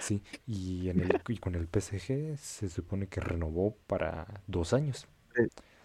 Sí, 0.00 0.22
y, 0.46 0.88
en 0.88 1.00
el, 1.00 1.22
y 1.28 1.38
con 1.38 1.54
el 1.54 1.68
PSG 1.68 2.36
se 2.36 2.68
supone 2.68 3.06
que 3.06 3.20
renovó 3.20 3.76
para 3.86 4.26
dos 4.46 4.72
años. 4.72 5.06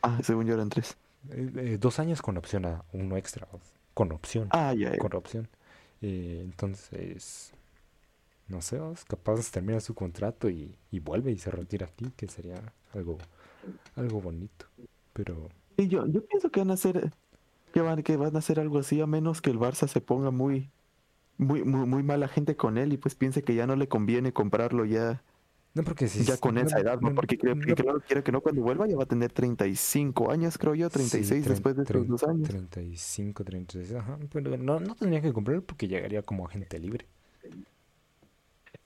Ah, 0.02 0.19
según 0.23 0.47
yo 0.47 0.56
eran 0.56 0.69
tres. 0.69 0.97
Eh, 1.30 1.52
eh, 1.56 1.78
dos 1.80 1.99
años 1.99 2.21
con 2.21 2.38
opción 2.38 2.65
a 2.65 2.84
uno 2.91 3.17
extra. 3.17 3.47
Con 3.93 4.12
opción. 4.12 4.47
Ah, 4.52 4.73
ya, 4.73 4.97
Con 4.97 5.15
opción. 5.15 5.47
Eh, 6.02 6.39
entonces, 6.41 7.54
no 8.48 8.62
sé, 8.62 8.80
capaz 9.08 9.52
termina 9.52 9.80
su 9.80 9.94
contrato 9.94 10.50
y, 10.50 10.76
y, 10.92 11.00
vuelve 11.00 11.32
y 11.32 11.38
se 11.38 11.52
retira 11.52 11.88
aquí, 11.88 12.12
que 12.16 12.28
sería 12.28 12.74
algo, 12.94 13.18
algo 13.96 14.22
bonito. 14.22 14.66
Pero. 15.14 15.50
Y 15.78 15.88
yo, 15.88 16.06
yo 16.08 16.26
pienso 16.26 16.52
que 16.52 16.60
van 16.60 16.72
a 16.72 16.74
hacer, 16.74 17.12
que 17.74 17.82
van, 17.82 18.04
que 18.04 18.18
van 18.18 18.36
a 18.36 18.40
hacer 18.40 18.60
algo 18.60 18.80
así, 18.80 19.02
a 19.02 19.08
menos 19.08 19.42
que 19.42 19.50
el 19.50 19.60
Barça 19.60 19.88
se 19.88 20.02
ponga 20.02 20.32
muy, 20.32 20.70
muy, 21.38 21.64
muy, 21.64 21.86
muy 21.88 22.04
mala 22.04 22.28
gente 22.28 22.56
con 22.56 22.78
él 22.78 22.94
y 22.94 22.98
pues 22.98 23.16
piense 23.16 23.44
que 23.44 23.56
ya 23.56 23.68
no 23.68 23.76
le 23.76 23.88
conviene 23.88 24.34
comprarlo 24.34 24.86
ya. 24.86 25.24
No, 25.76 25.84
porque 25.84 26.08
si 26.08 26.24
ya 26.24 26.38
con 26.38 26.60
esa 26.60 26.80
edad, 26.80 27.02
¿no? 27.02 27.16
Porque 27.16 27.36
creo, 27.36 27.56
que 27.58 28.32
no 28.32 28.42
cuando 28.42 28.62
vuelva 28.62 28.86
ya 28.88 28.96
va 28.96 29.04
a 29.04 29.08
tener 29.08 29.32
35 29.32 30.30
años, 30.30 30.60
creo 30.60 30.76
yo, 30.76 30.88
36 30.88 31.46
después 31.46 31.76
de 31.76 31.82
estos 31.82 32.08
dos 32.08 32.24
años. 32.24 32.48
35, 32.48 33.44
36, 33.44 33.96
ajá. 33.96 34.20
Pero 34.32 34.56
no, 34.56 34.80
no 34.80 34.94
tendría 34.94 35.22
que 35.22 35.34
comprarlo 35.34 35.64
porque 35.64 35.88
llegaría 35.88 36.22
como 36.22 36.46
agente 36.46 36.78
libre. 36.78 37.08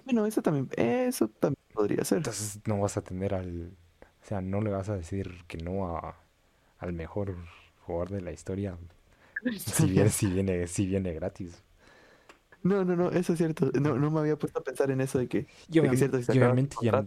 Bueno, 0.07 0.25
eso 0.25 0.41
también, 0.41 0.69
eso 0.77 1.27
también 1.27 1.61
podría 1.73 2.05
ser. 2.05 2.19
Entonces 2.19 2.61
no 2.65 2.79
vas 2.79 2.95
a 2.95 3.01
tener 3.01 3.33
al, 3.33 3.73
o 4.01 4.25
sea, 4.25 4.39
no 4.39 4.61
le 4.61 4.69
vas 4.69 4.87
a 4.87 4.95
decir 4.95 5.43
que 5.49 5.57
no 5.57 5.97
a, 5.97 6.15
al 6.79 6.93
mejor 6.93 7.35
jugador 7.81 8.11
de 8.11 8.21
la 8.21 8.31
historia, 8.31 8.77
si 9.57 9.85
viene, 9.91 10.09
si 10.09 10.27
viene, 10.27 10.67
si 10.67 10.85
viene 10.85 11.13
gratis. 11.13 11.61
No, 12.63 12.85
no, 12.85 12.95
no, 12.95 13.11
eso 13.11 13.33
es 13.33 13.37
cierto. 13.37 13.69
No, 13.81 13.97
no 13.97 14.09
me 14.09 14.21
había 14.21 14.37
puesto 14.37 14.59
a 14.59 14.63
pensar 14.63 14.91
en 14.91 15.01
eso 15.01 15.19
de 15.19 15.27
que, 15.27 15.45
obviamente 15.71 16.21
ya, 16.81 17.05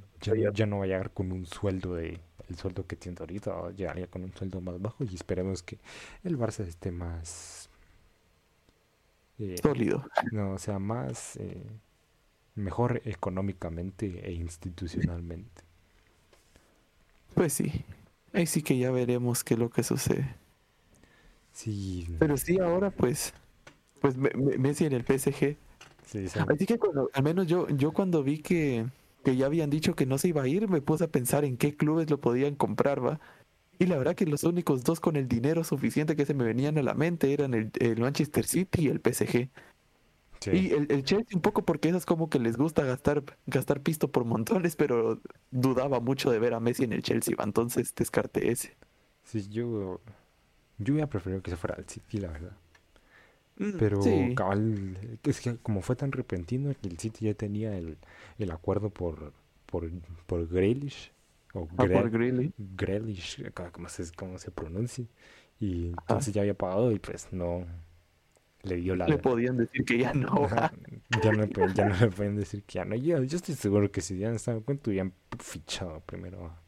ya, 0.52 0.66
no 0.66 0.80
va 0.80 0.84
a 0.84 0.86
llegar 0.86 1.10
con 1.12 1.32
un 1.32 1.46
sueldo 1.46 1.94
de 1.94 2.20
el 2.50 2.56
sueldo 2.56 2.86
que 2.86 2.96
tiene 2.96 3.16
ahorita, 3.18 3.70
llegaría 3.70 4.08
con 4.08 4.24
un 4.24 4.34
sueldo 4.34 4.60
más 4.60 4.78
bajo 4.78 5.04
y 5.04 5.14
esperemos 5.14 5.62
que 5.62 5.78
el 6.22 6.36
Barça 6.36 6.66
esté 6.66 6.90
más 6.90 7.70
eh, 9.38 9.56
sólido. 9.62 10.04
No, 10.32 10.52
o 10.52 10.58
sea, 10.58 10.78
más 10.78 11.36
eh, 11.36 11.64
mejor 12.54 13.02
económicamente 13.04 14.26
e 14.28 14.32
institucionalmente. 14.32 15.62
Pues 17.34 17.52
sí, 17.52 17.84
ahí 18.32 18.46
sí 18.46 18.62
que 18.62 18.78
ya 18.78 18.90
veremos 18.90 19.44
qué 19.44 19.54
es 19.54 19.60
lo 19.60 19.70
que 19.70 19.82
sucede. 19.82 20.34
Sí. 21.52 22.08
Pero 22.18 22.36
sí, 22.36 22.58
ahora 22.58 22.90
pues, 22.90 23.34
pues 24.00 24.16
Messi 24.16 24.86
en 24.86 24.92
el 24.92 25.04
PSG. 25.04 25.56
Así 26.48 26.66
que 26.66 26.78
cuando, 26.78 27.08
al 27.12 27.22
menos 27.22 27.46
yo, 27.46 27.68
yo 27.68 27.92
cuando 27.92 28.22
vi 28.22 28.38
que, 28.38 28.86
que 29.24 29.36
ya 29.36 29.46
habían 29.46 29.70
dicho 29.70 29.94
que 29.94 30.06
no 30.06 30.18
se 30.18 30.28
iba 30.28 30.42
a 30.42 30.48
ir, 30.48 30.68
me 30.68 30.80
puse 30.80 31.04
a 31.04 31.08
pensar 31.08 31.44
en 31.44 31.56
qué 31.56 31.76
clubes 31.76 32.10
lo 32.10 32.20
podían 32.20 32.56
comprar, 32.56 33.04
¿va? 33.04 33.20
Y 33.78 33.86
la 33.86 33.96
verdad 33.96 34.14
que 34.14 34.26
los 34.26 34.44
únicos 34.44 34.84
dos 34.84 35.00
con 35.00 35.16
el 35.16 35.28
dinero 35.28 35.64
suficiente 35.64 36.16
que 36.16 36.26
se 36.26 36.34
me 36.34 36.44
venían 36.44 36.76
a 36.78 36.82
la 36.82 36.94
mente 36.94 37.32
eran 37.32 37.54
el, 37.54 37.70
el 37.78 37.98
Manchester 38.00 38.44
City 38.44 38.82
y 38.82 38.88
el 38.88 39.00
PSG. 39.00 39.48
Y 40.46 40.72
el, 40.72 40.86
el, 40.90 41.04
Chelsea 41.04 41.36
un 41.36 41.42
poco 41.42 41.62
porque 41.64 41.90
es 41.90 42.06
como 42.06 42.30
que 42.30 42.38
les 42.38 42.56
gusta 42.56 42.84
gastar, 42.84 43.22
gastar 43.46 43.82
pisto 43.82 44.10
por 44.10 44.24
montones, 44.24 44.74
pero 44.74 45.20
dudaba 45.50 46.00
mucho 46.00 46.30
de 46.30 46.38
ver 46.38 46.54
a 46.54 46.60
Messi 46.60 46.84
en 46.84 46.94
el 46.94 47.02
Chelsea, 47.02 47.36
entonces 47.38 47.94
descarté 47.94 48.50
ese. 48.50 48.74
Sí, 49.22 49.46
yo, 49.48 50.00
yo 50.78 50.94
hubiera 50.94 51.08
preferido 51.08 51.42
que 51.42 51.50
se 51.50 51.56
fuera 51.56 51.76
al 51.76 51.86
City, 51.86 52.18
la 52.18 52.28
verdad. 52.28 52.56
Mm, 53.58 53.78
pero 53.78 54.00
cabal, 54.34 55.18
es 55.22 55.40
que 55.40 55.56
como 55.58 55.82
fue 55.82 55.94
tan 55.94 56.12
repentino, 56.12 56.70
el 56.70 56.98
City 56.98 57.26
ya 57.26 57.34
tenía 57.34 57.76
el, 57.76 57.98
el 58.38 58.50
acuerdo 58.50 58.88
por, 58.88 59.34
por, 59.66 59.90
por 60.26 60.48
Grealish. 60.48 61.12
O 61.52 61.68
ah, 61.76 61.84
por 61.84 62.10
Grealish. 62.10 62.52
Grealish, 62.56 63.52
como 63.72 63.88
se, 63.90 64.04
se 64.06 64.50
pronuncia. 64.50 65.04
Y 65.58 65.88
entonces 65.88 66.32
ya 66.32 66.40
había 66.40 66.54
pagado 66.54 66.90
y 66.92 66.98
pues 66.98 67.30
no, 67.32 67.66
le 68.62 68.76
dio 68.76 68.96
la... 68.96 69.06
Le 69.06 69.18
podían 69.18 69.56
decir 69.56 69.84
que 69.84 69.98
ya 69.98 70.12
no. 70.12 70.48
Ya 70.48 71.32
no, 71.32 71.44
le 71.44 71.74
ya 71.74 71.84
no 71.88 71.96
le 71.96 72.08
pueden 72.08 72.36
decir 72.36 72.62
que 72.64 72.74
ya 72.74 72.84
no. 72.84 72.94
Yo, 72.96 73.22
yo 73.22 73.36
estoy 73.36 73.54
seguro 73.54 73.90
que 73.90 74.00
si 74.00 74.18
ya 74.18 74.30
dan 74.32 74.60
cuenta, 74.60 74.90
hubieran 74.90 75.12
fichado 75.38 76.00
primero 76.00 76.46
a, 76.46 76.60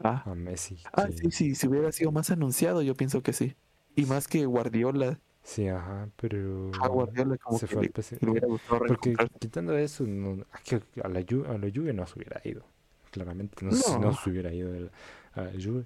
Ah, 0.00 0.22
a 0.26 0.34
Messi. 0.34 0.78
ah, 0.92 1.06
que- 1.06 1.12
sí, 1.12 1.30
sí, 1.30 1.54
si 1.54 1.68
hubiera 1.68 1.90
sido 1.92 2.12
más 2.12 2.30
anunciado, 2.30 2.82
yo 2.82 2.94
pienso 2.94 3.22
que 3.22 3.32
sí. 3.32 3.54
Y 3.94 4.04
más 4.06 4.28
que 4.28 4.44
Guardiola, 4.46 5.18
Sí, 5.42 5.68
ajá, 5.68 6.08
pero 6.16 6.72
a 6.82 6.88
Guardiola 6.88 7.38
como 7.38 7.56
se 7.56 7.68
que 7.68 7.74
fue 7.74 7.82
le, 7.84 8.30
hubiera 8.30 8.48
gustado 8.48 8.80
Porque 8.84 9.14
quitando 9.38 9.78
eso, 9.78 10.04
no, 10.04 10.44
a, 10.52 11.08
la 11.08 11.22
Juve, 11.28 11.48
a 11.48 11.56
la 11.56 11.70
Juve 11.72 11.92
no 11.92 12.04
se 12.06 12.18
hubiera 12.18 12.40
ido. 12.44 12.64
Claramente 13.12 13.64
no, 13.64 13.70
se- 13.70 13.92
No. 13.92 14.00
no 14.00 14.12
se 14.12 14.28
hubiera 14.30 14.52
ido 14.52 14.90
a 15.34 15.40
la 15.42 15.52
Juve. 15.52 15.84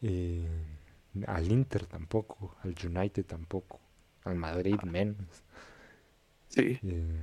Eh, 0.00 0.46
al 1.26 1.52
Inter 1.52 1.86
tampoco, 1.86 2.56
al 2.62 2.74
United 2.82 3.24
tampoco, 3.26 3.78
al 4.24 4.36
Madrid 4.36 4.82
menos. 4.82 5.44
Sí. 6.48 6.80
Eh, 6.82 7.20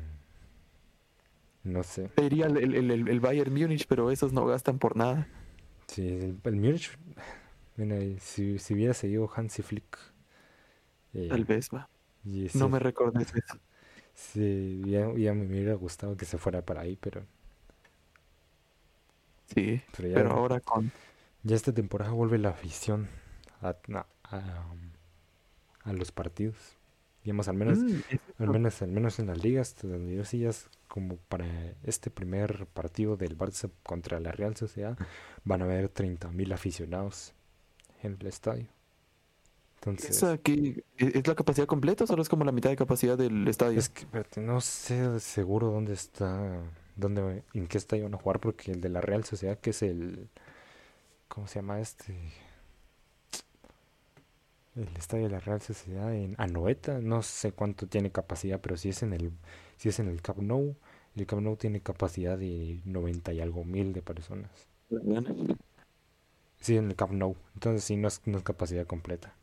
no 1.64 1.84
sé. 1.84 2.10
Te 2.16 2.22
diría 2.24 2.46
el, 2.46 2.56
el, 2.58 2.90
el- 2.92 3.08
el 3.10 3.20
Bayern 3.20 3.54
Múnich, 3.54 3.86
pero 3.88 4.12
esos 4.12 4.32
no 4.32 4.46
gastan 4.46 4.80
por 4.80 4.96
nada. 4.96 5.30
Sí, 5.88 6.08
el, 6.44 6.56
Múnich, 6.56 6.98
eh, 7.78 8.18
si, 8.20 8.60
si 8.60 8.74
hubiera 8.74 8.94
seguido 8.94 9.30
Hansi 9.36 9.62
Flick. 9.62 9.98
eh, 11.14 11.34
Tal 11.34 11.46
vez, 11.46 11.70
va. 11.74 11.90
y 12.26 12.50
No 12.54 12.70
me 12.70 12.80
recordes 12.80 13.34
eso. 13.36 13.60
sí, 14.14 14.82
ya, 14.86 15.12
ya 15.18 15.34
me 15.34 15.46
hubiera 15.48 15.74
gustado 15.76 16.16
que 16.18 16.26
se 16.26 16.38
fuera 16.38 16.64
para 16.66 16.82
ahí, 16.82 16.96
pero, 16.98 17.26
Sí, 19.54 19.82
pero 19.92 20.08
ya, 20.10 20.24
pero 20.24 20.32
ahora 20.32 20.60
con... 20.62 20.92
ya 21.44 21.56
esta 21.56 21.74
temporada 21.74 22.12
vuelve 22.12 22.38
la 22.38 22.50
afición 22.50 23.08
a, 23.62 23.70
a, 23.94 24.06
a- 24.24 24.74
a 25.84 25.94
los 25.94 26.12
partidos. 26.12 26.56
Digamos, 27.24 27.48
al 27.48 27.56
menos, 27.56 27.80
Mm, 27.80 28.00
al 28.40 28.50
menos, 28.50 28.82
al 28.82 28.92
menos 28.92 29.20
en 29.20 29.28
las 29.28 29.44
ligas, 29.44 29.76
donde 29.84 30.16
yo 30.16 30.26
sí 30.26 30.40
ya 30.40 30.50
es 30.50 30.68
como 30.88 31.18
para 31.18 31.46
este 31.84 32.10
primer 32.10 32.66
partido 32.68 33.16
del 33.18 33.38
Barça 33.38 33.70
contra 33.84 34.20
la 34.20 34.32
Real 34.32 34.56
Sociedad, 34.56 34.98
van 35.46 35.62
a 35.62 35.66
haber 35.66 35.90
30.000 35.90 36.52
aficionados 36.52 37.34
en 38.04 38.18
el 38.20 38.28
estadio. 38.28 38.68
Entonces, 39.76 40.12
¿Esa 40.18 40.38
qué- 40.38 40.84
¿Es 40.98 41.16
es 41.16 41.28
la 41.28 41.36
capacidad 41.36 41.66
completa 41.68 42.04
o 42.04 42.08
solo 42.08 42.22
es 42.22 42.30
como 42.30 42.46
la 42.46 42.52
mitad 42.52 42.70
de 42.70 42.76
capacidad 42.76 43.18
del 43.18 43.48
estadio? 43.48 43.80
es 43.80 43.90
que 43.90 44.02
espérate, 44.02 44.42
no 44.42 44.62
sé 44.62 45.20
seguro 45.20 45.72
dónde 45.72 45.94
está, 45.94 46.62
dónde, 46.96 47.44
en 47.54 47.68
qué 47.68 47.78
estadio 47.78 48.04
van 48.04 48.14
a 48.14 48.18
jugar, 48.18 48.40
porque 48.40 48.72
el 48.72 48.82
de 48.82 48.90
la 48.90 49.02
Real 49.02 49.24
Sociedad, 49.24 49.58
que 49.60 49.72
es 49.72 49.82
el, 49.82 50.30
¿cómo 51.28 51.48
se 51.48 51.56
llama 51.60 51.80
este? 51.80 52.16
El 54.76 54.88
estadio 54.98 55.26
de 55.26 55.32
la 55.32 55.40
Real 55.40 55.62
Sociedad 55.62 56.16
en 56.16 56.36
Anoeta, 56.38 57.00
no 57.02 57.22
sé 57.24 57.52
cuánto 57.52 57.88
tiene 57.88 58.10
capacidad, 58.10 58.62
pero 58.62 58.78
si 58.78 58.90
es 58.90 59.04
en 59.04 59.12
el, 59.12 59.32
si 59.76 59.90
es 59.90 60.00
en 60.00 60.08
el 60.08 60.22
Camp 60.22 60.40
Nou, 60.40 60.76
el 61.16 61.26
Camp 61.26 61.42
Nou 61.42 61.58
tiene 61.58 61.82
capacidad 61.82 62.38
de 62.38 62.80
90 62.86 63.34
y 63.34 63.42
algo 63.42 63.66
mil 63.66 63.92
de 63.92 64.02
personas. 64.02 64.50
Sí, 66.62 66.78
en 66.78 66.90
el 66.90 66.96
Camp 66.96 67.12
Nou, 67.12 67.36
entonces 67.54 67.84
sí 67.84 67.98
no 67.98 68.08
es, 68.08 68.22
no 68.26 68.38
es 68.38 68.44
capacidad 68.44 68.88
completa. 68.88 69.36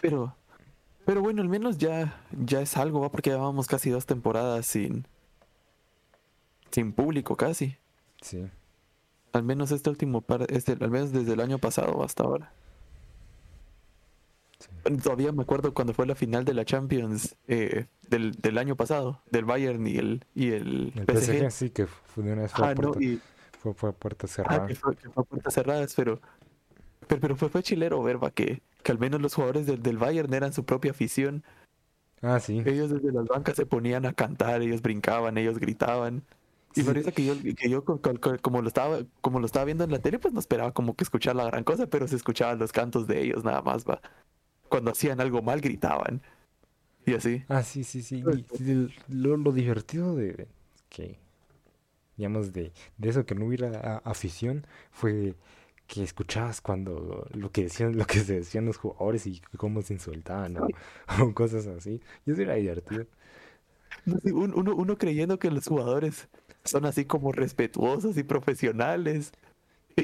Pero, 0.00 0.36
pero 1.06 1.22
bueno, 1.22 1.40
al 1.40 1.48
menos 1.48 1.78
ya, 1.78 2.22
ya 2.32 2.60
es 2.60 2.76
algo, 2.76 3.00
¿va? 3.00 3.10
Porque 3.10 3.30
llevábamos 3.30 3.66
casi 3.66 3.88
dos 3.88 4.04
temporadas 4.04 4.66
sin, 4.66 5.06
sin 6.70 6.92
público 6.92 7.34
casi. 7.34 7.78
Sí, 8.20 8.46
Al 9.38 9.44
menos 9.44 9.70
este 9.70 9.88
último 9.88 10.20
par, 10.20 10.46
este, 10.50 10.72
al 10.72 10.90
menos 10.90 11.12
desde 11.12 11.32
el 11.32 11.40
año 11.40 11.58
pasado 11.58 12.02
hasta 12.02 12.24
ahora. 12.24 12.52
sí. 14.58 14.68
Todavía 15.02 15.32
me 15.32 15.42
acuerdo 15.42 15.72
cuando 15.74 15.94
fue 15.94 16.06
la 16.06 16.14
final 16.14 16.44
de 16.44 16.54
la 16.54 16.64
Champions 16.64 17.36
eh, 17.46 17.86
del, 18.08 18.32
del 18.32 18.58
año 18.58 18.74
pasado, 18.76 19.22
del 19.30 19.44
Bayern 19.44 19.86
y 19.86 19.96
el, 19.96 20.24
y 20.34 20.50
el, 20.52 20.92
El 20.96 21.04
PSG. 21.06 21.48
PSG 21.48 21.50
sí 21.52 21.70
que 21.70 21.86
fue 21.86 22.24
de 22.24 22.32
una 22.32 22.42
vez 22.42 22.52
fue 22.52 22.66
Ah, 22.66 22.74
no, 22.74 22.92
puerta, 22.92 23.02
y, 23.04 23.22
fue, 23.58 23.74
fue 23.74 23.92
puerta 23.92 24.26
ah, 24.26 24.28
cerrada. 24.28 24.66
que 24.66 24.74
fue, 24.74 24.96
que 24.96 25.08
fue 25.10 25.24
puertas 25.24 25.54
cerradas, 25.54 25.94
pero, 25.94 26.20
pero, 27.06 27.20
pero 27.20 27.36
fue, 27.36 27.48
fue 27.48 27.62
chilero 27.62 28.02
ver, 28.02 28.22
va, 28.22 28.30
que, 28.30 28.62
que 28.82 28.92
al 28.92 28.98
menos 28.98 29.20
los 29.20 29.34
jugadores 29.34 29.66
del, 29.66 29.82
del 29.82 29.98
Bayern 29.98 30.32
eran 30.34 30.52
su 30.52 30.64
propia 30.64 30.90
afición. 30.90 31.44
Ah, 32.22 32.40
sí. 32.40 32.62
Ellos 32.66 32.90
desde 32.90 33.12
las 33.12 33.26
bancas 33.26 33.54
se 33.56 33.66
ponían 33.66 34.04
a 34.06 34.12
cantar, 34.12 34.62
ellos 34.62 34.82
brincaban, 34.82 35.38
ellos 35.38 35.58
gritaban. 35.58 36.24
Y 36.74 36.82
parece 36.84 37.12
que 37.12 37.24
yo, 37.24 37.34
que 37.56 37.68
yo 37.70 37.84
co- 37.84 38.00
co- 38.00 38.14
co- 38.20 38.38
como 38.40 38.62
lo 38.62 38.68
estaba, 38.68 39.00
como 39.20 39.40
lo 39.40 39.46
estaba 39.46 39.64
viendo 39.64 39.84
en 39.84 39.90
la 39.90 39.98
tele, 40.00 40.18
pues 40.18 40.32
no 40.34 40.40
esperaba 40.40 40.72
como 40.72 40.94
que 40.94 41.04
escuchar 41.04 41.34
la 41.36 41.44
gran 41.46 41.64
cosa, 41.64 41.86
pero 41.88 42.06
se 42.06 42.16
escuchaban 42.16 42.58
los 42.58 42.72
cantos 42.72 43.06
de 43.06 43.22
ellos 43.22 43.44
nada 43.44 43.62
más, 43.62 43.84
va. 43.86 44.00
Cuando 44.68 44.92
hacían 44.92 45.20
algo 45.20 45.42
mal 45.42 45.60
gritaban. 45.60 46.22
Y 47.06 47.14
así. 47.14 47.44
Ah, 47.48 47.62
sí, 47.62 47.84
sí, 47.84 48.02
sí. 48.02 48.22
Pues, 48.22 48.40
y 48.60 48.94
lo, 49.08 49.36
lo 49.36 49.52
divertido 49.52 50.14
de 50.16 50.48
que, 50.90 51.18
digamos, 52.16 52.52
de, 52.52 52.72
de 52.98 53.08
eso 53.08 53.24
que 53.26 53.34
no 53.34 53.46
hubiera 53.46 53.80
a- 53.80 53.98
afición 54.10 54.66
fue 54.90 55.34
que 55.86 56.02
escuchabas 56.02 56.60
cuando 56.60 57.26
lo 57.32 57.50
que 57.52 57.64
decían, 57.64 57.96
lo 57.96 58.06
que 58.06 58.20
se 58.20 58.34
decían 58.34 58.66
los 58.66 58.76
jugadores 58.78 59.26
y 59.26 59.40
cómo 59.56 59.82
se 59.82 59.94
insultaban 59.94 60.56
o, 60.58 60.72
o 61.22 61.34
cosas 61.34 61.66
así. 61.66 62.00
Y 62.26 62.32
eso 62.32 62.42
era 62.42 62.54
divertido. 62.54 63.06
Uno, 64.32 64.74
uno 64.74 64.96
creyendo 64.98 65.38
que 65.38 65.50
los 65.50 65.66
jugadores 65.66 66.28
son 66.68 66.86
así 66.86 67.04
como 67.04 67.32
respetuosos 67.32 68.16
y 68.16 68.22
profesionales. 68.22 69.32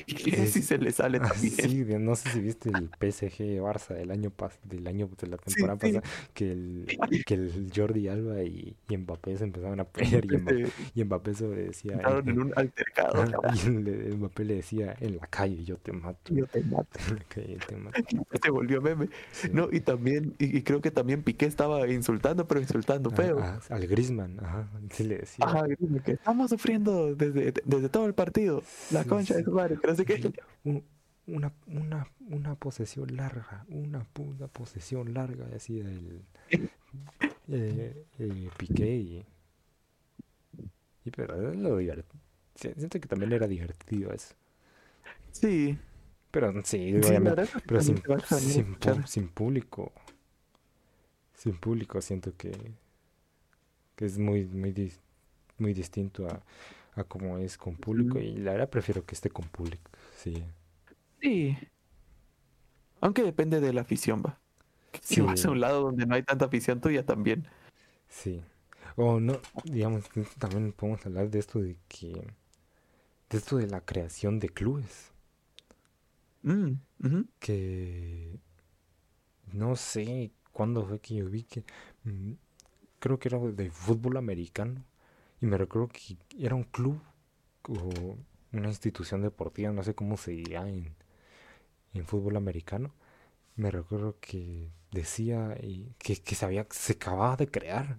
Y 0.06 0.14
Sí, 0.30 0.46
si 0.46 0.62
se 0.62 0.78
les 0.78 0.96
sale 0.96 1.18
Ah, 1.22 1.28
también. 1.32 1.52
sí, 1.52 1.84
no 1.98 2.16
sé 2.16 2.30
si 2.30 2.40
viste 2.40 2.70
el 2.70 2.88
PSG 2.88 3.60
Barça 3.60 3.94
del 3.94 4.10
año 4.10 4.30
pas 4.30 4.58
del 4.64 4.86
año 4.86 5.08
de 5.20 5.26
la 5.28 5.36
temporada 5.36 5.78
sí. 5.80 5.92
pasada 5.92 6.02
que 6.32 6.52
el 6.52 6.86
que 7.26 7.34
el 7.34 7.70
Jordi 7.74 8.08
Alba 8.08 8.42
y, 8.42 8.76
y 8.88 8.96
Mbappé 8.96 9.36
se 9.36 9.44
empezaban 9.44 9.80
a 9.80 9.84
pelear 9.84 10.24
y 10.24 10.36
Mbappé, 10.36 10.68
y 10.94 11.04
Mbappé 11.04 11.34
se 11.34 11.48
decía 11.48 11.92
entraron 11.94 12.28
en 12.28 12.38
un 12.40 12.52
altercado. 12.56 13.24
Y 13.54 13.66
el- 13.66 14.16
Mbappé 14.18 14.44
le 14.44 14.54
decía 14.56 14.96
en 15.00 15.16
la 15.18 15.26
calle 15.26 15.64
yo 15.64 15.76
te 15.76 15.92
mato 15.92 16.34
Yo 16.34 16.46
te 16.46 16.60
mato. 16.62 16.88
en 17.08 17.16
la 17.16 17.24
calle 17.28 17.58
te 17.68 17.76
mato 17.76 18.02
Se 18.42 18.50
volvió 18.50 18.80
meme. 18.82 19.08
Sí. 19.32 19.48
No, 19.52 19.68
y 19.70 19.80
también, 19.80 20.34
y, 20.38 20.56
y 20.58 20.62
creo 20.62 20.80
que 20.80 20.90
también 20.90 21.22
Piqué 21.22 21.46
estaba 21.46 21.86
insultando, 21.88 22.46
pero 22.46 22.60
insultando 22.60 23.10
feo. 23.10 23.38
a- 23.38 23.60
al 23.70 23.86
Griezmann 23.86 24.38
ajá 24.40 24.68
sí 24.90 25.04
le 25.04 25.18
decía 25.18 25.44
Ajá, 25.46 25.64
que 26.04 26.12
estamos 26.12 26.50
sufriendo 26.50 27.14
desde, 27.14 27.52
desde 27.64 27.88
todo 27.88 28.06
el 28.06 28.14
partido. 28.14 28.62
La 28.90 29.04
concha 29.04 29.34
de 29.34 29.40
sí. 29.44 29.50
Su 29.92 30.04
madre, 30.04 30.06
que 30.06 30.16
no 30.16 30.22
sé 30.22 30.32
qué. 30.32 30.32
Sí, 30.32 30.34
un- 30.64 30.84
una, 31.26 31.52
una, 31.66 32.06
una 32.30 32.54
posesión 32.56 33.16
larga, 33.16 33.64
una 33.68 34.04
puta 34.04 34.48
posesión 34.48 35.14
larga 35.14 35.46
así 35.56 35.78
del 35.80 36.24
eh, 37.48 38.06
eh, 38.18 38.50
Piqué 38.56 38.96
y, 38.96 39.26
y 41.04 41.10
pero 41.10 41.50
es 41.52 41.56
lo 41.58 41.76
divertido. 41.76 42.20
Siento 42.54 43.00
que 43.00 43.08
también 43.08 43.32
era 43.32 43.46
divertido 43.46 44.12
eso. 44.12 44.34
Sí, 45.32 45.78
Pero 46.30 46.52
sí, 46.64 46.96
obviamente, 47.06 47.42
pero 47.66 47.80
sin, 47.80 48.02
público. 49.28 49.92
Sin 51.34 51.58
público 51.58 52.00
siento 52.00 52.36
que, 52.36 52.72
que 53.96 54.04
es 54.06 54.18
muy, 54.18 54.44
muy, 54.46 54.92
muy 55.58 55.74
distinto 55.74 56.26
a, 56.28 56.42
a 56.96 57.04
como 57.04 57.38
es 57.38 57.58
con 57.58 57.76
público. 57.76 58.18
Y 58.20 58.36
la 58.36 58.52
verdad 58.52 58.70
prefiero 58.70 59.04
que 59.06 59.14
esté 59.14 59.30
con 59.30 59.48
público. 59.48 59.90
Sí. 60.10 60.44
Sí. 61.20 61.56
Aunque 63.00 63.22
depende 63.22 63.60
de 63.60 63.72
la 63.72 63.82
afición, 63.82 64.22
va. 64.24 64.40
Si 65.02 65.20
Sí. 65.20 65.20
vas 65.22 65.44
a 65.46 65.50
un 65.50 65.60
lado 65.60 65.82
donde 65.82 66.06
no 66.06 66.14
hay 66.14 66.22
tanta 66.22 66.46
afición 66.46 66.80
tuya 66.80 67.04
también. 67.06 67.48
Sí. 68.08 68.42
O 68.96 69.20
no, 69.20 69.40
digamos, 69.64 70.04
también 70.38 70.72
podemos 70.72 71.04
hablar 71.06 71.30
de 71.30 71.38
esto 71.40 71.60
de 71.60 71.76
que, 71.88 72.34
de 73.30 73.36
esto 73.38 73.56
de 73.58 73.66
la 73.66 73.82
creación 73.84 74.38
de 74.40 74.48
clubes, 74.48 75.12
Mm, 76.44 76.78
que 77.40 78.38
no 79.52 79.76
sé 79.76 80.32
cuándo 80.52 80.86
fue 80.86 81.00
que 81.00 81.16
yo 81.16 81.28
vi 81.30 81.44
que, 81.44 81.64
mm, 82.04 82.32
creo 83.00 83.18
que 83.18 83.28
era 83.28 83.38
de 83.40 83.70
fútbol 83.70 84.16
americano, 84.18 84.84
y 85.44 85.46
me 85.46 85.58
recuerdo 85.58 85.88
que 85.88 86.16
era 86.38 86.54
un 86.54 86.64
club 86.64 87.00
o 87.68 88.16
una 88.52 88.68
institución 88.68 89.22
deportiva, 89.22 89.72
no 89.72 89.82
sé 89.84 89.94
cómo 89.94 90.16
se 90.18 90.32
dirá 90.32 90.68
en, 90.68 90.94
en 91.94 92.06
fútbol 92.06 92.36
americano, 92.36 92.92
me 93.56 93.70
recuerdo 93.70 94.18
que 94.20 94.70
decía 94.92 95.56
y 95.62 95.94
que, 95.98 96.16
que 96.18 96.34
se 96.36 96.46
había, 96.46 96.66
se 96.70 96.94
acababa 96.94 97.36
de 97.36 97.48
crear. 97.48 97.98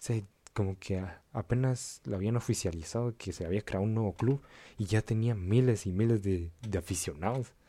O 0.00 0.02
sea, 0.04 0.22
como 0.54 0.78
que 0.78 1.04
apenas 1.32 2.02
lo 2.06 2.16
habían 2.16 2.36
oficializado 2.36 3.16
que 3.18 3.32
se 3.32 3.46
había 3.46 3.62
creado 3.64 3.84
un 3.84 3.94
nuevo 3.94 4.14
club 4.14 4.42
y 4.78 4.86
ya 4.86 5.02
tenía 5.02 5.34
miles 5.36 5.86
y 5.86 5.92
miles 5.92 6.22
de, 6.24 6.52
de 6.62 6.78
aficionados. 6.78 7.54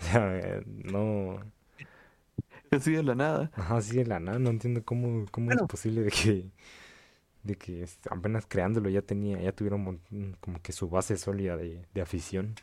O 0.00 0.04
sea, 0.04 0.62
no, 0.66 1.40
Así 2.70 2.92
de 2.92 3.02
la 3.02 3.14
nada. 3.14 3.50
ajá, 3.52 3.76
así 3.78 3.96
de 3.96 4.06
la 4.06 4.20
nada, 4.20 4.38
no 4.38 4.50
entiendo 4.50 4.84
cómo, 4.84 5.26
cómo 5.30 5.52
es 5.52 5.62
posible 5.62 6.02
de 6.02 6.10
que, 6.10 6.50
de 7.42 7.54
que 7.56 7.82
es- 7.82 7.98
apenas 8.10 8.46
creándolo 8.46 8.88
ya 8.90 9.02
tenía, 9.02 9.40
ya 9.40 9.52
tuviera 9.52 9.76
un 9.76 9.84
mon- 9.84 10.36
como 10.40 10.60
que 10.62 10.72
su 10.72 10.88
base 10.88 11.16
sólida 11.16 11.56
de, 11.56 11.86
de 11.94 12.00
afición. 12.00 12.54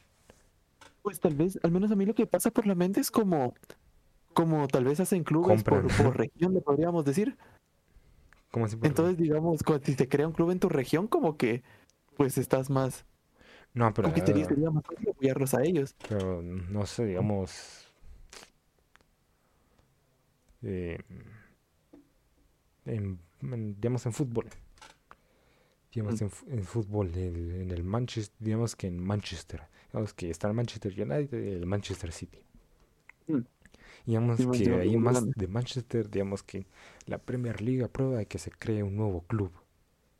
Pues 1.01 1.19
tal 1.19 1.35
vez, 1.35 1.57
al 1.63 1.71
menos 1.71 1.91
a 1.91 1.95
mí 1.95 2.05
lo 2.05 2.13
que 2.13 2.27
pasa 2.27 2.51
por 2.51 2.67
la 2.67 2.75
mente 2.75 2.99
es 2.99 3.09
como, 3.11 3.53
como 4.33 4.67
tal 4.67 4.85
vez 4.85 4.99
hacen 4.99 5.23
clubes 5.23 5.63
por, 5.63 5.81
por 5.95 6.17
región, 6.17 6.53
le 6.53 6.61
podríamos 6.61 7.05
decir. 7.05 7.37
Entonces, 8.81 9.17
digamos, 9.17 9.63
cuando 9.63 9.85
si 9.85 9.93
se 9.95 10.07
crea 10.07 10.27
un 10.27 10.33
club 10.33 10.51
en 10.51 10.59
tu 10.59 10.69
región, 10.69 11.07
como 11.07 11.37
que 11.37 11.63
pues 12.15 12.37
estás 12.37 12.69
más. 12.69 13.05
No, 13.73 13.93
pero, 13.93 14.09
Como 14.09 14.15
que 14.15 14.25
sería, 14.25 14.47
sería 14.47 14.69
más 14.71 14.83
fácil 14.85 15.09
apoyarlos 15.09 15.53
a 15.53 15.63
ellos. 15.63 15.95
pero 16.07 16.41
no 16.41 16.85
sé, 16.85 17.05
digamos. 17.05 17.93
eh, 20.63 20.97
en, 22.85 23.19
en- 23.41 23.75
digamos 23.79 24.05
en 24.05 24.13
fútbol. 24.13 24.49
Digamos 25.97 26.21
Mm. 26.21 26.25
en, 26.53 26.63
fútbol, 26.63 27.07
el- 27.15 27.61
en 27.61 27.71
el 27.71 27.83
Manchester, 27.83 28.35
digamos 28.39 28.75
que 28.75 28.85
en 28.87 28.99
Manchester. 29.03 29.61
Digamos 29.91 30.13
que 30.13 30.29
está 30.29 30.47
el 30.47 30.53
Manchester 30.53 30.93
United 30.93 31.43
y 31.43 31.49
el 31.53 31.65
Manchester 31.65 32.11
City. 32.11 32.39
Mm. 33.27 33.39
Digamos 34.05 34.37
Sí, 34.37 34.45
que 34.63 34.73
ahí 34.75 34.95
más 34.95 35.15
grande. 35.15 35.33
de 35.35 35.47
Manchester, 35.47 36.09
digamos 36.09 36.43
que 36.43 36.65
la 37.07 37.17
Premier 37.17 37.61
League 37.61 37.83
aprueba 37.83 38.19
de 38.19 38.25
que 38.27 38.37
se 38.37 38.51
cree 38.51 38.83
un 38.83 38.95
nuevo 38.95 39.21
club 39.21 39.51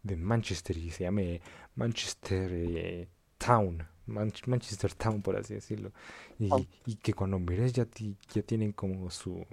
de 0.04 0.16
Manchester 0.16 0.76
y 0.78 0.90
se 0.90 1.04
llame 1.04 1.42
Manchester 1.76 2.50
eh, 2.54 3.08
Town, 3.38 3.86
Manch- 4.08 4.48
Manchester 4.48 4.94
Town 4.96 5.22
por 5.22 5.36
así 5.38 5.54
decirlo. 5.54 5.92
Y, 6.40 6.50
Ah. 6.52 6.58
y 6.86 6.96
que 6.96 7.14
cuando 7.14 7.38
mires 7.40 7.72
ya, 7.74 7.86
ti- 7.86 8.18
ya 8.34 8.42
tienen 8.42 8.72
como 8.72 9.10
su 9.12 9.46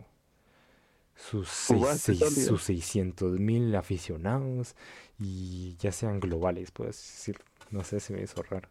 sus, 1.16 1.48
Su 1.48 1.84
seis- 1.96 2.44
sus 2.46 2.62
600 2.64 3.38
mil 3.40 3.74
aficionados 3.76 4.74
y 5.18 5.76
ya 5.78 5.92
sean 5.92 6.20
globales, 6.20 6.70
puedes 6.70 6.96
decir. 6.96 7.38
No 7.70 7.82
sé, 7.84 8.00
se 8.00 8.12
me 8.12 8.22
hizo 8.22 8.42
raro. 8.42 8.68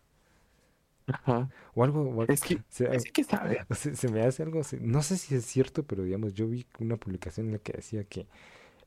Ajá. 1.08 1.50
O 1.76 1.84
algo, 1.84 2.02
o 2.04 2.22
algo- 2.22 2.34
Es 2.34 2.42
que, 2.42 2.62
se- 2.70 2.94
es 2.96 3.06
que 3.12 3.24
sabe. 3.24 3.66
se, 3.76 3.96
se 3.96 4.08
me 4.10 4.22
hace 4.22 4.44
algo 4.44 4.62
así. 4.62 4.78
No 4.80 5.04
sé 5.04 5.18
si 5.18 5.36
es 5.36 5.46
cierto, 5.46 5.84
pero 5.84 6.04
digamos, 6.04 6.34
yo 6.34 6.48
vi 6.48 6.66
una 6.80 6.98
publicación 6.98 7.48
en 7.48 7.54
la 7.54 7.60
que 7.60 7.74
decía 7.74 8.04
que 8.06 8.28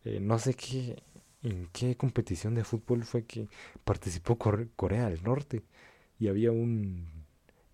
eh, 0.05 0.21
no 0.21 0.39
sé 0.39 0.55
qué, 0.55 1.03
en 1.43 1.69
qué 1.73 1.97
competición 1.97 2.55
de 2.55 2.65
fútbol 2.65 3.05
fue 3.05 3.25
que 3.25 3.49
participó 3.85 4.39
Core- 4.39 4.69
Corea 4.77 5.11
del 5.11 5.23
Norte 5.25 5.63
y 6.19 6.29
había 6.29 6.53
un 6.53 7.07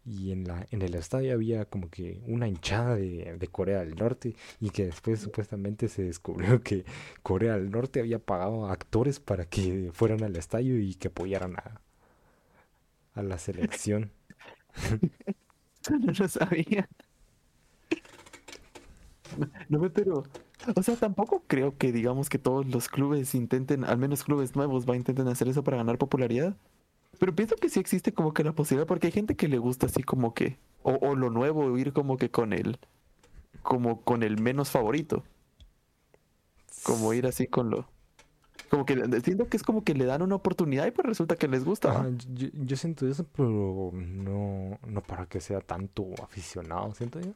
y 0.04 0.32
en 0.32 0.46
la 0.48 0.66
en 0.70 0.82
el 0.82 0.94
estadio 0.94 1.32
había 1.34 1.64
como 1.66 1.90
que 1.90 2.20
una 2.26 2.48
hinchada 2.48 2.96
de, 2.96 3.36
de 3.38 3.48
Corea 3.48 3.80
del 3.80 3.94
Norte 3.96 4.34
y 4.60 4.70
que 4.70 4.86
después 4.86 5.20
supuestamente 5.20 5.88
se 5.88 6.02
descubrió 6.04 6.62
que 6.62 6.84
Corea 7.22 7.54
del 7.56 7.70
Norte 7.70 8.00
había 8.00 8.18
pagado 8.18 8.66
a 8.66 8.72
actores 8.72 9.20
para 9.20 9.46
que 9.48 9.90
fueran 9.94 10.22
al 10.24 10.36
estadio 10.36 10.78
y 10.80 10.94
que 10.94 11.08
apoyaran 11.08 11.56
a, 11.56 11.80
a 13.14 13.22
la 13.22 13.38
selección. 13.38 14.10
No 15.90 16.12
lo 16.12 16.28
sabía. 16.28 16.88
No 19.68 19.78
me 19.78 19.90
pero. 19.90 20.24
O 20.76 20.82
sea, 20.82 20.96
tampoco 20.96 21.42
creo 21.46 21.76
que 21.76 21.90
digamos 21.92 22.28
que 22.28 22.38
todos 22.38 22.66
los 22.66 22.88
clubes 22.88 23.34
intenten, 23.34 23.84
al 23.84 23.98
menos 23.98 24.22
clubes 24.22 24.54
nuevos, 24.54 24.88
va 24.88 24.96
intenten 24.96 25.26
hacer 25.28 25.48
eso 25.48 25.64
para 25.64 25.76
ganar 25.78 25.98
popularidad. 25.98 26.56
Pero 27.22 27.36
pienso 27.36 27.54
que 27.54 27.68
sí 27.68 27.78
existe 27.78 28.12
como 28.12 28.34
que 28.34 28.42
la 28.42 28.52
posibilidad, 28.52 28.84
porque 28.84 29.06
hay 29.06 29.12
gente 29.12 29.36
que 29.36 29.46
le 29.46 29.58
gusta 29.58 29.86
así 29.86 30.02
como 30.02 30.34
que, 30.34 30.58
o, 30.82 30.94
o 30.94 31.14
lo 31.14 31.30
nuevo, 31.30 31.78
ir 31.78 31.92
como 31.92 32.16
que 32.16 32.32
con 32.32 32.52
el, 32.52 32.80
como 33.62 34.00
con 34.00 34.24
el 34.24 34.40
menos 34.40 34.70
favorito, 34.70 35.22
como 36.82 37.12
ir 37.12 37.28
así 37.28 37.46
con 37.46 37.70
lo, 37.70 37.86
como 38.70 38.84
que 38.84 38.96
siento 39.20 39.46
que 39.46 39.56
es 39.56 39.62
como 39.62 39.84
que 39.84 39.94
le 39.94 40.04
dan 40.04 40.22
una 40.22 40.34
oportunidad 40.34 40.84
y 40.84 40.90
pues 40.90 41.06
resulta 41.06 41.36
que 41.36 41.46
les 41.46 41.64
gusta. 41.64 41.92
¿va? 41.92 42.10
yo, 42.34 42.48
yo 42.54 42.76
siento 42.76 43.06
eso, 43.06 43.24
pero 43.36 43.92
no, 43.94 44.80
no 44.84 45.00
para 45.00 45.26
que 45.26 45.40
sea 45.40 45.60
tanto 45.60 46.08
aficionado, 46.24 46.92
siento 46.92 47.20
yo. 47.20 47.34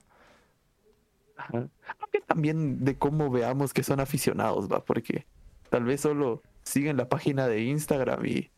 Ajá. 1.36 1.68
Aunque 2.00 2.20
también 2.26 2.84
de 2.84 2.98
cómo 2.98 3.30
veamos 3.30 3.72
que 3.72 3.84
son 3.84 4.00
aficionados, 4.00 4.68
va, 4.68 4.84
porque 4.84 5.26
tal 5.70 5.84
vez 5.84 6.00
solo 6.00 6.42
siguen 6.64 6.96
la 6.96 7.08
página 7.08 7.46
de 7.46 7.62
Instagram 7.62 8.26
y, 8.26 8.50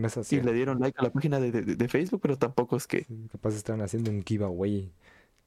Bueno, 0.00 0.14
y 0.30 0.40
le 0.40 0.52
dieron 0.52 0.80
like 0.80 0.96
a 0.98 1.02
la 1.04 1.10
página 1.12 1.40
de, 1.40 1.52
de- 1.52 1.76
de 1.76 1.88
Facebook, 1.88 2.20
pero 2.22 2.38
tampoco 2.38 2.76
es 2.76 2.86
que 2.86 3.06
sí, 3.08 3.28
Capaz 3.30 3.54
estaban 3.54 3.82
haciendo 3.82 4.10
un 4.10 4.22
giveaway 4.24 4.92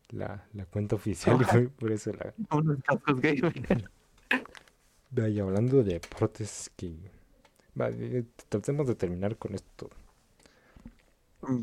la, 0.09 0.47
la 0.53 0.65
cuenta 0.67 0.95
oficial 0.97 1.41
y 1.41 1.67
por 1.69 1.91
eso 1.91 2.13
la... 2.13 2.33
unos 2.51 2.77
cascos 2.83 3.19
gamer. 3.21 3.53
Vaya, 5.09 5.43
hablando 5.43 5.83
de 5.83 5.93
deportes 5.93 6.69
que... 6.75 6.95
Va, 7.79 7.89
eh, 7.89 8.25
tratemos 8.49 8.87
de 8.87 8.95
terminar 8.95 9.37
con 9.37 9.55
esto. 9.55 9.89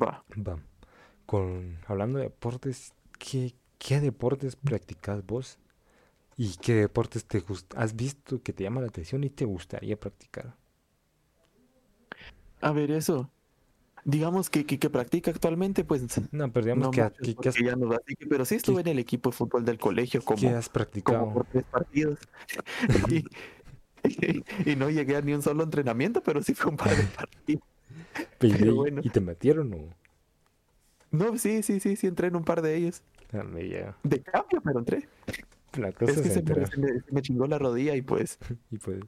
Va. 0.03 0.13
Va. 0.47 0.59
Con, 1.27 1.79
hablando 1.87 2.19
de 2.19 2.25
deportes, 2.27 2.95
¿qué, 3.19 3.55
qué 3.79 4.01
deportes 4.01 4.57
practicas 4.57 5.27
vos? 5.27 5.59
¿Y 6.37 6.57
qué 6.59 6.75
deportes 6.75 7.27
te 7.27 7.45
has 7.77 7.97
visto 7.97 8.43
que 8.43 8.53
te 8.55 8.65
llama 8.65 8.81
la 8.83 8.89
atención 8.89 9.25
y 9.25 9.31
te 9.31 9.45
gustaría 9.47 9.99
practicar? 10.01 10.57
A 12.63 12.73
ver, 12.73 12.91
eso. 12.91 13.31
Digamos 14.05 14.51
que, 14.51 14.65
que, 14.67 14.79
que 14.81 14.91
practica 14.91 15.31
actualmente, 15.31 15.85
pues 15.85 16.03
No, 16.33 16.51
pero 16.51 16.65
digamos 16.65 16.85
no 16.87 16.91
que, 16.91 17.03
muchos, 17.35 17.55
que- 17.55 17.65
ya 17.65 17.77
no 17.77 17.91
pero 18.29 18.45
sí 18.45 18.57
estuve 18.57 18.81
en 18.81 18.89
el 18.89 18.99
equipo 18.99 19.31
de 19.31 19.37
fútbol 19.37 19.65
del 19.65 19.79
colegio 19.79 20.23
como, 20.25 20.49
has 20.49 20.69
como 20.69 20.73
practicado. 20.73 21.33
por 21.33 21.47
tres 21.47 21.65
partidos. 21.65 22.19
y, 23.09 23.25
y 24.71 24.77
no 24.77 24.91
llegué 24.91 25.17
a 25.17 25.21
ni 25.21 25.35
un 25.35 25.43
solo 25.43 25.63
entrenamiento, 25.63 26.23
pero 26.23 26.43
sí 26.43 26.55
fue 26.55 26.71
un 26.73 26.77
par 26.77 26.97
de 26.97 27.03
partidos. 27.17 27.63
Pero 28.39 28.57
Pero 28.59 28.73
y- 28.73 28.75
bueno. 28.75 29.01
¿Y 29.05 29.11
te 29.11 29.21
metieron 29.21 29.73
o...? 29.75 29.95
No, 31.13 31.37
sí, 31.39 31.63
sí, 31.63 31.79
sí, 31.79 31.95
sí, 31.95 32.07
entré 32.07 32.29
en 32.29 32.37
un 32.37 32.45
par 32.45 32.63
de 32.63 32.75
ellos. 32.75 33.03
Ah. 33.33 33.45
De 34.03 34.21
cambio, 34.23 34.61
pero 34.65 34.79
entré. 34.81 35.09
La 35.79 35.93
cosa 35.93 36.13
Es 36.13 36.21
que 36.21 36.29
se 36.31 36.43
me- 36.43 36.67
se 36.67 37.13
me 37.13 37.23
chingó 37.23 37.47
la 37.47 37.59
rodilla 37.59 37.95
y 37.95 38.03
pues, 38.03 38.39
Y 38.71 38.79
pues, 38.79 39.01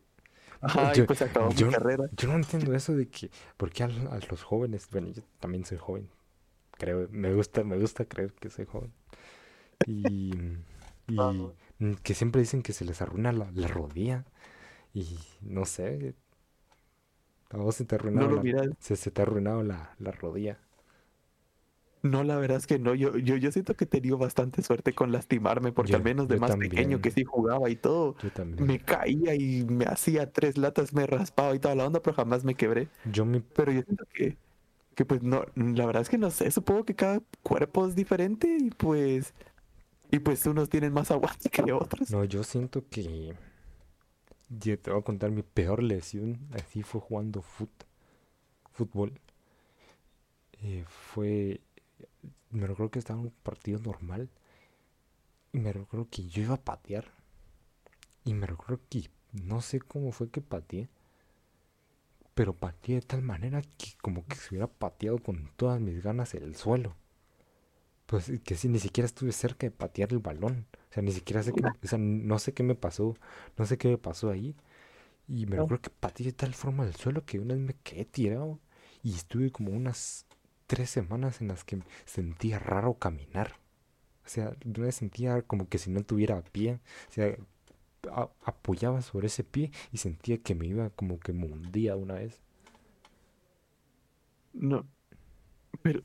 ajá, 0.64 0.94
Yo- 0.94 1.02
y 1.02 1.02
pues 1.02 1.22
acabó 1.22 1.52
yo- 1.56 1.66
mi 1.66 1.66
carrera. 1.66 2.10
yo 2.16 2.28
no 2.28 2.34
entiendo 2.36 2.74
eso 2.74 2.94
de 2.94 3.08
que, 3.08 3.30
¿por 3.56 3.70
qué 3.70 3.84
a, 3.84 3.86
a 3.86 4.18
los 4.30 4.42
jóvenes, 4.42 4.88
bueno, 4.90 5.08
yo 5.10 5.22
también 5.40 5.64
soy 5.64 5.78
joven, 5.78 6.08
creo, 6.72 7.08
me 7.12 7.34
gusta, 7.34 7.64
me 7.64 7.78
gusta 7.78 8.06
creer 8.06 8.32
que 8.34 8.50
soy 8.50 8.66
joven, 8.66 8.92
y, 9.86 10.34
y 11.08 11.16
Vamos. 11.16 11.54
mm, 11.80 11.94
que 12.04 12.14
siempre 12.14 12.40
dicen 12.42 12.62
que 12.62 12.72
se 12.74 12.84
les 12.86 13.02
arruina 13.02 13.32
la, 13.32 13.50
la 13.54 13.68
rodilla, 13.68 14.26
y 14.94 15.18
no 15.42 15.66
sé, 15.66 16.14
a 17.50 17.56
vos 17.56 17.76
se 17.76 17.84
te 17.86 17.94
ha 17.94 17.98
arruinado 17.98 18.30
la, 18.30 18.46
se, 18.78 18.96
se 18.96 19.10
te 19.10 19.22
ha 19.22 19.24
arruinado 19.24 19.62
la, 19.62 19.94
la 19.98 20.10
rodilla. 20.12 20.58
No, 22.04 22.22
la 22.22 22.36
verdad 22.36 22.58
es 22.58 22.66
que 22.66 22.78
no. 22.78 22.94
Yo, 22.94 23.16
yo, 23.16 23.36
yo 23.36 23.50
siento 23.50 23.74
que 23.76 23.84
he 23.84 23.86
tenido 23.86 24.18
bastante 24.18 24.62
suerte 24.62 24.92
con 24.94 25.10
lastimarme, 25.10 25.72
porque 25.72 25.92
Yo- 25.92 25.96
al 25.98 26.04
menos 26.04 26.28
de 26.28 26.36
más 26.38 26.54
pequeño 26.56 27.00
que 27.00 27.10
sí 27.10 27.24
jugaba 27.24 27.70
y 27.70 27.76
todo, 27.76 28.16
Yo 28.22 28.30
también. 28.30 28.66
me 28.66 28.78
caía 28.78 29.34
y 29.34 29.64
me 29.64 29.86
hacía 29.86 30.30
tres 30.30 30.58
latas, 30.58 30.92
me 30.92 31.06
raspaba 31.06 31.54
y 31.54 31.58
toda 31.58 31.74
la 31.74 31.86
onda, 31.86 32.00
pero 32.02 32.14
jamás 32.14 32.44
me 32.44 32.54
quebré. 32.56 32.88
Yo 33.10 33.24
mi, 33.24 33.40
Pero 33.40 33.72
yo 33.72 33.82
siento 33.82 34.04
que, 34.12 34.36
que 34.94 35.04
pues 35.06 35.22
no, 35.22 35.44
la 35.56 35.86
verdad 35.86 36.02
es 36.02 36.08
que 36.10 36.18
no 36.18 36.30
sé, 36.30 36.50
supongo 36.50 36.84
que 36.84 36.94
cada 36.94 37.20
cuerpo 37.42 37.86
es 37.86 37.96
diferente 37.96 38.56
y 38.60 38.70
pues, 38.70 39.34
y 40.10 40.18
pues 40.20 40.46
unos 40.46 40.68
tienen 40.70 40.92
más 40.92 41.10
aguante 41.12 41.50
que 41.50 41.72
otros. 41.72 42.10
no, 42.10 42.24
yo 42.24 42.42
siento 42.44 42.84
que, 42.90 43.34
yo 44.48 44.78
te 44.78 44.90
voy 44.90 45.00
a 45.00 45.02
contar 45.04 45.30
mi 45.30 45.42
peor 45.42 45.82
lesión, 45.82 46.38
así 46.52 46.82
fue 46.82 47.00
jugando 47.00 47.42
fut, 47.42 47.70
fútbol. 48.72 49.12
Eh, 50.62 50.84
fue, 50.88 51.60
me 52.54 52.66
recuerdo 52.66 52.90
que 52.90 52.98
estaba 52.98 53.20
en 53.20 53.26
un 53.26 53.32
partido 53.42 53.80
normal 53.80 54.30
y 55.52 55.58
me 55.58 55.72
recuerdo 55.72 56.08
que 56.10 56.26
yo 56.26 56.42
iba 56.42 56.54
a 56.54 56.60
patear 56.60 57.04
y 58.24 58.34
me 58.34 58.46
recuerdo 58.46 58.80
que 58.88 59.10
no 59.32 59.60
sé 59.60 59.80
cómo 59.80 60.12
fue 60.12 60.30
que 60.30 60.40
pateé, 60.40 60.88
pero 62.34 62.54
pateé 62.54 62.96
de 62.96 63.02
tal 63.02 63.22
manera 63.22 63.62
que 63.62 63.92
como 64.00 64.26
que 64.26 64.36
se 64.36 64.50
hubiera 64.50 64.66
pateado 64.66 65.18
con 65.18 65.50
todas 65.56 65.80
mis 65.80 66.02
ganas 66.02 66.34
el 66.34 66.56
suelo. 66.56 66.96
Pues 68.06 68.30
que 68.44 68.54
sí, 68.54 68.68
ni 68.68 68.78
siquiera 68.78 69.06
estuve 69.06 69.32
cerca 69.32 69.66
de 69.66 69.70
patear 69.70 70.12
el 70.12 70.18
balón. 70.18 70.66
O 70.90 70.94
sea, 70.94 71.02
ni 71.02 71.12
siquiera 71.12 71.42
sé 71.42 71.52
qué, 71.52 71.62
o 71.62 71.86
sea, 71.86 71.98
no 71.98 72.38
sé 72.38 72.52
qué 72.52 72.62
me 72.62 72.74
pasó, 72.74 73.16
no 73.56 73.66
sé 73.66 73.78
qué 73.78 73.88
me 73.88 73.98
pasó 73.98 74.30
ahí. 74.30 74.54
Y 75.26 75.46
me 75.46 75.56
recuerdo 75.56 75.82
que 75.82 75.90
pateé 75.90 76.26
de 76.26 76.32
tal 76.32 76.54
forma 76.54 76.84
el 76.84 76.94
suelo 76.94 77.24
que 77.24 77.40
una 77.40 77.54
vez 77.54 77.62
me 77.62 77.74
quedé 77.82 78.04
tirado 78.04 78.60
y 79.02 79.14
estuve 79.14 79.50
como 79.50 79.70
unas 79.72 80.26
tres 80.66 80.90
semanas 80.90 81.40
en 81.40 81.48
las 81.48 81.64
que 81.64 81.80
sentía 82.04 82.58
raro 82.58 82.94
caminar. 82.94 83.56
O 84.24 84.28
sea, 84.28 84.56
vez 84.64 84.94
sentía 84.96 85.42
como 85.42 85.68
que 85.68 85.78
si 85.78 85.90
no 85.90 86.02
tuviera 86.02 86.42
pie, 86.42 86.80
o 87.08 87.12
sea, 87.12 87.36
apoyaba 88.44 89.02
sobre 89.02 89.26
ese 89.28 89.44
pie 89.44 89.70
y 89.92 89.98
sentía 89.98 90.38
que 90.38 90.54
me 90.54 90.66
iba 90.66 90.90
como 90.90 91.20
que 91.20 91.32
me 91.32 91.46
hundía 91.46 91.96
una 91.96 92.14
vez. 92.14 92.40
No. 94.52 94.86
Pero 95.82 96.02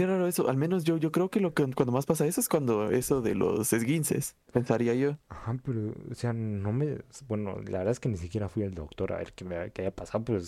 qué 0.00 0.06
raro 0.06 0.26
eso. 0.26 0.48
Al 0.48 0.56
menos 0.56 0.84
yo, 0.84 0.96
yo 0.96 1.12
creo 1.12 1.30
que 1.30 1.40
lo 1.40 1.54
que 1.54 1.64
cuando 1.74 1.92
más 1.92 2.06
pasa 2.06 2.26
eso 2.26 2.40
es 2.40 2.48
cuando 2.48 2.90
eso 2.90 3.20
de 3.22 3.34
los 3.34 3.72
esguinces, 3.72 4.36
pensaría 4.52 4.94
yo. 4.94 5.16
Ajá, 5.28 5.56
pero, 5.64 5.94
o 6.10 6.14
sea, 6.14 6.32
no 6.32 6.72
me... 6.72 6.98
Bueno, 7.28 7.56
la 7.62 7.78
verdad 7.78 7.92
es 7.92 8.00
que 8.00 8.08
ni 8.08 8.16
siquiera 8.16 8.48
fui 8.48 8.64
al 8.64 8.74
doctor 8.74 9.12
a 9.12 9.18
ver 9.18 9.32
qué 9.32 9.44
me 9.44 9.70
qué 9.72 9.82
había 9.82 9.94
pasado, 9.94 10.24
pero 10.24 10.40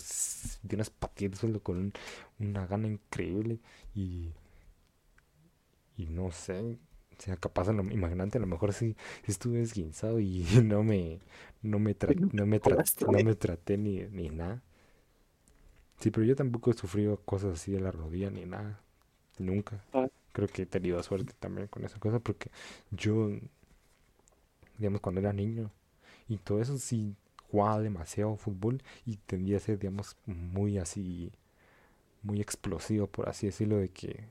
di 0.63 0.75
unas 0.77 0.93
suelo 1.39 1.63
con 1.63 1.79
un- 1.79 1.93
una 2.41 2.67
gana 2.67 2.89
increíble 2.89 3.61
y... 3.95 4.33
Y 5.97 6.07
no 6.07 6.31
sé, 6.31 6.79
O 7.19 7.23
sea, 7.23 7.37
capaz, 7.37 7.69
a 7.69 7.73
lo, 7.73 7.83
imagínate, 7.85 8.39
a 8.39 8.41
lo 8.41 8.47
mejor 8.47 8.73
sí, 8.73 8.97
estuve 9.27 9.61
esguinzado 9.63 10.19
y 10.21 10.45
no 10.65 10.83
me, 10.83 11.21
no 11.63 11.79
me, 11.79 11.97
tra- 11.99 12.17
no 12.33 12.47
me, 12.47 12.61
tra- 12.63 12.81
Jodaste, 12.81 13.05
no 13.07 13.21
güey. 13.21 13.23
me 13.23 13.35
traté 13.37 13.79
ni, 13.79 14.01
ni 14.11 14.31
nada. 14.31 14.63
Sí, 15.99 16.11
pero 16.11 16.27
yo 16.27 16.37
tampoco 16.37 16.71
he 16.71 16.75
sufrido 16.75 17.17
cosas 17.25 17.55
así 17.55 17.73
de 17.73 17.81
la 17.81 17.91
rodilla 17.91 18.31
ni 18.31 18.45
nada. 18.45 18.82
Nunca. 19.43 19.85
Ah. 19.93 20.09
Creo 20.33 20.49
que 20.49 20.63
he 20.63 20.67
tenido 20.67 21.03
suerte 21.03 21.35
también 21.39 21.69
con 21.69 21.85
esa 21.85 21.99
cosa 21.99 22.19
porque 22.21 22.51
yo, 22.91 23.31
digamos, 24.79 25.01
cuando 25.01 25.21
era 25.21 25.33
niño 25.33 25.71
y 26.29 26.39
todo 26.39 26.61
eso 26.63 26.79
sí 26.79 27.17
jugaba 27.51 27.81
demasiado 27.81 28.37
fútbol 28.37 28.83
y 29.07 29.17
tendía 29.19 29.59
a 29.59 29.61
ser, 29.61 29.79
digamos, 29.79 30.17
muy 30.27 30.79
así, 30.79 31.33
muy 32.23 32.41
explosivo, 32.41 33.07
por 33.09 33.29
así 33.29 33.47
decirlo, 33.47 33.79
de 33.79 33.91
que, 33.91 34.27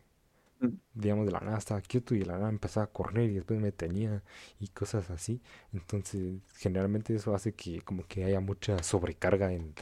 Mm. 0.61 0.69
digamos, 0.95 1.25
de 1.25 1.31
la 1.33 1.39
nada 1.41 1.57
estaba 1.59 1.81
quieto 1.81 2.15
y 2.15 2.19
de 2.19 2.25
la 2.27 2.35
nada 2.37 2.49
empezaba 2.49 2.85
a 2.85 2.89
correr 2.91 3.29
y 3.31 3.35
después 3.35 3.59
me 3.61 3.71
tenía 3.71 4.23
y 4.59 4.67
cosas 4.69 5.09
así. 5.11 5.41
Entonces, 5.73 6.35
generalmente 6.57 7.15
eso 7.15 7.35
hace 7.35 7.53
que 7.55 7.81
como 7.81 8.05
que 8.07 8.25
haya 8.25 8.39
mucha 8.41 8.83
sobrecarga 8.83 9.53
en, 9.53 9.73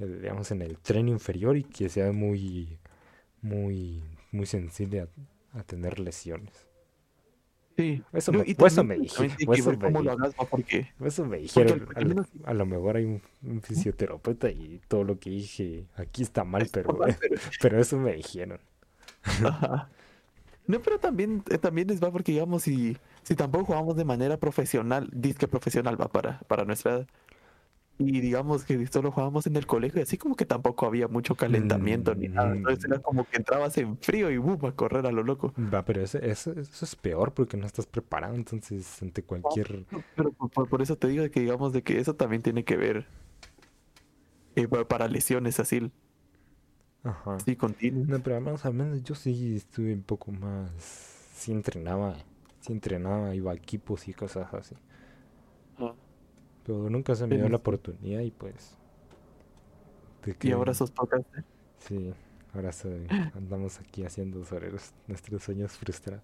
eh, 0.00 0.06
digamos, 0.06 0.50
en 0.52 0.62
el 0.62 0.78
tren 0.78 1.08
inferior 1.08 1.56
y 1.58 1.64
que 1.64 1.88
sea 1.90 2.12
muy, 2.12 2.78
muy, 3.42 4.02
muy 4.32 4.46
sensible 4.46 5.00
a, 5.02 5.58
a 5.58 5.62
tener 5.62 5.98
lesiones. 5.98 6.66
Sí. 7.76 8.02
Eso 8.12 8.32
No, 8.32 8.40
me, 8.40 8.44
eso 8.44 8.84
me 8.84 8.96
pues, 8.98 9.64
dije, 9.64 9.76
también 9.76 10.08
o 10.08 10.46
tiene 10.46 10.64
que 10.64 10.78
eso 10.80 11.06
eso 11.06 11.24
me 11.24 11.38
dijeron. 11.38 11.88
A 11.94 12.00
lo, 12.00 12.08
menos- 12.08 12.26
a 12.44 12.54
lo 12.54 12.66
mejor 12.66 12.96
hay 12.96 13.04
un, 13.04 13.22
un 13.42 13.62
fisioterapeuta 13.62 14.50
y 14.50 14.80
todo 14.88 15.04
lo 15.04 15.18
que 15.18 15.30
dije 15.30 15.86
aquí 15.96 16.22
está 16.22 16.44
mal, 16.44 16.68
pero, 16.72 16.98
pero- 17.60 17.80
eso 17.80 17.96
me 17.98 18.12
dijeron. 18.14 18.60
Ajá. 19.22 19.88
No, 20.66 20.80
pero 20.82 20.98
también, 20.98 21.42
eh, 21.50 21.58
también 21.58 21.88
les 21.88 22.02
va 22.02 22.10
porque, 22.12 22.32
digamos, 22.32 22.62
si, 22.62 22.96
si 23.22 23.34
tampoco 23.34 23.64
jugamos 23.66 23.96
de 23.96 24.04
manera 24.04 24.36
profesional, 24.36 25.08
disque 25.12 25.48
profesional 25.48 26.00
va 26.00 26.08
para, 26.08 26.40
para 26.40 26.64
nuestra 26.64 26.92
edad. 26.96 27.06
Y 28.02 28.20
digamos 28.22 28.64
que 28.64 28.86
solo 28.86 29.12
jugábamos 29.12 29.46
en 29.46 29.56
el 29.56 29.66
colegio 29.66 30.00
y 30.00 30.04
así 30.04 30.16
como 30.16 30.34
que 30.34 30.46
tampoco 30.46 30.86
había 30.86 31.06
mucho 31.06 31.34
calentamiento 31.34 32.14
ni 32.14 32.28
nada. 32.28 32.56
Entonces 32.56 32.82
era 32.86 32.98
como 32.98 33.26
que 33.26 33.36
entrabas 33.36 33.76
en 33.76 33.98
frío 33.98 34.30
y 34.30 34.38
boom, 34.38 34.64
a 34.64 34.72
correr 34.72 35.06
a 35.06 35.12
lo 35.12 35.22
loco. 35.22 35.52
Va, 35.72 35.84
pero 35.84 36.00
eso, 36.00 36.16
eso, 36.16 36.52
eso 36.52 36.84
es 36.86 36.96
peor 36.96 37.34
porque 37.34 37.58
no 37.58 37.66
estás 37.66 37.84
preparado, 37.84 38.34
entonces 38.34 39.02
ante 39.02 39.22
cualquier... 39.22 39.84
Pero 40.16 40.32
por, 40.32 40.80
eso 40.80 40.96
te 40.96 41.08
digo 41.08 41.30
que 41.30 41.40
digamos 41.40 41.74
de 41.74 41.82
que 41.82 41.98
eso 41.98 42.14
también 42.14 42.40
tiene 42.40 42.64
que 42.64 42.78
ver 42.78 43.06
eh, 44.56 44.66
pa- 44.66 44.88
para 44.88 45.06
lesiones 45.06 45.60
así, 45.60 45.92
Ajá. 47.04 47.34
así 47.36 47.54
continuas. 47.54 48.08
No, 48.08 48.18
pero 48.22 48.40
menos, 48.40 48.64
al 48.64 48.72
menos 48.72 49.02
yo 49.02 49.14
sí 49.14 49.56
estuve 49.56 49.92
un 49.92 50.02
poco 50.02 50.32
más... 50.32 50.70
Sí 51.34 51.52
entrenaba, 51.52 52.16
sí 52.60 52.72
entrenaba, 52.72 53.34
iba 53.34 53.52
a 53.52 53.54
equipos 53.54 54.08
y 54.08 54.14
cosas 54.14 54.52
así. 54.54 54.74
Pero 56.64 56.90
nunca 56.90 57.14
se 57.14 57.26
me 57.26 57.36
dio 57.36 57.48
la 57.48 57.56
oportunidad 57.56 58.20
y 58.20 58.30
pues... 58.30 58.76
Y 60.42 60.52
ahora 60.52 60.74
sos 60.74 60.90
pocas. 60.90 61.22
Sí, 61.78 62.12
ahora 62.54 62.72
soy- 62.72 63.06
andamos 63.34 63.78
aquí 63.80 64.04
haciendo 64.04 64.44
sobre 64.44 64.70
los- 64.70 64.92
nuestros 65.06 65.42
sueños 65.42 65.72
frustrados. 65.72 66.22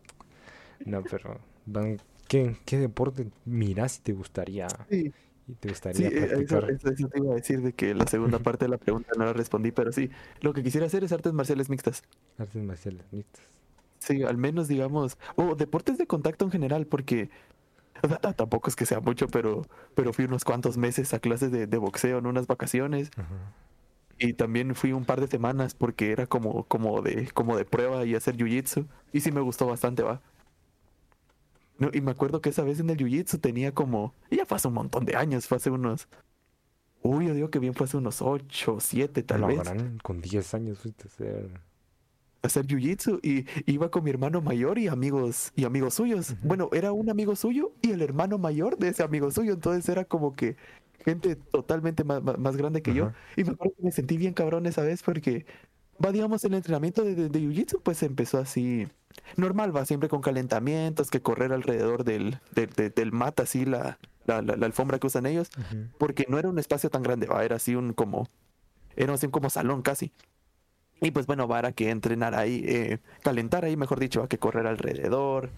No, 0.84 1.02
pero... 1.02 1.40
Van, 1.64 1.98
¿qué, 2.28 2.56
qué 2.64 2.78
deporte 2.78 3.28
miras 3.44 3.92
si 3.92 4.02
te 4.02 4.12
gustaría, 4.12 4.68
Sí, 4.90 5.12
y 5.48 5.52
te 5.54 5.68
gustaría 5.68 6.08
eh, 6.08 6.10
practicar? 6.12 6.70
eso- 6.70 6.90
eso 6.90 7.08
te 7.08 7.18
iba 7.18 7.32
a 7.32 7.36
decir 7.36 7.62
de 7.62 7.72
que 7.72 7.94
la 7.94 8.06
segunda 8.06 8.38
parte 8.40 8.66
de 8.66 8.68
la 8.70 8.78
pregunta 8.78 9.10
no 9.16 9.24
la 9.24 9.32
respondí, 9.32 9.72
pero 9.72 9.92
sí, 9.92 10.10
lo 10.42 10.52
que 10.52 10.62
quisiera 10.62 10.86
hacer 10.86 11.02
es 11.04 11.12
artes 11.12 11.32
marciales 11.32 11.70
mixtas. 11.70 12.02
Artes 12.38 12.62
marciales 12.62 13.04
mixtas. 13.12 13.44
Sí, 13.98 14.22
al 14.22 14.36
menos 14.36 14.68
digamos, 14.68 15.18
o 15.36 15.54
deportes 15.56 15.98
de 15.98 16.06
contacto 16.06 16.44
en 16.44 16.50
general, 16.52 16.86
porque 16.86 17.30
o 18.02 18.08
sea, 18.08 18.18
t- 18.18 18.32
tampoco 18.34 18.68
es 18.70 18.76
que 18.76 18.86
sea 18.86 19.00
mucho, 19.00 19.26
pero, 19.28 19.62
pero 19.94 20.12
fui 20.12 20.24
unos 20.24 20.44
cuantos 20.44 20.76
meses 20.76 21.12
a 21.14 21.18
clases 21.18 21.50
de, 21.50 21.66
de 21.66 21.78
boxeo 21.78 22.18
en 22.18 22.26
unas 22.26 22.46
vacaciones 22.46 23.10
y 24.18 24.32
también 24.32 24.74
fui 24.74 24.92
un 24.92 25.04
par 25.04 25.20
de 25.20 25.26
semanas 25.26 25.74
porque 25.74 26.10
era 26.12 26.26
como, 26.26 26.64
como, 26.64 27.02
de, 27.02 27.30
como 27.32 27.56
de 27.56 27.64
prueba 27.64 28.04
y 28.04 28.14
hacer 28.14 28.36
jiu-jitsu 28.36 28.86
y 29.12 29.20
sí 29.20 29.30
me 29.32 29.40
gustó 29.40 29.66
bastante, 29.66 30.02
va. 30.02 30.20
No, 31.78 31.90
y 31.92 32.00
me 32.00 32.10
acuerdo 32.12 32.40
que 32.40 32.48
esa 32.48 32.62
vez 32.62 32.80
en 32.80 32.88
el 32.88 32.96
jiu-jitsu 32.96 33.38
tenía 33.40 33.72
como, 33.72 34.14
ya 34.30 34.46
fue 34.46 34.56
hace 34.56 34.68
un 34.68 34.74
montón 34.74 35.04
de 35.04 35.16
años, 35.16 35.46
fue 35.46 35.58
hace 35.58 35.68
unos, 35.70 36.08
uy, 37.02 37.26
yo 37.26 37.34
digo 37.34 37.50
que 37.50 37.58
bien 37.58 37.74
fue 37.74 37.84
hace 37.84 37.98
unos 37.98 38.22
8 38.22 38.74
o 38.76 38.80
7 38.80 39.22
tal 39.22 39.42
No, 39.42 39.46
vez. 39.48 39.58
gran- 39.58 39.98
con 39.98 40.20
10 40.22 40.54
años 40.54 40.78
fuiste 40.78 41.04
a 41.04 41.06
hacer... 41.08 41.50
hacer 42.42 42.66
jiu-jitsu 42.66 43.20
y 43.22 43.46
iba 43.70 43.90
con 43.90 44.04
mi 44.04 44.10
hermano 44.10 44.40
mayor 44.40 44.78
y 44.78 44.88
amigos 44.88 45.52
y 45.56 45.64
amigos 45.64 45.94
suyos. 45.94 46.30
Ujú. 46.30 46.38
Bueno, 46.48 46.68
era 46.72 46.92
un 46.92 47.10
amigo 47.10 47.34
suyo 47.36 47.72
y 47.82 47.90
el 47.90 48.02
hermano 48.02 48.38
mayor 48.38 48.78
de 48.78 48.88
ese 48.88 49.02
amigo 49.02 49.30
suyo, 49.30 49.52
entonces 49.54 49.88
era 49.88 50.04
como 50.04 50.34
que 50.34 50.56
gente 51.04 51.36
totalmente 51.36 52.04
más, 52.04 52.22
más- 52.22 52.56
grande 52.56 52.82
que 52.82 52.94
yo. 52.94 53.06
Ajá. 53.06 53.16
Y 53.36 53.44
me 53.44 53.50
acuerdo 53.52 53.74
que 53.76 53.82
me 53.84 53.92
sentí 53.92 54.16
bien 54.16 54.34
cabrón 54.34 54.66
esa 54.66 54.82
vez 54.82 55.02
porque 55.02 55.46
va, 56.04 56.12
digamos, 56.12 56.44
el 56.44 56.54
entrenamiento 56.54 57.04
de, 57.04 57.14
de, 57.14 57.28
de 57.28 57.40
jiu-jitsu 57.40 57.80
pues 57.82 58.02
empezó 58.02 58.38
así 58.38 58.86
normal, 59.36 59.74
va 59.74 59.86
siempre 59.86 60.08
con 60.08 60.20
calentamientos, 60.20 61.10
que 61.10 61.22
correr 61.22 61.52
alrededor 61.52 62.04
del, 62.04 62.38
del, 62.54 62.70
del- 62.70 62.92
del 62.92 63.12
mat, 63.12 63.40
así 63.40 63.64
la, 63.64 63.98
la, 64.26 64.42
la- 64.42 64.56
la 64.56 64.66
alfombra 64.66 64.98
que 64.98 65.06
usan 65.06 65.26
ellos, 65.26 65.48
Ujú. 65.58 65.86
porque 65.98 66.26
no 66.28 66.38
era 66.38 66.48
un 66.48 66.58
espacio 66.58 66.90
tan 66.90 67.02
grande, 67.02 67.26
va, 67.26 67.44
era 67.44 67.56
así 67.56 67.74
un 67.74 67.92
como, 67.92 68.28
era 68.94 69.14
así 69.14 69.26
como 69.28 69.48
salón 69.50 69.82
casi. 69.82 70.12
Y 71.00 71.10
pues 71.10 71.26
bueno, 71.26 71.46
va, 71.46 71.58
era 71.58 71.72
que 71.72 71.90
entrenar 71.90 72.34
ahí, 72.34 72.64
eh, 72.66 72.98
calentar 73.22 73.64
ahí, 73.64 73.76
mejor 73.76 74.00
dicho, 74.00 74.20
va, 74.20 74.28
que 74.28 74.38
correr 74.38 74.66
alrededor, 74.66 75.50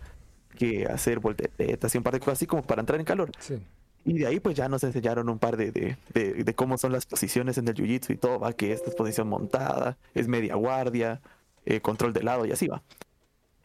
que 0.57 0.87
hacer 0.87 1.21
volteretas 1.21 1.95
y 1.95 1.99
un 1.99 2.05
par 2.05 2.15
de 2.15 2.21
cosas 2.21 2.35
así 2.35 2.47
como 2.47 2.63
para 2.63 2.81
entrar 2.81 2.99
en 2.99 3.07
calor. 3.07 3.31
Sí. 3.39 3.59
Y 4.05 4.19
de 4.19 4.27
ahí 4.27 4.41
pues 4.41 4.57
ya 4.57 4.69
nos 4.69 4.83
enseñaron 4.85 5.29
un 5.29 5.39
par 5.39 5.57
de, 5.57 5.71
de, 5.71 5.97
de- 6.15 6.45
de 6.45 6.55
cómo 6.55 6.79
son 6.79 6.93
las 6.93 7.07
posiciones 7.07 7.59
en 7.59 7.69
el 7.69 7.75
jiu-jitsu 7.75 8.15
y 8.15 8.17
todo, 8.17 8.41
va, 8.41 8.53
que 8.53 8.73
esta 8.73 8.89
es 8.91 8.97
posición 8.97 9.29
montada, 9.29 9.97
es 10.15 10.27
media 10.29 10.55
guardia, 10.57 11.21
eh, 11.67 11.81
control 11.81 12.13
de 12.13 12.23
lado 12.23 12.45
y 12.47 12.53
así 12.53 12.67
va. 12.67 12.83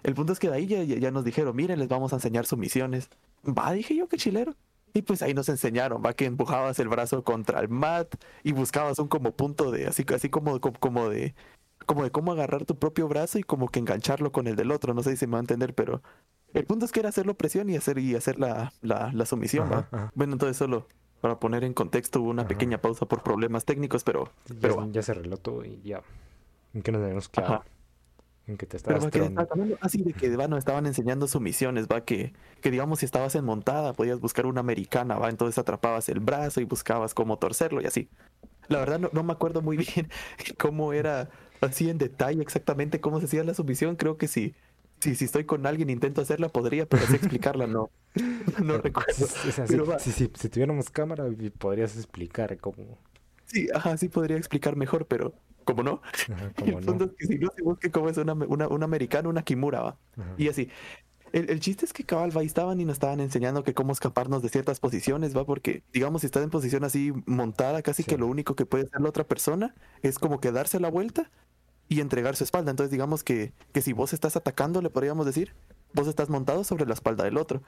El 0.03 0.13
punto 0.15 0.33
es 0.33 0.39
que 0.39 0.49
de 0.49 0.55
ahí 0.55 0.67
ya, 0.67 0.83
ya- 0.83 1.11
nos 1.11 1.23
dijeron, 1.23 1.55
miren, 1.55 1.79
les 1.79 1.87
vamos 1.87 2.11
a 2.13 2.17
enseñar 2.17 2.45
sumisiones. 2.45 3.09
Va, 3.47 3.71
dije 3.71 3.95
yo, 3.95 4.07
qué 4.07 4.17
chilero. 4.17 4.55
Y 4.93 5.01
pues 5.01 5.21
ahí 5.23 5.33
nos 5.33 5.49
enseñaron, 5.49 6.03
va, 6.05 6.13
que 6.13 6.25
empujabas 6.25 6.77
el 6.79 6.87
brazo 6.87 7.23
contra 7.23 7.59
el 7.61 7.69
mat 7.69 8.13
y 8.43 8.51
buscabas 8.51 8.99
un 8.99 9.07
como 9.07 9.31
punto 9.31 9.71
de, 9.71 9.87
así, 9.87 10.05
así 10.13 10.29
como, 10.29 10.59
como 10.61 11.09
de, 11.09 11.33
como 11.85 12.03
de 12.03 12.11
cómo 12.11 12.31
agarrar 12.31 12.65
tu 12.65 12.77
propio 12.77 13.07
brazo 13.07 13.39
y 13.39 13.43
como 13.43 13.69
que 13.69 13.79
engancharlo 13.79 14.31
con 14.31 14.47
el 14.47 14.55
del 14.55 14.71
otro. 14.71 14.93
No 14.93 15.03
sé 15.03 15.15
si 15.17 15.27
me 15.27 15.33
va 15.33 15.37
a 15.39 15.41
entender, 15.41 15.73
pero 15.75 16.01
el 16.53 16.65
punto 16.65 16.85
es 16.85 16.91
que 16.91 16.99
era 17.01 17.09
hacerlo 17.09 17.35
presión 17.37 17.69
y 17.69 17.75
hacer, 17.75 17.97
y 17.99 18.15
hacer 18.15 18.39
la, 18.39 18.73
la, 18.81 19.11
la 19.13 19.25
sumisión, 19.25 19.67
Ajá, 19.67 19.73
va. 19.73 19.89
ajá. 19.91 20.11
Bueno, 20.15 20.33
entonces 20.33 20.57
solo 20.57 20.87
para 21.21 21.39
poner 21.39 21.63
en 21.63 21.73
contexto 21.73 22.21
hubo 22.21 22.29
una 22.29 22.43
Ajá. 22.43 22.47
pequeña 22.49 22.79
pausa 22.81 23.05
por 23.07 23.23
problemas 23.23 23.65
técnicos, 23.65 24.03
pero, 24.03 24.31
Ya, 24.49 24.55
pero, 24.61 24.75
va. 24.77 24.87
ya 24.91 25.01
se 25.01 25.11
arregló 25.11 25.37
todo 25.37 25.65
y 25.65 25.81
ya. 25.81 26.01
¿En 26.73 26.81
qué 26.81 26.91
nos 26.91 27.01
habíamos 27.03 27.29
quedado? 27.29 27.63
En 28.45 28.57
que 28.57 28.65
te 28.65 28.77
Pero 28.85 28.99
estabas 28.99 29.05
va, 29.05 29.11
que 29.11 29.19
hablando 29.19 29.77
así 29.81 30.03
de 30.03 30.13
que 30.13 30.35
va, 30.35 30.47
nos 30.49 30.59
estaban 30.59 30.85
enseñando 30.85 31.27
sumisiones, 31.27 31.87
va, 31.87 32.01
que, 32.03 32.33
que 32.61 32.71
digamos 32.71 32.99
si 32.99 33.05
estabas 33.05 33.35
en 33.35 33.45
montada 33.45 33.93
podías 33.93 34.19
buscar 34.19 34.45
una 34.47 34.59
americana, 34.59 35.17
va, 35.17 35.29
entonces 35.29 35.57
atrapabas 35.57 36.09
el 36.09 36.19
brazo 36.19 36.59
y 36.59 36.65
buscabas 36.65 37.13
cómo 37.13 37.37
torcerlo 37.39 37.81
y 37.81 37.85
así. 37.85 38.09
La 38.67 38.79
verdad 38.79 38.99
no, 38.99 39.09
no 39.13 39.23
me 39.23 39.33
acuerdo 39.33 39.61
muy 39.61 39.77
bien 39.95 40.09
cómo 40.59 40.93
era 40.93 41.29
así 41.63 41.89
en 41.89 41.97
detalle 41.97 42.41
exactamente 42.41 42.99
cómo 43.01 43.19
se 43.19 43.25
hacía 43.25 43.43
la 43.43 43.53
sumisión, 43.53 43.95
creo 43.95 44.17
que 44.17 44.27
sí. 44.27 44.55
Si, 45.01 45.15
si 45.15 45.25
estoy 45.25 45.43
con 45.45 45.65
alguien 45.65 45.89
intento 45.89 46.21
hacerla 46.21 46.49
podría, 46.49 46.85
pero 46.85 47.03
así 47.03 47.15
explicarla 47.15 47.67
no. 47.67 47.89
No 48.63 48.75
Eh, 48.75 48.81
recuerdo. 48.81 49.13
sí, 49.13 49.25
sí, 49.25 49.49
o 49.49 49.51
sea, 49.51 49.65
Pero 49.67 49.85
sí, 49.85 49.91
va. 49.91 49.99
sí, 49.99 50.11
sí, 50.11 50.31
si 50.33 50.49
tuviéramos 50.49 50.89
cámara 50.89 51.27
y 51.27 51.49
podrías 51.49 51.95
explicar 51.97 52.55
cómo... 52.57 52.97
Sí, 53.45 53.67
ajá, 53.73 53.97
sí 53.97 54.07
podría 54.09 54.37
explicar 54.37 54.75
mejor, 54.75 55.05
pero 55.07 55.33
como 55.65 55.83
no, 55.83 56.01
Ajá, 56.31 56.51
el 56.65 56.73
cómo 56.85 56.97
no. 56.99 57.05
es 57.05 57.11
que 57.17 57.25
si 57.27 57.37
no 57.37 57.49
se 57.55 57.61
busque 57.63 57.91
cómo 57.91 58.09
es 58.09 58.17
una, 58.17 58.33
una, 58.33 58.67
un 58.67 58.83
americano, 58.83 59.29
una 59.29 59.43
kimura, 59.43 59.81
va. 59.81 59.97
Ajá. 60.17 60.33
Y 60.37 60.47
así. 60.47 60.69
El, 61.33 61.49
el 61.49 61.59
chiste 61.59 61.83
es 61.85 61.93
que 61.93 62.03
cabal 62.03 62.35
va, 62.35 62.41
ahí 62.41 62.47
estaban 62.47 62.79
y 62.79 62.85
nos 62.85 62.93
estaban 62.93 63.19
enseñando 63.19 63.63
que 63.63 63.73
cómo 63.73 63.91
escaparnos 63.91 64.43
de 64.43 64.49
ciertas 64.49 64.79
posiciones, 64.79 65.35
va, 65.35 65.45
porque 65.45 65.81
digamos 65.91 66.21
si 66.21 66.27
estás 66.27 66.43
en 66.43 66.51
posición 66.51 66.83
así 66.83 67.11
montada, 67.25 67.81
casi 67.81 68.03
Sí. 68.03 68.09
que 68.09 68.17
lo 68.19 68.27
único 68.27 68.55
que 68.55 68.65
puede 68.67 68.83
hacer 68.85 69.01
la 69.01 69.09
otra 69.09 69.23
persona 69.23 69.73
es 70.03 70.19
como 70.19 70.39
que 70.39 70.51
darse 70.51 70.79
la 70.79 70.89
vuelta 70.89 71.31
y 71.89 71.99
entregar 72.01 72.35
su 72.35 72.43
espalda. 72.43 72.71
Entonces 72.71 72.91
digamos 72.91 73.23
que, 73.23 73.53
que 73.71 73.81
si 73.81 73.93
vos 73.93 74.13
estás 74.13 74.35
atacando, 74.35 74.81
le 74.81 74.89
podríamos 74.89 75.25
decir, 75.25 75.53
vos 75.93 76.07
estás 76.07 76.29
montado 76.29 76.63
sobre 76.63 76.85
la 76.85 76.93
espalda 76.93 77.23
del 77.23 77.37
otro. 77.37 77.61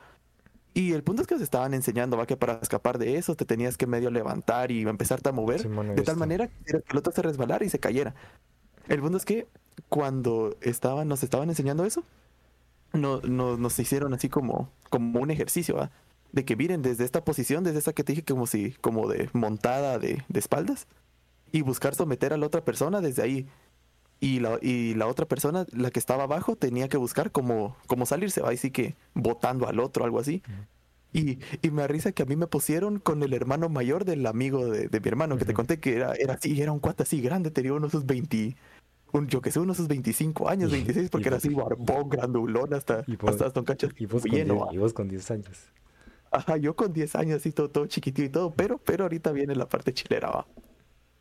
Y 0.73 0.91
el 0.93 1.03
punto 1.03 1.21
es 1.21 1.27
que 1.27 1.35
nos 1.35 1.41
estaban 1.43 1.73
enseñando, 1.73 2.17
va, 2.17 2.25
que 2.25 2.35
para 2.35 2.59
escapar 2.61 2.97
de 2.97 3.17
eso 3.17 3.35
te 3.35 3.45
tenías 3.45 3.77
que 3.77 3.87
medio 3.87 4.11
levantar 4.11 4.71
y 4.71 4.81
empezarte 4.81 5.29
a 5.29 5.31
mover 5.31 5.61
de 5.95 6.01
tal 6.01 6.17
manera 6.17 6.47
que 6.47 6.83
el 6.89 6.97
otro 6.97 7.13
se 7.13 7.21
resbalara 7.21 7.63
y 7.63 7.69
se 7.69 7.79
cayera. 7.79 8.13
El 8.89 8.99
punto 8.99 9.17
es 9.17 9.23
que 9.25 9.47
cuando 9.87 10.57
estaban, 10.61 11.07
nos 11.07 11.23
estaban 11.23 11.49
enseñando 11.49 11.85
eso, 11.85 12.03
no, 12.93 13.21
no- 13.21 13.57
nos 13.57 13.79
hicieron 13.79 14.13
así 14.13 14.27
como, 14.29 14.69
como 14.89 15.19
un 15.21 15.31
ejercicio, 15.31 15.75
¿va? 15.75 15.91
De 16.33 16.43
que 16.43 16.55
miren, 16.57 16.81
desde 16.81 17.05
esta 17.05 17.23
posición, 17.23 17.63
desde 17.63 17.79
esa 17.79 17.93
que 17.93 18.03
te 18.03 18.11
dije 18.13 18.25
como 18.25 18.45
si, 18.45 18.71
como 18.81 19.07
de 19.07 19.29
montada 19.33 19.97
de, 19.97 20.23
de 20.27 20.39
espaldas, 20.39 20.87
y 21.53 21.61
buscar 21.61 21.95
someter 21.95 22.33
a 22.33 22.37
la 22.37 22.45
otra 22.47 22.65
persona 22.65 22.99
desde 22.99 23.21
ahí. 23.23 23.47
Y 24.19 24.39
la, 24.39 24.57
y 24.61 24.93
la 24.95 25.07
otra 25.07 25.25
persona, 25.25 25.65
la 25.71 25.91
que 25.91 25.99
estaba 25.99 26.23
abajo, 26.23 26.55
tenía 26.55 26.87
que 26.87 26.97
buscar 26.97 27.31
cómo, 27.31 27.75
cómo 27.87 28.05
salirse, 28.05 28.41
va 28.41 28.49
así 28.49 28.71
que 28.71 28.95
botando 29.13 29.67
al 29.67 29.79
otro, 29.79 30.05
algo 30.05 30.19
así. 30.19 30.41
Y, 31.13 31.39
y 31.61 31.71
me 31.71 31.81
da 31.81 31.87
risa 31.87 32.11
que 32.11 32.23
a 32.23 32.25
mí 32.25 32.35
me 32.35 32.47
pusieron 32.47 32.99
con 32.99 33.23
el 33.23 33.33
hermano 33.33 33.69
mayor 33.69 34.03
del 34.03 34.25
amigo 34.25 34.65
de, 34.67 34.89
de 34.89 34.99
mi 34.99 35.07
hermano, 35.07 35.37
que 35.37 35.45
te 35.45 35.51
Ujú. 35.51 35.57
conté 35.57 35.79
que 35.79 35.95
era, 35.95 36.13
era 36.15 36.33
así, 36.33 36.59
era 36.61 36.71
un 36.73 36.79
cuate 36.79 37.03
así 37.03 37.21
grande, 37.21 37.51
tenía 37.51 37.71
unos 37.73 37.91
sus 37.91 38.05
20, 38.05 38.57
un, 39.13 39.27
yo 39.27 39.39
que 39.41 39.49
sé, 39.51 39.59
unos 39.61 39.77
sus 39.77 39.87
25 39.87 40.49
años, 40.49 40.71
Y- 40.71 40.75
26, 40.75 41.09
porque 41.09 41.29
era 41.29 41.37
vos- 41.37 41.45
así 41.45 41.53
barbón, 41.55 42.09
grandulón, 42.09 42.73
hasta, 42.73 43.03
y 43.07 43.15
vos- 43.15 43.31
hasta, 43.31 43.45
hasta 43.45 43.59
un 43.61 43.65
cacho 43.65 43.87
Y 43.97 44.05
vos, 44.07 44.23
con 44.23 44.31
lleno, 44.31 44.55
10, 44.55 44.65
va. 44.67 44.73
y 44.73 44.77
vos 44.77 44.93
con 44.93 45.07
10 45.07 45.31
años. 45.31 45.57
Ajá, 46.31 46.57
yo 46.57 46.75
con 46.75 46.91
10 46.91 47.15
años 47.15 47.37
así 47.37 47.51
todo, 47.51 47.69
todo 47.69 47.85
chiquitito 47.85 48.23
y 48.25 48.29
todo, 48.29 48.51
pero, 48.51 48.77
pero 48.77 49.05
ahorita 49.05 49.31
viene 49.31 49.55
la 49.55 49.69
parte 49.69 49.93
chilera, 49.93 50.29
va. 50.31 50.47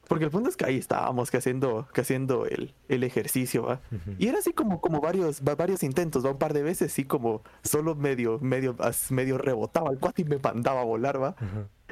Porque 0.09 0.27
el 0.27 0.31
punto 0.31 0.49
es 0.51 0.57
que 0.57 0.65
ahí 0.67 0.77
estábamos, 0.77 1.31
que 1.31 1.39
haciendo, 1.39 1.89
que 1.95 2.03
haciendo 2.03 2.45
el, 2.47 2.75
el 2.89 3.05
ejercicio, 3.05 3.63
va. 3.65 3.81
Y 4.19 4.29
era 4.29 4.39
así 4.39 4.53
como, 4.53 4.81
como 4.81 5.01
varios, 5.01 5.41
va- 5.43 5.55
varios 5.55 5.83
intentos, 5.83 6.25
va, 6.25 6.31
un 6.31 6.39
par 6.39 6.53
de 6.53 6.63
veces, 6.63 6.93
sí, 6.93 7.05
como 7.05 7.43
solo 7.63 7.95
medio, 7.95 8.39
medio, 8.41 8.77
medio 9.11 9.39
rebotaba 9.39 9.91
el 9.91 9.99
cuate 9.99 10.23
y 10.23 10.25
me 10.27 10.39
mandaba 10.39 10.83
a 10.83 10.85
volar, 10.85 11.23
va. 11.23 11.37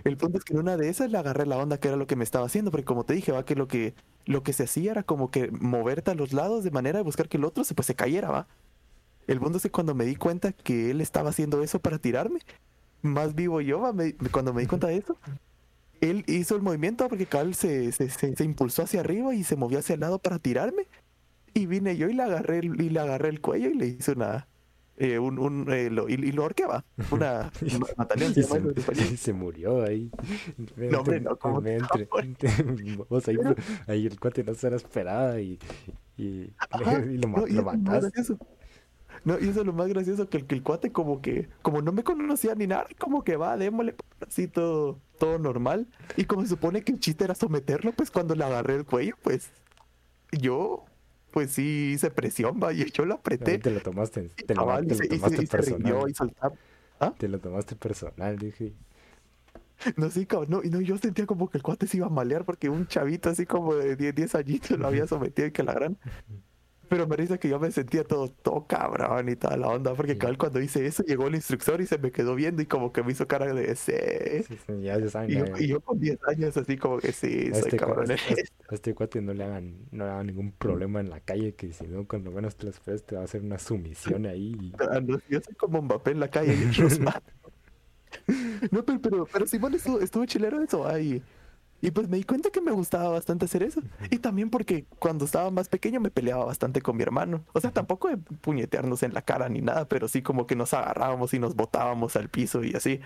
El 0.04 0.16
punto 0.16 0.38
es 0.38 0.44
que 0.44 0.52
en 0.52 0.58
una 0.60 0.76
de 0.76 0.88
esas 0.88 1.10
le 1.10 1.18
agarré 1.18 1.46
la 1.46 1.56
onda 1.58 1.78
que 1.78 1.88
era 1.88 1.96
lo 1.96 2.06
que 2.06 2.16
me 2.16 2.24
estaba 2.24 2.46
haciendo, 2.46 2.70
porque 2.70 2.84
como 2.84 3.04
te 3.04 3.14
dije, 3.14 3.32
va, 3.32 3.44
que 3.44 3.54
lo 3.54 3.66
que, 3.68 3.94
lo 4.26 4.42
que 4.42 4.52
se 4.52 4.64
hacía 4.64 4.90
era 4.92 5.02
como 5.02 5.30
que 5.30 5.50
moverte 5.50 6.10
a 6.10 6.14
los 6.14 6.32
lados 6.32 6.64
de 6.64 6.70
manera 6.70 6.98
de 6.98 7.04
buscar 7.04 7.28
que 7.28 7.36
el 7.38 7.44
otro 7.44 7.64
se, 7.64 7.74
pues, 7.74 7.86
se 7.86 7.94
cayera, 7.94 8.30
va. 8.30 8.46
El 9.26 9.38
punto 9.38 9.56
es 9.58 9.62
que 9.62 9.70
cuando 9.70 9.94
me 9.94 10.04
di 10.04 10.16
cuenta 10.16 10.52
que 10.52 10.90
él 10.90 11.00
estaba 11.00 11.30
haciendo 11.30 11.62
eso 11.62 11.78
para 11.78 11.98
tirarme, 11.98 12.40
más 13.00 13.34
vivo 13.34 13.60
yo, 13.60 13.80
va, 13.80 13.92
me- 13.92 14.14
cuando 14.32 14.52
me 14.52 14.62
di 14.62 14.66
cuenta 14.66 14.88
de 14.88 14.96
eso, 14.96 15.16
él 16.02 16.24
hizo 16.26 16.54
el 16.56 16.62
movimiento 16.62 17.08
porque 17.08 17.26
Cal 17.26 17.54
se, 17.54 17.90
se, 17.92 18.10
se- 18.10 18.36
se 18.36 18.44
impulsó 18.44 18.82
hacia 18.82 19.00
arriba 19.00 19.34
y 19.34 19.44
se 19.44 19.56
movió 19.56 19.78
hacia 19.78 19.94
el 19.94 20.00
lado 20.00 20.18
para 20.18 20.38
tirarme. 20.38 20.86
Y 21.54 21.66
vine 21.66 21.96
yo 21.96 22.08
y 22.08 22.14
le 22.14 22.22
agarré 22.22 22.58
el, 22.58 22.80
y 22.80 22.90
le 22.90 23.00
agarré 23.00 23.28
el 23.28 23.40
cuello 23.40 23.70
y 23.70 23.74
le 23.74 23.86
hice 23.86 24.12
una... 24.12 24.48
eh, 24.96 25.18
un, 25.18 25.38
un, 25.38 25.70
eh, 25.72 25.90
lo, 25.90 26.08
y, 26.08 26.14
y 26.14 26.32
lo 26.32 26.42
ahorqué, 26.42 26.66
va. 26.66 26.84
Una... 27.10 27.50
mataleón 27.96 28.32
se 28.34 28.40
Y 28.40 28.44
se, 29.16 29.32
murió 29.32 29.82
ahí. 29.84 30.10
No, 30.76 31.00
hombre, 31.00 31.20
no, 31.20 31.36
¿cómo 31.36 31.60
me 31.60 31.78
que 31.92 32.08
entre- 32.20 32.64
no, 32.64 33.04
vos 33.08 33.28
ahí, 33.28 33.36
ahí 33.86 34.06
el 34.06 34.18
cuate 34.18 34.44
no 34.44 34.54
se 34.54 34.70
la 34.70 34.76
esperaba 34.76 35.40
y, 35.40 35.58
y, 36.16 36.50
Ajá, 36.58 37.00
y 37.04 37.18
lo, 37.18 37.28
no, 37.28 37.46
lo 37.46 37.62
mataste. 37.62 38.36
No, 39.24 39.38
y 39.38 39.48
eso 39.48 39.60
es 39.60 39.66
lo 39.66 39.72
más 39.72 39.88
gracioso, 39.88 40.28
que 40.28 40.38
el, 40.38 40.46
que 40.46 40.54
el 40.54 40.62
cuate 40.62 40.90
como 40.90 41.20
que, 41.20 41.48
como 41.62 41.80
no 41.80 41.92
me 41.92 42.02
conocía 42.02 42.54
ni 42.54 42.66
nada, 42.66 42.86
como 42.98 43.22
que 43.22 43.36
va, 43.36 43.56
démosle 43.56 43.94
así 44.26 44.48
todo, 44.48 44.98
todo 45.18 45.38
normal. 45.38 45.86
Y 46.16 46.24
como 46.24 46.42
se 46.42 46.48
supone 46.48 46.82
que 46.82 46.92
el 46.92 47.00
chiste 47.00 47.24
era 47.24 47.34
someterlo, 47.34 47.92
pues 47.92 48.10
cuando 48.10 48.34
le 48.34 48.44
agarré 48.44 48.74
el 48.74 48.84
cuello, 48.84 49.14
pues 49.22 49.50
yo, 50.32 50.84
pues 51.30 51.52
sí 51.52 51.92
hice 51.94 52.10
presión, 52.10 52.58
va, 52.60 52.72
y 52.72 52.90
yo 52.90 53.04
lo 53.04 53.14
apreté. 53.14 53.58
te 53.58 53.70
lo 53.70 53.80
tomaste, 53.80 54.28
te 54.28 54.54
lo, 54.54 54.66
te 54.84 55.04
y 55.04 55.08
tomaste 55.08 55.42
y 55.42 55.46
se 55.46 55.56
rindió 55.58 56.00
personal. 56.00 56.10
y 56.10 56.14
soltaba. 56.14 56.54
Te 57.18 57.28
lo 57.28 57.38
tomaste 57.38 57.76
personal, 57.76 58.38
dije. 58.38 58.72
No, 59.96 60.10
sí, 60.10 60.26
cabrón, 60.26 60.50
no, 60.50 60.62
y 60.62 60.70
no, 60.70 60.80
yo 60.80 60.96
sentía 60.98 61.26
como 61.26 61.50
que 61.50 61.58
el 61.58 61.62
cuate 61.62 61.86
se 61.86 61.96
iba 61.96 62.06
a 62.06 62.10
malear 62.10 62.44
porque 62.44 62.68
un 62.68 62.86
chavito 62.86 63.30
así 63.30 63.46
como 63.46 63.74
de 63.74 63.96
10, 63.96 64.14
10 64.14 64.34
añitos 64.36 64.78
lo 64.78 64.86
había 64.86 65.06
sometido 65.06 65.48
y 65.48 65.52
que 65.52 65.62
la 65.62 65.74
gran. 65.74 65.98
Pero 66.92 67.06
me 67.06 67.16
dice 67.16 67.38
que 67.38 67.48
yo 67.48 67.58
me 67.58 67.70
sentía 67.70 68.04
todo, 68.04 68.28
todo 68.28 68.66
cabrón 68.66 69.26
y 69.30 69.34
toda 69.34 69.56
la 69.56 69.68
onda, 69.68 69.94
porque 69.94 70.12
Sí. 70.12 70.18
cabal 70.18 70.36
cuando 70.36 70.60
hice 70.60 70.84
eso 70.84 71.02
llegó 71.04 71.26
el 71.28 71.34
instructor 71.36 71.80
y 71.80 71.86
se 71.86 71.96
me 71.96 72.10
quedó 72.12 72.34
viendo 72.34 72.60
y 72.60 72.66
como 72.66 72.92
que 72.92 73.02
me 73.02 73.12
hizo 73.12 73.26
cara 73.26 73.50
de 73.54 73.74
sí. 73.76 73.92
Sí, 74.46 74.58
sí, 74.66 74.82
ya, 74.82 74.98
ya 74.98 75.08
saben, 75.08 75.30
Y 75.30 75.34
yo, 75.36 75.44
y 75.58 75.68
yo 75.68 75.80
con 75.80 75.98
10 75.98 76.18
años 76.28 76.54
así 76.54 76.76
como 76.76 76.98
que 76.98 77.12
sí, 77.12 77.48
a 77.50 77.54
soy 77.54 77.62
este, 77.64 77.76
cabrón. 77.78 78.10
a 78.10 78.14
este- 78.14 78.44
este 78.70 78.94
cuate 78.94 79.22
no 79.22 79.32
le 79.32 79.42
hagan, 79.42 79.74
no 79.90 80.04
le 80.04 80.10
hagan 80.10 80.26
ningún 80.26 80.52
problema 80.52 81.00
en 81.00 81.08
la 81.08 81.20
calle, 81.20 81.54
que 81.54 81.72
si 81.72 81.86
no, 81.86 82.06
cuando 82.06 82.30
menos 82.30 82.56
te 82.56 82.64
lo 82.64 82.70
esperas, 82.70 83.02
te 83.04 83.14
va 83.14 83.22
a 83.22 83.24
hacer 83.24 83.40
una 83.40 83.58
sumisión 83.58 84.26
ahí. 84.26 84.54
y- 84.60 84.72
Ah, 84.78 85.00
Yo 85.30 85.40
soy 85.40 85.54
como 85.54 85.80
Mbappé 85.80 86.10
en 86.10 86.20
la 86.20 86.28
calle 86.28 86.54
y 86.54 86.68
otros 86.68 87.00
más. 87.00 87.22
No, 88.70 88.84
pero, 88.84 89.00
pero, 89.00 89.26
pero 89.32 89.46
Simón 89.46 89.72
estuvo, 89.74 89.98
estuvo 89.98 90.26
chilero 90.26 90.62
eso. 90.62 90.86
Ay. 90.86 91.22
Y 91.82 91.90
pues 91.90 92.08
me 92.08 92.16
di 92.16 92.22
cuenta 92.22 92.50
que 92.50 92.60
me 92.60 92.70
gustaba 92.70 93.08
bastante 93.10 93.44
hacer 93.44 93.62
eso. 93.64 93.82
Y 94.10 94.18
también 94.18 94.50
porque 94.50 94.86
cuando 95.00 95.24
estaba 95.24 95.50
más 95.50 95.68
pequeño 95.68 96.00
me 96.00 96.10
peleaba 96.12 96.44
bastante 96.44 96.80
con 96.80 96.96
mi 96.96 97.02
hermano. 97.02 97.44
O 97.52 97.60
sea, 97.60 97.72
tampoco 97.72 98.08
de 98.08 98.16
puñetearnos 98.16 99.02
en 99.02 99.12
la 99.12 99.22
cara 99.22 99.48
ni 99.48 99.60
nada, 99.62 99.88
pero 99.88 100.06
sí 100.06 100.22
como 100.22 100.46
que 100.46 100.54
nos 100.54 100.72
agarrábamos 100.74 101.34
y 101.34 101.40
nos 101.40 101.56
botábamos 101.56 102.14
al 102.14 102.28
piso 102.28 102.62
y 102.62 102.72
así. 102.74 103.00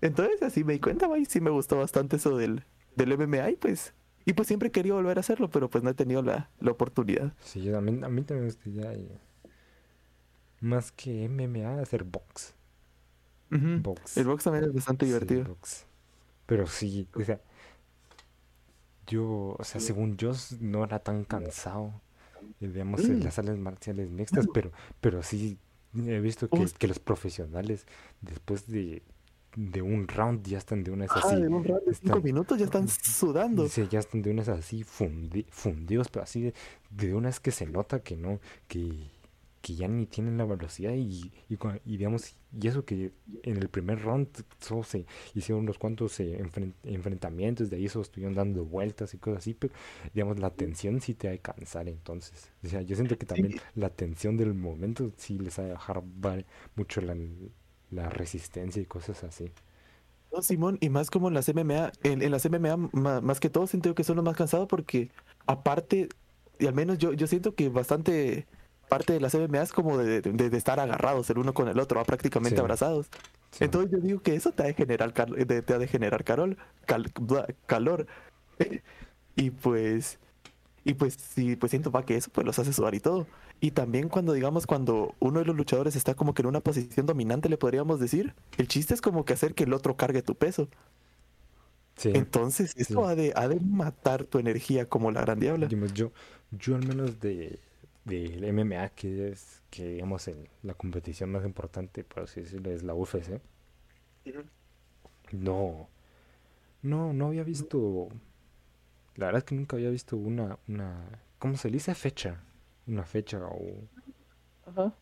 Entonces 0.00 0.42
así 0.42 0.64
me 0.64 0.74
di 0.74 0.80
cuenta, 0.80 1.08
y 1.16 1.24
sí 1.24 1.40
me 1.40 1.50
gustó 1.50 1.78
bastante 1.78 2.16
eso 2.16 2.36
del, 2.36 2.64
del 2.96 3.16
MMA 3.16 3.50
y 3.50 3.56
pues... 3.56 3.94
Y 4.26 4.32
pues 4.32 4.48
siempre 4.48 4.70
querido 4.70 4.96
volver 4.96 5.18
a 5.18 5.20
hacerlo, 5.20 5.50
pero 5.50 5.68
pues 5.68 5.84
no 5.84 5.90
he 5.90 5.94
tenido 5.94 6.22
la, 6.22 6.50
la 6.58 6.70
oportunidad. 6.70 7.34
Sí, 7.42 7.62
yo 7.62 7.72
también, 7.72 8.02
a 8.04 8.08
mí 8.08 8.22
también 8.22 8.46
me 8.46 8.52
gustaría 8.52 8.92
eh, 8.94 9.18
más 10.60 10.90
que 10.92 11.28
MMA 11.28 11.80
hacer 11.80 12.04
box. 12.04 12.54
Box. 13.50 14.16
El 14.16 14.24
box 14.26 14.44
también 14.44 14.64
es 14.64 14.72
bastante 14.72 15.04
Sí, 15.06 15.12
divertido. 15.12 15.44
box. 15.44 15.86
Pero 16.46 16.66
sí, 16.66 17.08
o 17.14 17.22
sea, 17.24 17.40
yo, 19.06 19.56
o 19.58 19.64
sea, 19.64 19.80
según 19.80 20.16
yo 20.16 20.32
no 20.60 20.84
era 20.84 20.98
tan 20.98 21.24
cansado, 21.24 21.92
eh, 22.60 22.68
digamos, 22.68 23.04
en 23.04 23.20
Mm. 23.20 23.22
las 23.24 23.38
artes 23.38 23.58
marciales 23.58 24.10
mixtas, 24.10 24.46
pero, 24.52 24.70
pero 25.00 25.22
sí 25.22 25.58
he 25.96 26.20
visto 26.20 26.48
que, 26.48 26.66
que 26.78 26.88
los 26.88 26.98
profesionales 26.98 27.86
después 28.20 28.66
de, 28.66 29.02
de 29.56 29.82
un 29.82 30.08
round 30.08 30.46
ya 30.46 30.58
están 30.58 30.82
de 30.84 30.90
unas 30.90 31.10
Ah, 31.12 31.20
así. 31.22 31.40
de 31.40 31.48
un 31.48 31.64
rato 31.64 31.84
de 31.86 31.94
cinco 31.94 32.06
están- 32.18 32.22
minutos 32.24 32.58
ya 32.58 32.64
están 32.64 32.88
sudando. 32.88 33.62
Dice, 33.64 33.86
ya 33.88 33.98
están 34.00 34.22
de 34.22 34.30
unas 34.30 34.48
así 34.48 34.82
fundi- 34.84 35.46
fundidos, 35.50 36.08
pero 36.08 36.22
así 36.24 36.40
de, 36.42 36.54
de 36.90 37.14
unas 37.14 37.40
que 37.40 37.50
se 37.52 37.66
nota 37.66 38.00
que 38.02 38.16
no, 38.16 38.40
que, 38.68 39.10
que 39.64 39.74
ya 39.74 39.88
ni 39.88 40.06
tienen 40.06 40.36
la 40.38 40.44
velocidad 40.44 40.92
y, 40.94 41.32
y, 41.48 41.56
digamos, 41.96 42.36
y 42.60 42.68
eso 42.68 42.84
que 42.84 43.12
en 43.42 43.56
el 43.56 43.68
primer 43.70 44.02
round 44.02 44.28
solo 44.60 44.82
se 44.84 45.06
hicieron 45.34 45.64
unos 45.64 45.78
cuantos 45.78 46.20
eh, 46.20 46.38
enfren- 46.42 46.74
enfrentamientos, 46.84 47.70
de 47.70 47.76
ahí 47.76 47.88
solo 47.88 48.02
estuvieron 48.02 48.34
dando 48.34 48.64
vueltas 48.64 49.14
y 49.14 49.18
cosas 49.18 49.38
así, 49.38 49.54
pero 49.54 49.72
digamos, 50.12 50.38
la 50.38 50.50
tensión 50.50 51.00
sí 51.00 51.14
te 51.14 51.28
ha 51.28 51.30
de 51.32 51.40
cansar 51.40 51.88
entonces. 51.88 52.50
O 52.64 52.68
sea, 52.68 52.82
yo 52.82 52.94
siento 52.96 53.16
que 53.18 53.26
también 53.26 53.54
la 53.74 53.90
tensión 53.90 54.36
del 54.36 54.54
momento 54.54 55.12
sí 55.16 55.38
les 55.38 55.58
ha 55.58 55.62
de 55.64 55.72
bajar 55.72 56.02
va- 56.02 56.44
mucho 56.76 57.00
la, 57.00 57.16
la 57.90 58.10
resistencia 58.10 58.82
y 58.82 58.86
cosas 58.86 59.24
así. 59.24 59.50
No, 60.32 60.42
Simón, 60.42 60.78
y 60.80 60.88
más 60.90 61.10
como 61.10 61.28
en 61.28 61.34
las 61.34 61.48
MMA, 61.48 61.92
en, 62.02 62.20
en 62.22 62.30
las 62.30 62.44
MMA 62.44 62.76
ma- 62.76 63.20
más, 63.20 63.38
que 63.40 63.50
todo 63.50 63.66
siento 63.66 63.94
que 63.94 64.02
son 64.04 64.16
los 64.16 64.24
más 64.24 64.36
cansados 64.36 64.66
porque 64.68 65.10
aparte, 65.46 66.08
y 66.58 66.66
al 66.66 66.74
menos 66.74 66.98
yo, 66.98 67.12
yo 67.12 67.26
siento 67.28 67.54
que 67.54 67.68
bastante 67.68 68.46
parte 68.88 69.12
de 69.12 69.20
las 69.20 69.34
MMA 69.34 69.62
es 69.62 69.72
como 69.72 69.98
de, 69.98 70.20
de- 70.20 70.50
de 70.50 70.56
estar 70.56 70.78
agarrados 70.80 71.28
el 71.30 71.38
uno 71.38 71.54
con 71.54 71.68
el 71.68 71.78
otro, 71.78 71.98
¿va? 71.98 72.04
prácticamente 72.04 72.56
Sí. 72.56 72.60
abrazados. 72.60 73.08
Sí. 73.50 73.64
Entonces 73.64 73.90
yo 73.92 73.98
digo 73.98 74.20
que 74.20 74.34
eso 74.34 74.50
te 74.52 74.62
ha 74.64 74.66
de 74.66 74.74
generar, 74.74 75.12
te 75.12 75.74
ha 75.74 75.78
de 75.78 75.86
generar 75.88 76.24
carol, 76.24 76.56
cal- 76.86 77.12
bla- 77.14 77.54
calor. 77.66 78.06
y 79.36 79.50
pues, 79.50 80.18
y 80.84 80.94
pues 80.94 81.14
sí, 81.14 81.56
pues 81.56 81.70
siento 81.70 81.90
va 81.90 82.04
que 82.04 82.16
eso 82.16 82.30
pues 82.32 82.46
los 82.46 82.58
hace 82.58 82.72
sudar 82.72 82.94
y 82.94 83.00
todo. 83.00 83.26
Y 83.60 83.70
también 83.70 84.08
cuando 84.08 84.32
digamos 84.32 84.66
cuando 84.66 85.14
uno 85.20 85.38
de 85.40 85.46
los 85.46 85.56
luchadores 85.56 85.96
está 85.96 86.14
como 86.14 86.34
que 86.34 86.42
en 86.42 86.48
una 86.48 86.60
posición 86.60 87.06
dominante 87.06 87.48
le 87.48 87.56
podríamos 87.56 88.00
decir, 88.00 88.34
el 88.58 88.68
chiste 88.68 88.92
es 88.94 89.00
como 89.00 89.24
que 89.24 89.32
hacer 89.32 89.54
que 89.54 89.64
el 89.64 89.72
otro 89.72 89.96
cargue 89.96 90.22
tu 90.22 90.34
peso. 90.34 90.68
Sí. 91.96 92.10
Entonces, 92.12 92.74
eso 92.76 93.04
Sí. 93.04 93.10
ha, 93.10 93.14
de, 93.14 93.32
ha 93.36 93.46
de 93.48 93.60
matar 93.60 94.24
tu 94.24 94.38
energía 94.40 94.88
como 94.88 95.12
la 95.12 95.20
gran 95.20 95.38
diabla. 95.38 95.68
Yo, 95.68 96.10
yo 96.50 96.74
al 96.74 96.84
menos 96.86 97.20
de 97.20 97.60
del 98.04 98.44
MMA, 98.44 98.90
que 98.90 99.28
es, 99.30 99.62
que 99.70 99.88
digamos, 99.90 100.28
el- 100.28 100.48
la 100.62 100.74
competición 100.74 101.32
más 101.32 101.44
importante, 101.44 102.04
por 102.04 102.24
así 102.24 102.40
decirlo, 102.42 102.70
es 102.72 102.82
la 102.82 102.94
UFC, 102.94 103.40
no, 105.32 105.88
no, 106.82 107.12
no 107.14 107.28
había 107.28 107.44
visto, 107.44 108.08
la 109.16 109.26
verdad 109.26 109.38
es 109.40 109.44
que 109.44 109.54
nunca 109.54 109.76
había 109.76 109.90
visto 109.90 110.16
una, 110.16 110.58
una, 110.68 111.20
¿cómo 111.38 111.56
se 111.56 111.68
le 111.68 111.74
dice? 111.74 111.94
Fecha, 111.94 112.40
una 112.86 113.04
fecha 113.04 113.38
o, 113.46 113.88
Ajá. 114.66 114.92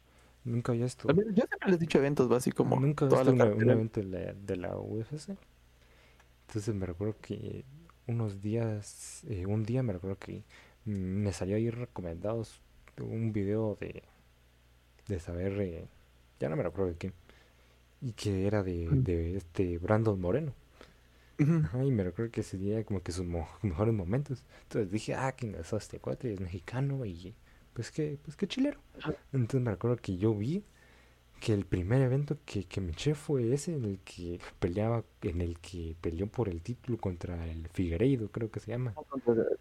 nunca 0.45 0.73
había 0.73 0.85
visto, 0.85 1.09
Yo 1.35 1.45
siempre 1.47 1.59
les 1.67 1.77
he 1.77 1.79
dicho 1.79 1.99
eventos, 1.99 2.31
así 2.33 2.53
como 2.53 2.77
nunca 2.77 3.05
he 3.05 3.09
toda 3.09 3.23
visto 3.23 3.31
una- 3.33 3.53
un 3.55 3.71
evento 3.71 4.01
de 4.01 4.07
la, 4.07 4.33
de 4.35 4.57
la 4.57 4.77
UFC. 4.79 5.37
Entonces 6.49 6.75
me 6.75 6.87
recuerdo 6.87 7.17
que 7.21 7.65
unos 8.07 8.41
días, 8.43 9.25
eh, 9.29 9.47
un 9.47 9.65
día 9.65 9.83
me 9.83 9.93
recuerdo 9.95 10.19
que 10.19 10.45
me 10.85 11.33
salió 11.33 11.57
ahí 11.57 11.71
recomendados 11.71 12.63
un 13.01 13.33
video 13.33 13.77
de, 13.81 14.03
de 15.09 15.21
saber, 15.21 15.61
eh, 15.61 15.85
ya 16.41 16.49
no 16.49 16.57
me 16.57 16.63
recuerdo 16.63 16.93
de 16.93 16.97
qué, 16.99 17.13
y 18.03 18.13
que 18.15 18.47
era 18.47 18.63
de, 18.63 18.99
de 19.03 19.37
este 19.37 19.79
Brandon 19.79 20.21
Moreno. 20.21 20.55
Ajá, 21.63 21.85
y 21.85 21.91
me 21.93 22.03
recuerdo 22.05 22.31
que 22.33 22.43
sería 22.43 22.85
como 22.85 23.03
que 23.03 23.13
sus 23.13 23.25
mo- 23.27 23.49
mejores 23.63 23.95
momentos. 23.95 24.45
Entonces 24.65 24.91
dije, 24.91 25.15
ah, 25.15 25.33
¿quién 25.33 25.55
es 25.55 25.73
este 25.73 25.99
cuate? 26.01 26.33
Es 26.35 26.41
mexicano 26.41 27.05
y 27.07 27.35
pues 27.75 27.91
que, 27.91 28.19
pues 28.23 28.37
que 28.37 28.49
chilero. 28.49 28.81
Entonces 29.33 29.63
me 29.63 29.71
recuerdo 29.73 29.97
que 29.97 30.17
yo 30.17 30.35
vi 30.35 30.65
que 31.41 31.55
el 31.55 31.67
primer 31.67 32.03
evento 32.03 32.39
que, 32.47 32.65
que 32.65 32.81
me 32.81 32.93
eché 32.93 33.15
fue 33.15 33.53
ese 33.55 33.75
en 33.75 33.85
el 33.87 34.01
que 34.01 34.41
peleaba, 34.61 35.05
en 35.23 35.41
el 35.43 35.59
que 35.61 35.97
peleó 36.01 36.27
por 36.29 36.49
el 36.49 36.63
título 36.63 36.99
contra 36.99 37.47
el 37.49 37.69
Figueiredo, 37.71 38.31
creo 38.31 38.51
que 38.51 38.61
se 38.61 38.73
llama. 38.73 38.97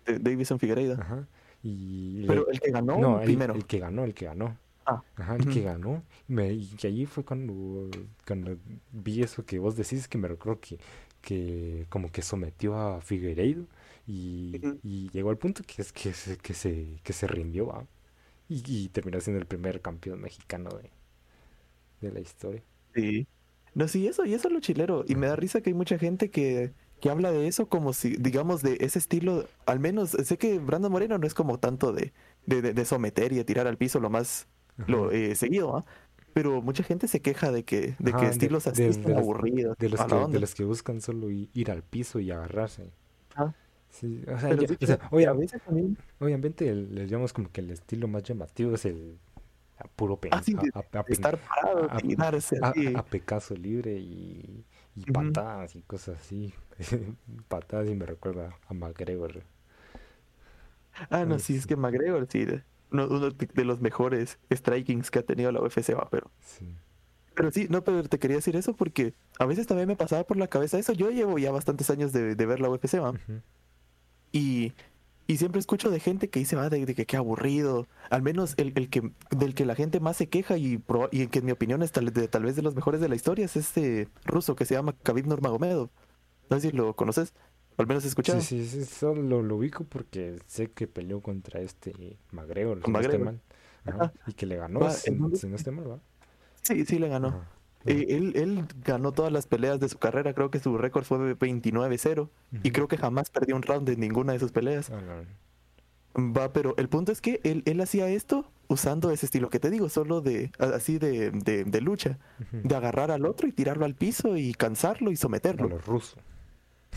De- 0.06 0.20
Davison 0.20 0.60
Figueiredo. 0.60 0.94
Ajá. 1.02 1.28
Y 1.64 2.22
Pero 2.26 2.46
le- 2.46 2.48
el 2.52 2.60
que 2.60 2.72
ganó 2.72 2.96
no, 2.96 3.22
el, 3.22 3.24
primero. 3.24 3.54
el 3.54 3.66
que 3.66 3.80
ganó, 3.80 4.04
el 4.04 4.14
que 4.14 4.26
ganó. 4.26 4.58
Ah, 4.86 5.02
Ajá, 5.16 5.36
el 5.36 5.48
que 5.48 5.62
ganó. 5.64 6.04
Y, 6.28 6.34
me- 6.34 6.54
y 6.54 6.70
allí 6.86 7.06
fue 7.06 7.24
cuando, 7.26 7.90
cuando 8.28 8.58
vi 8.92 9.22
eso 9.24 9.46
que 9.46 9.60
vos 9.60 9.76
decís, 9.76 10.08
que 10.08 10.18
me 10.18 10.28
recuerdo 10.28 10.60
que, 10.62 10.80
que 11.22 11.86
como 11.90 12.12
que 12.12 12.22
sometió 12.24 12.76
a 12.78 13.02
Figueiredo 13.02 13.68
y, 14.08 14.62
y 14.84 15.10
llegó 15.12 15.30
al 15.30 15.38
punto 15.38 15.64
que, 15.66 15.82
es, 15.82 15.94
que, 15.94 16.14
se, 16.14 16.38
que, 16.38 16.54
se, 16.54 17.00
que 17.04 17.14
se 17.14 17.28
rindió, 17.28 17.68
¿va? 17.68 17.88
Y, 18.50 18.64
y 18.68 18.90
terminó 18.90 19.20
siendo 19.22 19.40
el 19.42 19.48
primer 19.48 19.82
campeón 19.82 20.22
mexicano 20.22 20.70
de, 20.72 20.92
de 22.02 22.12
la 22.12 22.20
historia. 22.20 22.64
Sí. 22.94 23.28
No, 23.74 23.88
sí, 23.88 24.08
eso, 24.08 24.26
y 24.26 24.34
eso 24.34 24.48
es 24.50 24.54
lo 24.54 24.60
chilero. 24.60 25.06
Y 25.08 25.16
me 25.16 25.28
da 25.28 25.36
risa 25.36 25.62
que 25.62 25.70
hay 25.70 25.74
mucha 25.74 25.98
gente 25.98 26.30
que, 26.30 26.74
que 27.02 27.10
habla 27.10 27.32
de 27.32 27.48
eso 27.48 27.68
como 27.68 27.92
si, 27.94 28.16
digamos, 28.16 28.62
de 28.62 28.78
ese 28.80 29.00
estilo. 29.00 29.46
Al 29.66 29.80
menos 29.80 30.12
sé 30.12 30.38
que 30.38 30.60
Brandon 30.60 30.92
Moreno 30.92 31.18
no 31.18 31.28
es 31.28 31.34
como 31.34 31.60
tanto 31.60 31.92
de, 31.92 32.14
de, 32.46 32.62
de- 32.62 32.86
someter 32.86 33.34
y 33.34 33.36
de 33.38 33.44
tirar 33.44 33.68
al 33.68 33.78
piso 33.78 34.00
lo 34.00 34.10
más 34.10 34.48
lo, 34.88 35.12
eh, 35.12 35.36
seguido, 35.36 35.76
¿ah? 35.78 35.86
Pero 36.34 36.62
mucha 36.62 36.84
gente 36.84 37.08
se 37.10 37.20
queja 37.22 37.52
de 37.52 37.64
que, 37.66 37.96
de 38.00 38.12
Ajá, 38.12 38.22
que 38.22 38.28
estilos 38.28 38.66
así 38.68 38.84
están 38.84 39.18
aburridos. 39.18 39.76
De 39.78 39.90
los, 39.90 40.00
que, 40.02 40.16
de 40.30 40.40
los 40.40 40.56
que 40.56 40.64
buscan 40.64 41.02
solo 41.02 41.30
ir 41.30 41.70
al 41.72 41.84
piso 41.84 42.20
y 42.20 42.32
agarrarse. 42.32 42.90
Ajá. 43.36 43.54
Sí, 43.90 44.24
o 44.34 44.40
sea, 44.40 44.50
Pero 44.50 44.62
ya- 44.62 44.68
sí 44.70 44.78
o 44.82 44.88
sea, 44.88 44.98
que 44.98 45.08
oye, 45.16 45.28
a 45.28 45.34
veces 45.34 45.62
también. 45.62 45.98
obviamente 46.22 46.74
les 46.74 47.06
digamos 47.10 47.34
como 47.34 47.52
que 47.52 47.60
el 47.60 47.72
estilo 47.72 48.08
más 48.08 48.24
llamativo 48.24 48.74
es 48.76 48.86
el 48.86 49.18
a 49.78 49.84
puro 49.90 50.16
pen, 50.18 50.34
Así 50.34 50.56
a, 50.58 50.62
de- 50.62 50.70
a- 50.74 50.80
a 51.00 51.04
pen- 51.04 51.14
Estar 51.14 51.38
parado, 51.40 51.92
a- 51.92 51.98
tirarse 51.98 52.58
a, 52.62 52.70
así. 52.70 52.94
a 52.96 53.04
Pecaso 53.04 53.54
libre 53.56 53.98
y, 53.98 54.64
y 54.96 55.04
patadas 55.12 55.76
y 55.76 55.82
cosas 55.84 56.20
así. 56.20 56.54
patadas 57.48 57.90
y 57.90 57.96
me 57.96 58.06
recuerda 58.06 58.56
a 58.68 58.74
McGregor. 58.74 59.44
Ah, 61.10 61.26
no, 61.26 61.40
sí, 61.40 61.56
es 61.56 61.66
que 61.68 61.76
McGregor, 61.76 62.28
sí, 62.30 62.46
de- 62.46 62.64
uno, 62.92 63.08
uno 63.08 63.30
de 63.32 63.66
los 63.66 63.80
mejores 63.80 64.38
strikings 64.54 65.10
que 65.10 65.20
ha 65.20 65.24
tenido 65.24 65.52
la 65.52 65.62
UFC, 65.62 65.94
va, 65.96 66.10
pero. 66.10 66.30
Sí. 66.42 66.76
Pero 67.34 67.50
sí, 67.52 67.68
no, 67.70 67.84
pero 67.84 68.04
te 68.04 68.20
quería 68.20 68.36
decir 68.38 68.58
eso 68.58 68.76
porque 68.76 69.14
a 69.40 69.46
veces 69.46 69.66
también 69.66 69.88
me 69.88 69.96
pasaba 69.96 70.26
por 70.26 70.36
la 70.36 70.48
cabeza 70.48 70.78
eso. 70.78 70.92
Yo 70.92 71.10
llevo 71.10 71.38
ya 71.40 71.52
bastantes 71.52 71.90
años 71.90 72.12
de, 72.12 72.36
de 72.36 72.46
ver 72.46 72.60
la 72.60 72.70
UFC, 72.70 73.00
¿va? 73.02 73.14
Y, 74.34 74.74
y 75.32 75.38
siempre 75.38 75.60
escucho 75.60 75.90
de 75.90 76.02
gente 76.02 76.30
que 76.30 76.40
dice, 76.40 76.58
ah, 76.58 76.70
de, 76.70 76.86
de 76.86 76.94
que 76.94 77.06
qué 77.06 77.16
aburrido. 77.16 77.88
Al 78.10 78.22
menos 78.22 78.54
el, 78.58 78.74
el 78.76 78.90
que, 78.90 79.14
del 79.30 79.56
que 79.56 79.66
la 79.66 79.76
gente 79.76 80.02
más 80.02 80.18
se 80.18 80.28
queja 80.28 80.58
y, 80.58 80.84
y 81.12 81.28
que 81.28 81.40
en 81.40 81.46
mi 81.46 81.52
opinión 81.54 81.82
es 81.84 81.94
tal, 81.94 82.12
de, 82.12 82.28
tal 82.28 82.44
vez 82.44 82.58
de 82.58 82.62
los 82.62 82.76
mejores 82.76 83.00
de 83.00 83.08
la 83.08 83.16
historia 83.16 83.46
es 83.46 83.56
este 83.56 84.10
ruso 84.26 84.56
que 84.56 84.66
se 84.66 84.74
llama 84.74 84.94
Khabib 85.04 85.28
Nurmagomedov. 85.28 85.90
No 86.50 86.60
sé 86.60 86.72
si 86.72 86.76
lo 86.76 86.96
conoces, 86.98 87.34
o 87.78 87.82
al 87.82 87.88
menos 87.88 88.04
escuchado. 88.04 88.42
Sí, 88.42 88.66
sí, 88.66 88.84
sí, 88.84 88.86
solo 88.86 89.22
lo, 89.22 89.42
lo 89.42 89.56
ubico 89.56 89.86
porque 89.86 90.38
sé 90.48 90.70
que 90.72 90.88
peleó 90.88 91.22
contra 91.22 91.62
este 91.62 92.20
McGregor, 92.32 92.84
si 92.84 92.92
no 92.92 93.20
mal. 93.20 93.42
Ajá. 93.86 94.14
Y 94.28 94.34
que 94.34 94.46
le 94.46 94.58
ganó, 94.58 94.82
Va, 94.82 94.92
si, 94.92 95.12
mal, 95.12 95.32
¿va? 95.32 96.00
Sí, 96.62 96.86
sí 96.86 97.00
le 97.00 97.08
ganó. 97.08 97.30
Ajá. 97.30 97.61
Eh, 97.86 98.08
él, 98.10 98.34
él 98.36 98.66
ganó 98.84 99.12
todas 99.12 99.32
las 99.32 99.48
peleas 99.48 99.80
de 99.80 99.90
su 99.90 99.98
carrera, 99.98 100.34
creo 100.34 100.52
que 100.52 100.60
su 100.60 100.78
récord 100.78 101.04
fue 101.04 101.18
de 101.20 101.38
29-0 101.38 102.30
y 102.64 102.72
creo 102.72 102.88
que 102.88 102.98
jamás 102.98 103.30
perdió 103.30 103.56
un 103.56 103.64
round 103.64 103.90
en 103.90 104.00
ninguna 104.00 104.34
de 104.34 104.40
sus 104.40 104.52
peleas. 104.52 104.90
Ah. 104.92 105.24
Va, 106.16 106.52
pero 106.52 106.76
el 106.78 106.90
punto 106.90 107.12
es 107.12 107.22
que 107.22 107.40
él, 107.44 107.64
él 107.66 107.80
hacía 107.80 108.10
esto 108.10 108.52
usando 108.68 109.12
ese 109.12 109.26
estilo 109.26 109.50
que 109.50 109.60
te 109.60 109.70
digo, 109.70 109.90
solo 109.90 110.22
de 110.22 110.52
así 110.60 110.98
de, 110.98 111.32
de, 111.32 111.64
de 111.64 111.82
lucha, 111.82 112.20
de 112.64 112.76
agarrar 112.76 113.12
al 113.12 113.26
otro 113.26 113.48
y 113.48 113.52
tirarlo 113.52 113.86
al 113.86 113.96
piso 113.96 114.36
y 114.38 114.54
cansarlo 114.54 115.12
y 115.12 115.16
someterlo. 115.16 115.70
los 115.70 115.86
rusos. 115.86 116.18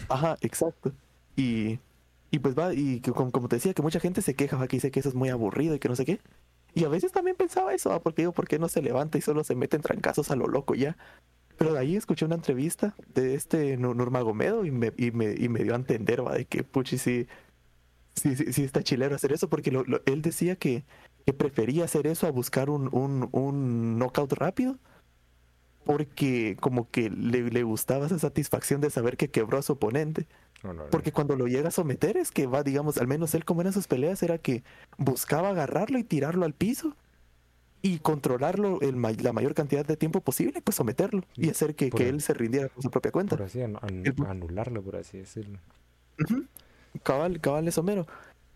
Ajá, 0.08 0.36
exacto. 0.40 0.92
Y, 1.36 1.78
y 2.30 2.38
pues 2.40 2.56
va, 2.58 2.74
y 2.74 3.00
como, 3.00 3.30
como 3.30 3.48
te 3.48 3.56
decía, 3.56 3.74
que 3.74 3.82
mucha 3.82 4.00
gente 4.00 4.22
se 4.22 4.34
queja, 4.34 4.56
va, 4.56 4.66
que 4.66 4.76
dice 4.76 4.90
que 4.90 5.00
eso 5.00 5.08
es 5.08 5.14
muy 5.14 5.28
aburrido 5.28 5.74
y 5.74 5.78
que 5.78 5.88
no 5.88 5.96
sé 5.96 6.04
qué. 6.04 6.20
Y 6.74 6.84
a 6.84 6.88
veces 6.88 7.12
también 7.12 7.36
pensaba 7.36 7.72
eso, 7.74 7.92
ah, 7.92 8.00
porque 8.02 8.22
digo, 8.22 8.32
¿por 8.32 8.48
qué 8.48 8.58
no 8.58 8.68
se 8.68 8.82
levanta 8.82 9.18
y 9.18 9.20
solo 9.20 9.44
se 9.44 9.54
mete 9.54 9.76
en 9.76 9.82
trancazos 9.82 10.30
a 10.30 10.36
lo 10.36 10.48
loco 10.48 10.74
ya? 10.74 10.96
Pero 11.56 11.72
de 11.74 11.78
ahí 11.80 11.96
escuché 11.96 12.24
una 12.24 12.34
entrevista 12.36 12.94
de 13.14 13.34
este 13.34 13.76
Nu- 13.76 13.94
Nurmagomedov 13.94 14.64
y 14.66 14.72
me, 14.72 14.92
y 14.96 15.12
me, 15.12 15.34
y 15.38 15.48
me 15.48 15.60
dio 15.62 15.74
a 15.74 15.76
entender, 15.76 16.26
va, 16.26 16.34
de 16.34 16.46
que 16.46 16.64
puchi 16.64 16.98
sí, 16.98 17.28
sí, 18.14 18.34
sí, 18.36 18.64
está 18.64 18.82
chilero 18.82 19.14
hacer 19.16 19.32
eso, 19.32 19.48
porque 19.48 19.70
lo- 19.70 19.84
él 20.06 20.22
decía 20.22 20.56
que, 20.56 20.84
que 21.26 21.32
prefería 21.32 21.84
hacer 21.84 22.06
eso 22.06 22.26
a 22.26 22.30
buscar 22.30 22.70
un, 22.70 22.88
un, 22.92 23.28
un 23.32 23.98
knockout 23.98 24.32
rápido, 24.34 24.78
porque 25.84 26.56
como 26.60 26.90
que 26.90 27.10
le, 27.10 27.50
le 27.50 27.62
gustaba 27.62 28.06
esa 28.06 28.18
satisfacción 28.18 28.80
de 28.80 28.90
saber 28.90 29.16
que 29.16 29.30
quebró 29.30 29.58
a 29.58 29.62
su 29.62 29.74
oponente. 29.74 30.26
Porque 30.90 31.12
cuando 31.12 31.36
lo 31.36 31.46
llega 31.46 31.68
a 31.68 31.72
someter 31.72 32.16
es 32.16 32.30
que 32.30 32.46
va, 32.46 32.62
digamos, 32.62 32.96
al 32.96 33.06
menos 33.06 33.34
él 33.34 33.44
como 33.44 33.60
eran 33.60 33.72
sus 33.72 33.86
peleas, 33.86 34.22
era 34.22 34.38
que 34.38 34.62
buscaba 34.96 35.50
agarrarlo 35.50 35.98
y 35.98 36.04
tirarlo 36.04 36.46
al 36.46 36.54
piso 36.54 36.96
y 37.82 37.98
controlarlo 37.98 38.80
el 38.80 39.00
la 39.22 39.32
mayor 39.34 39.52
cantidad 39.52 39.84
de 39.84 39.98
tiempo 39.98 40.22
posible, 40.22 40.62
pues 40.62 40.76
someterlo 40.76 41.22
y 41.36 41.50
hacer 41.50 41.74
que, 41.74 41.88
por 41.88 42.00
que 42.00 42.08
él 42.08 42.22
se 42.22 42.32
rindiera 42.32 42.68
por 42.68 42.82
su 42.82 42.90
propia 42.90 43.12
cuenta. 43.12 43.36
Por 43.36 43.44
así, 43.44 43.60
El 43.60 43.76
anularlo, 44.26 44.82
por 44.82 44.96
así 44.96 45.18
decirlo. 45.18 45.58
Cabal, 47.02 47.40
cabal 47.40 47.68
es 47.68 47.76
Homero. 47.76 48.06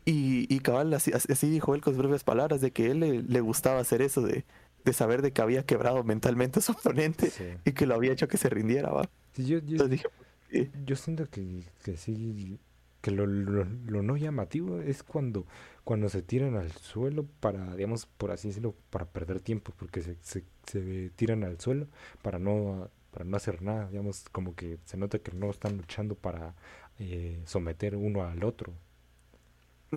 Y, 0.07 0.47
y 0.49 0.61
cabal, 0.61 0.95
así, 0.95 1.13
así 1.13 1.51
dijo 1.51 1.75
él 1.75 1.83
con 1.83 1.93
sus 1.93 2.01
propias 2.01 2.25
palabras, 2.25 2.63
de 2.63 2.71
que 2.71 2.91
él 2.91 3.01
le, 3.01 3.23
le 3.23 3.41
gustaba 3.43 3.81
hacer 3.81 4.01
eso, 4.01 4.23
de, 4.23 4.47
de 4.85 4.93
saber 4.93 5.23
de 5.23 5.33
que 5.33 5.43
había 5.43 5.65
quebrado 5.67 6.05
mentalmente 6.05 6.61
a 6.61 6.63
su 6.63 6.73
oponente 6.73 7.31
Sí. 7.31 7.45
y 7.65 7.73
que 7.73 7.87
lo 7.87 7.95
había 7.95 8.13
hecho 8.13 8.29
que 8.29 8.37
se 8.39 8.49
rindiera, 8.51 8.91
va. 8.91 9.09
Sí, 9.33 9.45
yo, 9.47 9.59
yo, 9.59 9.73
Entonces 9.73 9.91
dije, 9.91 10.09
sí. 10.51 10.71
yo 10.85 10.97
siento 10.97 11.27
que, 11.31 11.63
que 11.85 11.97
sí, 11.97 12.59
que 13.01 13.11
lo, 13.11 13.27
lo, 13.27 13.65
lo 13.65 14.03
no 14.03 14.17
llamativo 14.17 14.81
es 14.81 15.03
cuando, 15.03 15.47
cuando 15.85 16.09
se 16.09 16.23
tiran 16.23 16.57
al 16.57 16.73
suelo 16.73 17.27
para, 17.41 17.75
digamos, 17.77 18.07
por 18.07 18.31
así 18.33 18.49
decirlo, 18.49 18.75
para 18.91 19.07
perder 19.07 19.41
tiempo, 19.41 19.73
porque 19.79 20.03
se, 20.03 20.17
se, 20.23 20.45
se 20.67 21.11
tiran 21.17 21.45
al 21.45 21.61
suelo 21.61 21.87
para 22.23 22.39
no, 22.39 22.91
para 23.13 23.25
no 23.25 23.37
hacer 23.37 23.63
nada, 23.63 23.89
digamos, 23.89 24.25
como 24.33 24.55
que 24.55 24.79
se 24.85 24.97
nota 24.97 25.19
que 25.21 25.33
no 25.33 25.51
están 25.51 25.77
luchando 25.77 26.15
para 26.17 26.55
eh, 26.99 27.41
someter 27.45 27.95
uno 27.97 28.23
al 28.25 28.43
otro. 28.45 28.73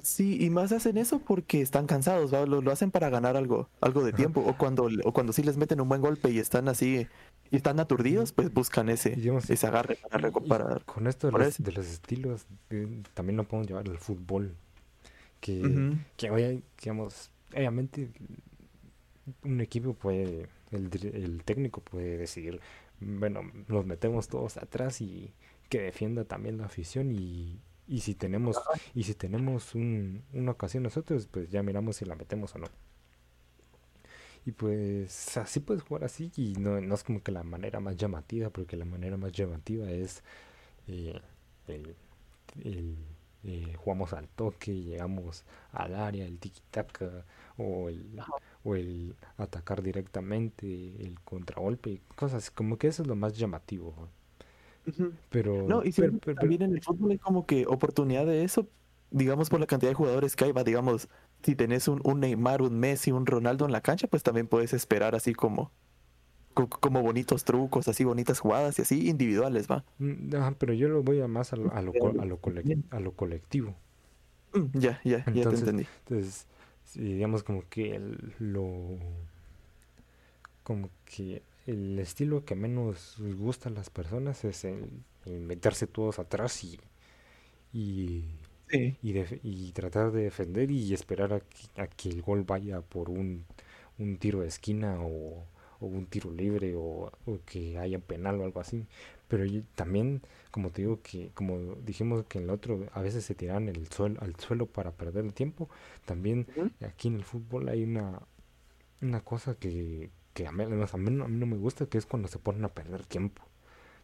Sí, 0.04 0.38
y 0.42 0.50
más 0.50 0.72
hacen 0.72 0.98
eso 0.98 1.20
porque 1.20 1.62
están 1.62 1.86
cansados, 1.86 2.34
¿va? 2.34 2.46
Lo, 2.46 2.62
lo 2.62 2.72
hacen 2.72 2.92
para 2.92 3.10
ganar 3.10 3.36
algo, 3.36 3.70
algo 3.82 4.04
de 4.04 4.14
tiempo, 4.14 4.42
o 4.42 4.58
cuando, 4.58 4.88
o 5.04 5.12
cuando 5.12 5.34
sí 5.34 5.44
les 5.44 5.58
meten 5.58 5.82
un 5.82 5.90
buen 5.90 6.02
golpe 6.02 6.30
y 6.32 6.40
están 6.40 6.70
así, 6.70 7.08
y 7.52 7.56
están 7.58 7.80
aturdidos, 7.80 8.32
pues 8.32 8.54
buscan 8.54 8.88
ese, 8.88 9.10
digamos, 9.18 9.50
ese 9.50 9.68
agarre 9.68 9.98
para 9.98 10.18
recuperar. 10.18 10.86
con 10.86 11.08
esto 11.08 11.30
de 11.30 11.38
los, 11.38 11.62
de 11.62 11.72
los 11.74 11.86
estilos, 11.88 12.46
eh, 12.70 13.02
también 13.14 13.36
lo 13.36 13.44
podemos 13.44 13.68
llevar 13.68 13.90
al 13.90 13.98
fútbol. 13.98 14.56
Que, 15.42 15.98
que 16.18 16.30
hoy, 16.30 16.64
digamos, 16.80 17.32
obviamente 17.54 18.12
un 19.44 19.60
equipo 19.60 19.94
puede, 19.94 20.48
el, 20.72 20.90
el 21.14 21.44
técnico 21.44 21.82
puede 21.82 22.18
decidir, 22.18 22.62
bueno, 23.00 23.42
nos 23.68 23.86
metemos 23.86 24.28
todos 24.28 24.58
atrás 24.58 25.02
y 25.02 25.34
que 25.68 25.82
defienda 25.82 26.26
también 26.26 26.60
la 26.60 26.66
afición 26.66 27.12
y, 27.12 27.60
y 27.92 28.02
si 28.02 28.16
tenemos, 28.16 28.64
y 28.96 29.04
si 29.04 29.16
tenemos 29.16 29.76
un, 29.76 30.24
una 30.34 30.52
ocasión 30.54 30.84
nosotros, 30.84 31.28
pues 31.28 31.52
ya 31.52 31.64
miramos 31.64 31.98
si 31.98 32.06
la 32.06 32.16
metemos 32.16 32.56
o 32.56 32.60
no. 32.60 32.68
Y 34.46 34.52
pues 34.54 35.38
así 35.38 35.60
puedes 35.60 35.84
jugar 35.84 36.04
así 36.06 36.32
y 36.36 36.54
no, 36.56 36.82
no 36.82 36.96
es 36.96 37.04
como 37.04 37.22
que 37.24 37.32
la 37.32 37.44
manera 37.44 37.80
más 37.80 37.96
llamativa, 37.98 38.50
porque 38.50 38.76
la 38.78 38.86
manera 38.86 39.18
más 39.18 39.32
llamativa 39.34 39.90
es 39.92 40.24
eh, 40.88 41.20
el, 41.68 41.96
el, 42.64 42.98
eh, 43.44 43.74
jugamos 43.78 44.14
al 44.14 44.30
toque, 44.30 44.74
llegamos 44.84 45.46
al 45.74 45.96
área, 45.96 46.26
el 46.26 46.40
tiki-taka 46.40 47.26
o 47.58 47.90
el, 47.90 48.22
o 48.64 48.76
el 48.76 49.16
atacar 49.38 49.82
directamente, 49.84 50.68
el 51.06 51.20
contragolpe, 51.22 52.02
cosas 52.16 52.52
como 52.52 52.78
que 52.78 52.88
eso 52.88 53.04
es 53.04 53.08
lo 53.10 53.16
más 53.16 53.38
llamativo. 53.38 54.10
Pero, 55.30 55.68
No, 55.68 55.80
y 55.80 55.92
pero- 55.92 55.94
siempre 55.94 56.10
pero- 56.12 56.20
pero- 56.22 56.36
también 56.40 56.62
en 56.64 56.72
el 56.74 56.82
fútbol 56.82 57.12
hay 57.12 57.18
como 57.18 57.46
que 57.46 57.66
oportunidad 57.68 58.26
de 58.26 58.44
eso, 58.44 58.68
digamos 59.12 59.50
por 59.50 59.60
la 59.60 59.68
cantidad 59.68 59.92
de 59.92 59.96
jugadores 59.96 60.36
que 60.36 60.46
hay, 60.46 60.52
va, 60.52 60.64
digamos, 60.64 61.08
si 61.44 61.56
tenés 61.56 61.88
un, 61.88 62.02
un 62.04 62.20
Neymar, 62.20 62.62
un 62.62 62.80
Messi, 62.80 63.12
un 63.12 63.26
Ronaldo 63.26 63.66
en 63.66 63.72
la 63.72 63.82
cancha, 63.82 64.08
pues 64.08 64.24
también 64.24 64.48
puedes 64.48 64.74
esperar 64.74 65.16
así 65.16 65.34
como, 65.34 65.72
co- 66.54 66.68
como 66.70 67.02
bonitos 67.02 67.44
trucos, 67.44 67.88
así 67.88 68.04
bonitas 68.04 68.40
jugadas 68.40 68.80
y 68.80 68.82
así 68.82 69.10
individuales, 69.10 69.68
va. 69.70 69.84
Mm, 70.00 70.36
ajá, 70.36 70.56
pero 70.58 70.74
yo 70.74 70.88
lo 70.90 71.04
voy 71.04 71.22
a 71.22 71.28
más 71.28 71.54
a 71.54 71.58
lo, 71.58 71.72
a 71.74 71.82
lo, 71.82 71.94
co- 71.94 72.10
a 72.20 72.26
lo, 72.26 72.36
a 72.92 73.12
colectivo. 73.16 73.76
Mm, 74.54 74.66
Ya, 74.80 75.00
ya, 75.04 75.24
ya 75.34 75.50
te 75.50 75.56
entendí. 75.56 75.86
Entonces, 76.08 76.48
digamos 76.96 77.44
como 77.44 77.64
que 77.70 77.96
el- 77.96 78.34
lo 78.40 78.98
como 80.64 80.90
que 81.06 81.42
el 81.68 82.00
estilo 82.00 82.46
que 82.46 82.56
menos 82.56 83.18
gusta 83.38 83.70
a 83.70 83.72
las 83.72 83.90
personas 83.90 84.44
es 84.46 84.66
el, 84.66 84.90
el 85.26 85.42
meterse 85.42 85.88
todos 85.88 86.20
atrás 86.20 86.64
y 86.64 86.80
y, 87.74 88.26
Sí. 88.70 88.98
y, 89.02 89.14
def- 89.14 89.40
y 89.44 89.72
tratar 89.74 90.12
de 90.12 90.24
defender 90.24 90.72
y 90.72 90.94
esperar 90.94 91.34
a 91.34 91.40
que, 91.42 91.82
a 91.82 91.88
que 91.88 92.10
el 92.10 92.22
gol 92.22 92.44
vaya 92.44 92.82
por 92.82 93.10
un, 93.10 93.46
un 94.00 94.18
tiro 94.18 94.42
de 94.42 94.48
esquina 94.48 94.98
o, 95.02 95.46
o 95.80 95.86
un 95.86 96.06
tiro 96.08 96.32
libre 96.32 96.76
o, 96.76 97.12
o 97.26 97.40
que 97.46 97.78
haya 97.80 98.00
penal 98.00 98.40
o 98.42 98.46
algo 98.46 98.60
así. 98.60 98.86
Pero 99.28 99.46
yo- 99.46 99.62
también, 99.76 100.22
como 100.52 100.72
te 100.72 100.84
digo, 100.84 101.02
que 101.04 101.32
como 101.34 101.76
dijimos 101.86 102.26
que 102.28 102.40
en 102.40 102.46
el 102.46 102.50
otro 102.52 102.88
a 102.94 103.02
veces 103.02 103.26
se 103.26 103.36
tiran 103.36 103.70
el 103.70 103.88
suelo, 103.90 104.20
al 104.22 104.36
suelo 104.38 104.66
para 104.68 104.92
perder 104.92 105.26
el 105.26 105.34
tiempo, 105.34 105.70
también 106.06 106.48
aquí 106.86 107.08
en 107.10 107.16
el 107.16 107.24
fútbol 107.24 107.70
hay 107.70 107.84
una, 107.84 108.22
una 109.02 109.22
cosa 109.22 109.56
que, 109.56 110.10
que 110.34 110.48
a 110.48 110.52
mí, 110.52 110.64
a 110.64 110.68
mí 110.68 110.76
no, 111.12 111.26
a 111.26 111.28
mí 111.28 111.38
no 111.40 111.46
me 111.46 111.58
gusta, 111.58 111.88
que 111.88 111.98
es 111.98 112.06
cuando 112.06 112.28
se 112.28 112.40
ponen 112.40 112.66
a 112.66 112.70
perder 112.74 113.06
tiempo. 113.06 113.44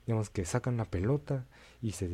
Digamos 0.06 0.30
que 0.30 0.46
sacan 0.46 0.78
la 0.78 0.86
pelota 0.86 1.48
y 1.82 1.92
se, 1.94 2.08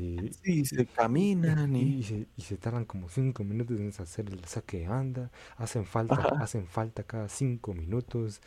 Sí, 0.44 0.66
se 0.66 0.86
caminan 0.88 1.76
y, 1.76 2.00
y... 2.00 2.04
se, 2.04 2.28
y 2.38 2.42
se 2.42 2.58
tardan 2.58 2.86
como 2.86 3.10
cinco 3.10 3.44
minutos 3.44 3.80
en 3.80 3.90
hacer 3.90 4.30
el 4.30 4.44
saque 4.46 4.80
de 4.80 4.86
anda, 4.88 5.32
hacen 5.58 5.86
falta, 5.86 6.22
Ajá. 6.22 6.36
hacen 6.38 6.68
falta 6.68 7.04
cada 7.04 7.30
cinco 7.30 7.74
minutos, 7.74 8.42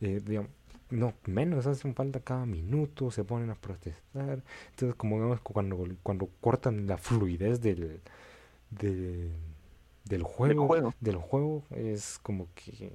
eh, 0.00 0.20
digamos, 0.24 0.50
no, 0.90 1.14
menos 1.26 1.66
hacen 1.66 1.94
falta 1.94 2.20
cada 2.20 2.46
minuto, 2.46 3.10
se 3.10 3.24
ponen 3.24 3.50
a 3.50 3.54
protestar. 3.54 4.42
Entonces, 4.70 4.94
como 4.96 5.18
vemos 5.20 5.40
cuando, 5.40 5.86
cuando 6.02 6.28
cortan 6.40 6.86
la 6.86 6.98
fluidez 6.98 7.60
del, 7.60 8.00
del, 8.70 9.32
del 10.04 10.22
juego. 10.22 10.94
del 11.00 11.16
juego, 11.16 11.64
es 11.70 12.18
como 12.22 12.48
que 12.54 12.92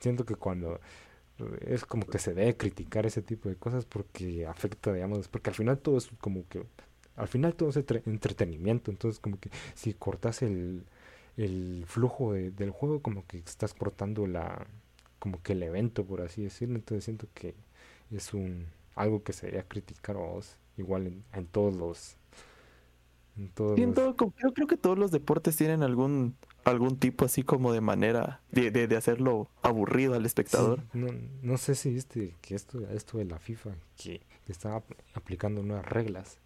siento 0.00 0.24
que 0.26 0.36
cuando 0.36 0.80
es 1.60 1.84
como 1.84 2.06
que 2.06 2.18
se 2.18 2.34
debe 2.34 2.56
criticar 2.56 3.06
ese 3.06 3.22
tipo 3.22 3.48
de 3.48 3.56
cosas 3.56 3.84
porque 3.86 4.46
afecta, 4.46 4.92
digamos, 4.92 5.28
porque 5.28 5.50
al 5.50 5.56
final 5.56 5.78
todo 5.78 5.98
es 5.98 6.08
como 6.20 6.46
que, 6.48 6.64
al 7.16 7.28
final 7.28 7.54
todo 7.54 7.70
es 7.70 7.76
entre- 7.76 8.02
entretenimiento, 8.06 8.90
entonces 8.90 9.20
como 9.20 9.38
que 9.40 9.50
si 9.74 9.94
cortas 9.94 10.42
el, 10.42 10.84
el 11.36 11.84
flujo 11.86 12.32
de- 12.32 12.50
del 12.50 12.70
juego, 12.70 13.00
como 13.02 13.26
que 13.26 13.38
estás 13.38 13.74
cortando 13.74 14.26
la, 14.26 14.66
como 15.18 15.42
que 15.42 15.52
el 15.54 15.62
evento, 15.62 16.04
por 16.04 16.20
así 16.22 16.42
decirlo, 16.44 16.76
entonces 16.76 17.04
siento 17.04 17.28
que 17.34 17.54
es 18.10 18.34
un, 18.34 18.66
algo 18.94 19.22
que 19.22 19.32
se 19.32 19.46
debe 19.46 19.64
criticar 19.64 20.16
vos, 20.16 20.56
igual 20.76 21.06
en, 21.06 21.24
en 21.32 21.46
todos 21.46 21.74
los, 21.76 22.16
en 23.36 23.48
todos 23.50 23.76
Sí, 23.76 23.82
en 23.82 23.94
los, 23.94 23.94
todo, 23.94 24.16
co- 24.16 24.32
creo, 24.32 24.66
que 24.66 24.76
todos 24.76 24.98
los 24.98 25.10
deportes 25.10 25.56
tienen 25.56 25.82
algún, 25.82 26.36
algún 26.64 26.98
tipo 26.98 27.24
así 27.24 27.42
como 27.42 27.72
de 27.72 27.80
manera 27.80 28.40
de, 28.50 28.70
de, 28.70 28.86
de 28.86 28.96
hacerlo 28.96 29.48
aburrido 29.62 30.14
al 30.14 30.26
Sí, 30.44 30.76
espectador. 30.76 30.84
no, 30.92 31.08
no 31.42 31.56
sé 31.58 31.74
si 31.74 31.92
viste 31.92 32.36
que 32.42 32.54
esto, 32.54 32.80
esto 32.90 33.18
de 33.18 33.24
la 33.24 33.38
FIFA, 33.40 33.70
que 33.96 34.20
estaba 34.48 34.76
ap- 34.76 34.92
aplicando 35.14 35.62
nuevas 35.62 35.86
reglas, 35.86 36.38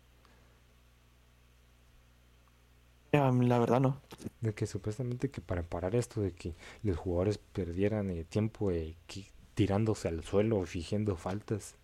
Ya, 3.13 3.31
la 3.33 3.59
verdad 3.59 3.81
no. 3.81 4.01
de 4.41 4.55
que 4.55 4.67
supuestamente 4.67 5.31
que 5.31 5.41
para 5.41 5.63
parar 5.63 5.95
esto 5.95 6.21
de 6.21 6.33
que 6.33 6.55
los 6.83 6.97
jugadores 6.97 7.39
perdieran 7.39 8.11
eh, 8.11 8.25
tiempo 8.25 8.71
eh, 8.71 8.97
que- 9.07 9.27
tirándose 9.55 10.09
al 10.09 10.23
suelo 10.25 10.59
o 10.59 10.67
fingiendo 10.67 11.17
faltas 11.17 11.77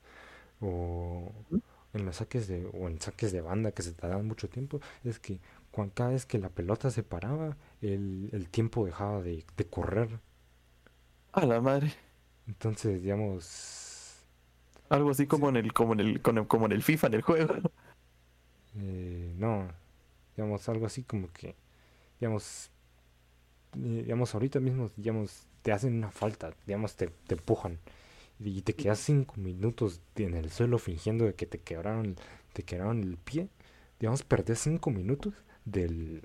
o 0.61 1.32
en 1.95 2.05
los 2.07 2.16
saques 2.16 2.49
de 2.49 2.66
o 2.72 2.88
en 2.88 3.01
saques 3.01 3.32
de 3.32 3.40
banda 3.43 3.72
que 3.72 3.82
se 3.82 3.93
tardaban 3.93 4.26
mucho 4.26 4.49
tiempo, 4.49 4.80
es 5.05 5.18
que 5.18 5.40
cada 5.95 6.11
vez 6.11 6.26
que 6.26 6.38
la 6.38 6.51
pelota 6.51 6.90
se 6.90 7.03
paraba, 7.03 7.57
el, 7.80 8.28
el 8.32 8.49
tiempo 8.49 8.84
dejaba 8.86 9.22
de, 9.22 9.45
de 9.57 9.64
correr. 9.66 10.20
A 11.32 11.45
la 11.47 11.61
madre. 11.61 11.93
Entonces, 12.47 13.03
digamos, 13.03 14.24
Algo 14.90 15.11
así 15.11 15.26
como 15.26 15.49
en 15.49 15.57
el, 15.57 15.72
como 15.72 15.93
en 15.95 16.01
el, 16.01 16.22
con 16.22 16.38
el- 16.38 16.47
como 16.47 16.66
en 16.66 16.72
el 16.72 16.82
FIFA, 16.84 17.09
en 17.09 17.14
el 17.14 17.22
juego. 17.22 17.55
Eh, 18.76 19.34
no, 19.36 19.68
digamos, 20.36 20.68
algo 20.68 20.86
así 20.86 21.03
como 21.05 21.32
que, 21.32 21.57
digamos, 22.20 22.70
eh, 23.74 24.03
digamos, 24.05 24.34
ahorita 24.34 24.61
mismo, 24.61 24.90
digamos, 24.97 25.47
te 25.62 25.72
hacen 25.72 25.95
una 25.95 26.11
falta, 26.11 26.53
digamos, 26.66 26.97
te, 26.97 27.09
te 27.26 27.34
empujan 27.34 27.78
y 28.45 28.62
te 28.62 28.74
quedas 28.74 28.99
cinco 29.01 29.34
minutos 29.36 30.01
en 30.16 30.34
el 30.34 30.51
suelo 30.51 30.78
fingiendo 30.78 31.24
de 31.24 31.34
que 31.34 31.47
te 31.47 31.59
quebraron, 31.59 32.16
te 32.53 32.62
quebraron 32.64 33.03
el 33.03 33.16
pie, 33.16 33.49
digamos, 34.01 34.22
perdés 34.24 34.61
cinco 34.61 34.90
minutos 34.90 35.34
del, 35.64 36.22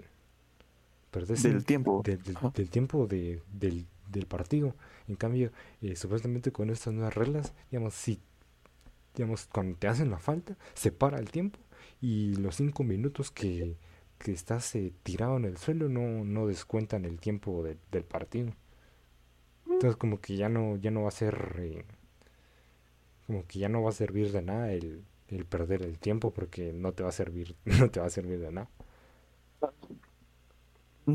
perdés 1.11 1.43
Del 1.43 1.63
tiempo. 1.65 2.01
del, 2.03 2.21
del- 2.53 2.69
tiempo 2.69 3.07
de, 3.07 3.41
del, 3.53 3.85
del 4.11 4.25
partido. 4.25 4.75
En 5.07 5.15
cambio, 5.15 5.51
eh, 5.81 5.95
supuestamente 5.95 6.51
con 6.51 6.69
estas 6.69 6.93
nuevas 6.93 7.15
reglas, 7.15 7.53
digamos, 7.71 7.93
si, 7.93 8.19
digamos, 9.15 9.47
cuando 9.51 9.77
te 9.77 9.87
hacen 9.87 10.09
la 10.11 10.19
falta, 10.19 10.57
se 10.73 10.91
para 10.91 11.19
el 11.19 11.29
tiempo 11.31 11.59
y 12.01 12.35
los 12.35 12.55
cinco 12.55 12.83
minutos 12.83 13.31
que, 13.31 13.77
que 14.19 14.31
estás 14.33 14.75
eh, 14.75 14.93
tirado 15.03 15.37
en 15.37 15.45
el 15.45 15.57
suelo 15.57 15.89
no, 15.89 16.23
no 16.25 16.47
descuentan 16.47 17.05
el 17.05 17.19
tiempo 17.19 17.63
de- 17.63 17.77
del 17.91 18.03
partido. 18.03 18.53
Entonces 19.65 19.97
como 19.97 20.19
que 20.21 20.35
ya 20.35 20.49
no, 20.49 20.77
ya 20.77 20.91
no 20.91 21.03
va 21.03 21.09
a 21.09 21.11
ser, 21.11 21.55
eh, 21.59 21.85
como 23.27 23.45
que 23.45 23.59
ya 23.59 23.69
no 23.69 23.83
va 23.83 23.89
a 23.89 23.93
servir 23.93 24.31
de 24.31 24.41
nada 24.41 24.71
el, 24.71 25.03
el 25.27 25.45
perder 25.45 25.83
el 25.83 25.99
tiempo 25.99 26.31
porque 26.31 26.73
no 26.73 26.93
te 26.93 27.03
va 27.03 27.09
a 27.09 27.13
servir, 27.13 27.55
no 27.65 27.89
te 27.91 27.99
va 27.99 28.07
a 28.07 28.09
servir 28.09 28.39
de 28.39 28.51
nada. 28.51 28.69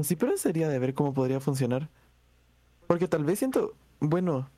Sí, 0.03 0.17
pero 0.17 0.37
sería 0.37 0.69
de 0.69 0.79
ver 0.79 0.95
cómo 0.95 1.13
podría 1.13 1.41
funcionar. 1.41 1.89
Porque 2.87 3.09
tal 3.09 3.25
vez 3.25 3.39
siento, 3.39 3.75
bueno, 4.01 4.49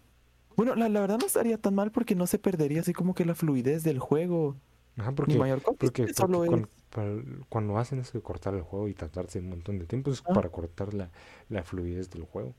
bueno, 0.57 0.75
la, 0.77 0.89
la 0.89 1.01
verdad 1.01 1.19
no 1.19 1.27
estaría 1.27 1.59
tan 1.59 1.75
mal 1.75 1.91
porque 1.91 2.15
no 2.15 2.27
se 2.27 2.39
perdería 2.39 2.81
así 2.81 2.93
como 2.93 3.15
que 3.15 3.25
la 3.25 3.35
fluidez 3.35 3.83
del 3.83 3.99
juego. 3.99 4.57
Ajá, 4.97 5.13
porque, 5.13 5.37
mayor 5.37 5.61
porque, 5.63 6.13
solo 6.15 6.45
para- 6.91 7.17
cuando 7.49 7.77
hacen 7.79 7.99
eso 7.99 8.13
de 8.17 8.23
cortar 8.23 8.55
el 8.55 8.63
juego 8.63 8.87
y 8.87 8.95
tardarse 8.95 9.41
un 9.41 9.49
montón 9.49 9.81
de 9.81 9.87
tiempo 9.87 10.13
es 10.13 10.23
Ah. 10.25 10.33
para 10.33 10.49
cortar 10.51 10.95
la, 10.95 11.11
la 11.49 11.65
fluidez 11.65 12.11
del 12.11 12.23
juego. 12.23 12.55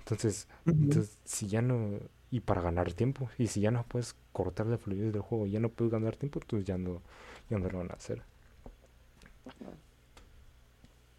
Entonces, 0.00 0.48
entonces, 0.66 1.18
si 1.24 1.46
ya 1.46 1.62
no, 1.62 2.00
y 2.36 2.40
para 2.40 2.60
ganar 2.60 2.92
tiempo, 2.92 3.30
y 3.38 3.46
si 3.46 3.62
ya 3.62 3.70
no 3.70 3.82
puedes 3.84 4.14
cortar 4.32 4.66
la 4.66 4.76
fluidez 4.76 5.10
del 5.10 5.22
juego, 5.22 5.46
ya 5.46 5.58
no 5.58 5.70
puedes 5.70 5.90
ganar 5.90 6.16
tiempo, 6.16 6.38
entonces 6.42 6.66
ya 6.66 6.76
no, 6.76 7.00
ya 7.48 7.58
no 7.58 7.66
lo 7.70 7.78
van 7.78 7.90
a 7.90 7.94
hacer. 7.94 8.22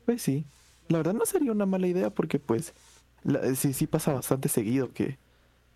Pues 0.06 0.22
sí, 0.22 0.46
la 0.90 1.00
verdad 1.00 1.14
no 1.14 1.26
sería 1.26 1.52
una 1.52 1.66
mala 1.66 1.88
idea 1.88 2.10
porque 2.10 2.40
pues 2.40 2.74
la- 3.24 3.56
sí, 3.56 3.74
sí 3.74 3.88
pasa 3.88 4.14
bastante 4.14 4.48
seguido 4.50 4.94
que, 4.94 5.18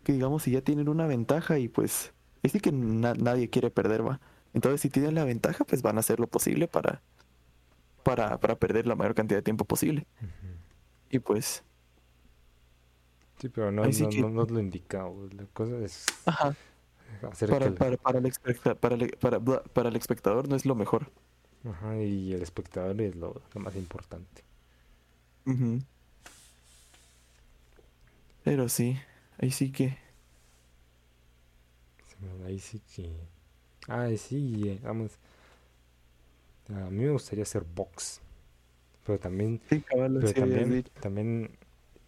que 0.03 0.13
digamos 0.13 0.43
si 0.43 0.51
ya 0.51 0.61
tienen 0.61 0.89
una 0.89 1.07
ventaja 1.07 1.59
y 1.59 1.67
pues 1.69 2.13
es 2.43 2.53
que 2.61 2.71
na- 2.71 3.13
nadie 3.15 3.49
quiere 3.49 3.71
perder, 3.71 4.05
va. 4.07 4.21
Entonces 4.53 4.81
si 4.81 4.89
tienen 4.89 5.15
la 5.15 5.25
ventaja 5.25 5.65
pues 5.65 5.81
van 5.81 5.97
a 5.97 6.01
hacer 6.01 6.19
lo 6.19 6.27
posible 6.27 6.67
para, 6.67 7.01
para, 8.03 8.39
para 8.39 8.55
perder 8.57 8.87
la 8.87 8.95
mayor 8.95 9.15
cantidad 9.15 9.39
de 9.39 9.43
tiempo 9.43 9.65
posible. 9.65 10.05
Y 11.09 11.19
pues, 11.19 11.63
Sí, 13.41 13.49
pero 13.49 13.71
no, 13.71 13.91
sí 13.91 14.03
no, 14.03 14.09
que- 14.09 14.21
no, 14.21 14.29
no 14.29 14.43
es 14.43 14.51
lo 14.51 14.59
indicado. 14.59 15.27
La 15.35 15.45
cosa 15.47 15.77
es 15.79 16.05
ajá, 16.25 16.55
hacer 17.31 17.49
para, 17.49 17.71
para, 17.71 17.97
para, 17.97 18.19
el 18.19 18.25
especta- 18.27 18.75
para, 18.75 18.95
el- 18.95 19.17
para, 19.73 19.89
el 19.89 19.95
espectador 19.95 20.47
no 20.47 20.55
es 20.55 20.65
lo 20.65 20.75
mejor. 20.75 21.11
ajá, 21.67 21.97
y 21.97 22.33
el 22.33 22.41
espectador 22.43 23.01
es 23.01 23.15
lo, 23.15 23.41
lo 23.53 23.61
más 23.61 23.75
importante. 23.75 24.43
Ujú. 25.45 25.81
Pero 28.43 28.69
sí, 28.69 28.97
ahí 29.39 29.51
sí 29.51 29.71
que... 29.71 29.97
Ahí 32.45 32.59
sí 32.59 32.79
que... 32.95 33.11
Ah, 33.87 34.07
sí, 34.17 34.69
eh, 34.69 34.79
vamos. 34.83 35.11
A 36.69 36.89
mí 36.89 37.03
me 37.03 37.11
gustaría 37.11 37.43
hacer 37.43 37.63
box. 37.63 38.21
Pero 39.05 39.19
también, 39.19 39.59
Sí, 39.69 39.81
cabal, 39.81 40.13
pero 40.21 40.27
sí 40.27 40.33
también, 40.35 40.83
también 40.99 41.57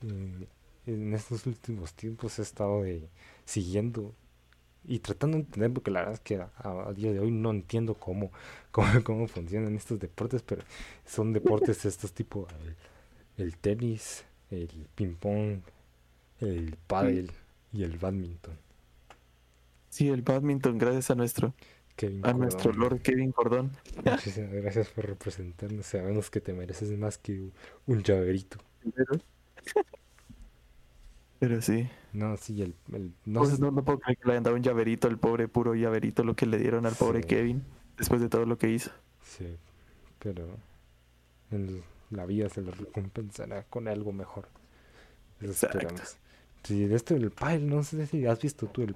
eh, 0.04 0.48
en 0.86 1.14
estos 1.14 1.46
últimos 1.48 1.94
tiempos 1.94 2.40
he 2.40 2.42
estado 2.44 2.84
de, 2.84 3.10
siguiendo 3.46 4.14
y 4.86 5.00
tratando 5.00 5.38
de 5.38 5.44
entender, 5.44 5.74
porque 5.74 5.92
la 5.92 6.02
verdad 6.02 6.16
es 6.16 6.20
que 6.22 6.38
a, 6.38 6.52
a 6.60 6.94
día 6.94 7.14
de 7.14 7.20
hoy 7.20 7.32
no 7.32 7.52
entiendo 7.52 7.96
cómo, 7.96 8.32
cómo, 8.72 9.04
cómo 9.04 9.28
funcionan 9.28 9.76
estos 9.76 10.00
deportes, 10.00 10.44
pero 10.44 10.64
son 11.06 11.34
deportes 11.34 11.86
estos 11.86 12.14
tipo 12.14 12.48
el, 13.38 13.46
el 13.46 13.58
tenis, 13.58 14.26
el 14.52 14.70
ping 14.96 15.16
pong, 15.16 15.62
el 16.42 16.78
pádel 16.88 17.32
y 17.74 17.84
el 17.84 17.98
badminton. 17.98 18.58
Sí, 19.90 20.10
el 20.10 20.22
badminton, 20.24 20.78
gracias 20.78 21.12
a 21.12 21.16
nuestro, 21.16 21.54
Kevin 21.96 22.26
a 22.26 22.34
nuestro. 22.34 22.74
Lord 22.74 23.02
Kevin 23.02 23.32
Cordón. 23.32 23.72
Muchísimas 23.96 24.52
gracias 24.54 24.90
por 24.90 25.06
representarnos. 25.06 25.86
Sabemos 25.86 26.30
que 26.30 26.42
te 26.42 26.54
mereces 26.54 26.98
más 26.98 27.18
que 27.18 27.34
un, 27.34 27.54
un 27.88 28.04
llaverito. 28.04 28.58
Pero, 31.44 31.62
sí. 31.62 31.90
No, 32.14 32.38
sí, 32.38 32.62
el, 32.62 32.74
el- 32.94 33.12
no 33.26 33.42
Pues 33.42 33.60
no, 33.60 33.70
no 33.72 33.84
puedo 33.84 34.00
creer 34.00 34.18
que 34.18 34.26
le 34.26 34.32
hayan 34.34 34.44
dado 34.44 34.56
un 34.56 34.64
llaverito, 34.64 35.08
el 35.10 35.18
pobre 35.18 35.48
puro 35.50 35.76
llaverito, 35.76 36.24
lo 36.24 36.36
que 36.36 36.46
le 36.46 36.58
dieron 36.58 36.86
al 36.86 36.96
pobre. 36.96 37.22
Kevin 37.22 37.64
después 37.98 38.22
de 38.22 38.30
todo 38.30 38.46
lo 38.46 38.58
que 38.58 38.70
hizo. 38.70 38.92
Sí, 39.24 39.58
pero 40.20 40.48
la 42.10 42.26
vida 42.26 42.50
se 42.50 42.62
lo 42.62 42.72
recompensará 42.72 43.64
con 43.64 43.88
algo 43.88 44.12
mejor. 44.12 44.48
Eso 45.42 45.52
Exacto. 45.52 45.78
esperamos. 45.80 46.18
Sí, 46.64 46.86
de 46.86 46.96
esto 46.96 47.14
del 47.16 47.32
pádel, 47.32 47.68
no 47.70 47.84
sé 47.84 48.08
si 48.08 48.26
has 48.26 48.42
visto 48.42 48.68
tú 48.68 48.82
el. 48.84 48.96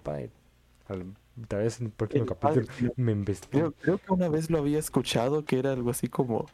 Al- 0.88 1.14
tal 1.48 1.60
vez 1.60 1.80
en 1.82 1.88
el 1.88 1.92
próximo 1.92 2.24
El 2.24 2.30
capítulo 2.30 2.94
me 2.96 3.12
investigo. 3.12 3.52
Creo, 3.52 3.74
creo 3.74 3.98
que 4.00 4.14
una 4.14 4.30
vez 4.30 4.50
lo 4.50 4.58
había 4.60 4.80
escuchado 4.80 5.44
que 5.46 5.60
era 5.60 5.74
algo 5.74 5.90
así 5.90 6.08
como 6.08 6.48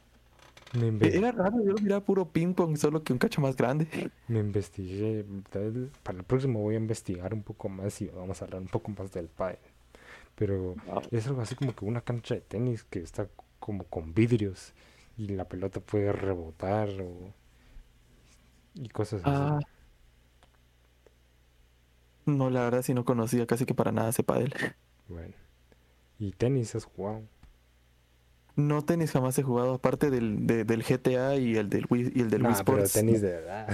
Era 0.73 1.31
raro, 1.31 1.63
yo 1.63 1.75
miraba 1.81 2.03
puro 2.03 2.25
ping 2.25 2.53
pong, 2.53 2.77
solo 2.77 3.03
que 3.03 3.13
un 3.13 3.19
cacho 3.19 3.41
más 3.41 3.55
grande. 3.55 4.11
me 4.27 4.39
investigué. 4.39 5.23
Para 6.03 6.17
el 6.17 6.23
próximo 6.23 6.61
voy 6.61 6.75
a 6.75 6.79
investigar 6.79 7.33
un 7.33 7.43
poco 7.43 7.69
más 7.69 8.01
y 8.01 8.07
vamos 8.07 8.41
a 8.41 8.45
hablar 8.45 8.61
un 8.61 8.67
poco 8.67 8.91
más 8.91 9.11
del 9.11 9.27
pádel. 9.27 9.59
Pero 10.35 10.75
es 11.11 11.27
algo 11.27 11.41
así 11.41 11.55
como 11.55 11.75
que 11.75 11.85
una 11.85 12.01
cancha 12.01 12.33
de 12.33 12.41
tenis 12.41 12.83
que 12.83 12.99
está 12.99 13.27
como 13.59 13.83
con 13.85 14.13
vidrios 14.13 14.73
y 15.15 15.27
la 15.27 15.47
pelota 15.47 15.79
puede 15.79 16.11
rebotar 16.11 16.89
o 17.01 17.33
y 18.73 18.89
cosas 18.89 19.21
así. 19.23 19.31
Ah. 19.31 19.59
No, 22.25 22.49
la 22.49 22.61
verdad 22.61 22.81
sí 22.81 22.93
no 22.93 23.05
conocía 23.05 23.45
casi 23.45 23.65
que 23.65 23.75
para 23.75 23.91
nada 23.91 24.09
ese 24.09 24.23
pádel. 24.23 24.53
Bueno. 25.07 25.35
Y 26.19 26.31
tenis 26.31 26.73
has 26.75 26.85
jugado. 26.85 27.21
No 28.55 28.83
tenis 28.83 29.11
jamás 29.11 29.37
he 29.39 29.43
jugado, 29.43 29.73
aparte 29.75 30.09
del, 30.11 30.45
de- 30.47 30.63
del 30.65 30.83
GTA 30.83 31.35
y 31.37 31.55
el 31.57 31.69
del 31.69 31.85
Wii, 31.89 32.11
y 32.15 32.21
el 32.21 32.29
del 32.29 32.43
Wii 32.43 32.55
Nah, 32.55 32.63
pero 32.63 32.83
Sports. 32.83 32.93
tenis 32.93 33.21
de 33.21 33.31
verdad. 33.31 33.67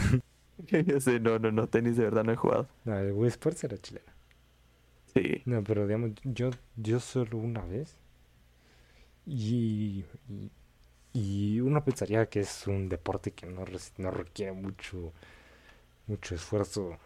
Sé, 0.99 1.19
no, 1.19 1.39
no, 1.39 1.51
no, 1.51 1.67
tenis 1.67 1.97
de 1.97 2.03
verdad 2.03 2.23
no 2.23 2.31
he 2.31 2.35
jugado. 2.35 2.67
No, 2.85 2.97
el 2.97 3.13
Wii 3.13 3.29
Sports 3.29 3.63
era 3.63 3.77
chileno. 3.77 4.11
Sí. 5.13 5.45
No, 5.45 5.63
pero 5.63 5.85
digamos, 5.87 6.11
yo, 6.23 6.51
yo 6.77 6.99
solo 6.99 7.37
una 7.37 7.61
vez. 7.65 7.97
Y, 9.25 10.05
y, 10.29 10.51
y 11.13 11.59
uno 11.61 11.83
pensaría 11.83 12.27
que 12.29 12.41
es 12.41 12.67
un 12.67 12.89
deporte 12.89 13.31
que 13.31 13.45
no, 13.47 13.65
no 13.97 14.11
requiere 14.11 14.53
mucho, 14.53 15.13
mucho 16.07 16.35
esfuerzo 16.35 16.97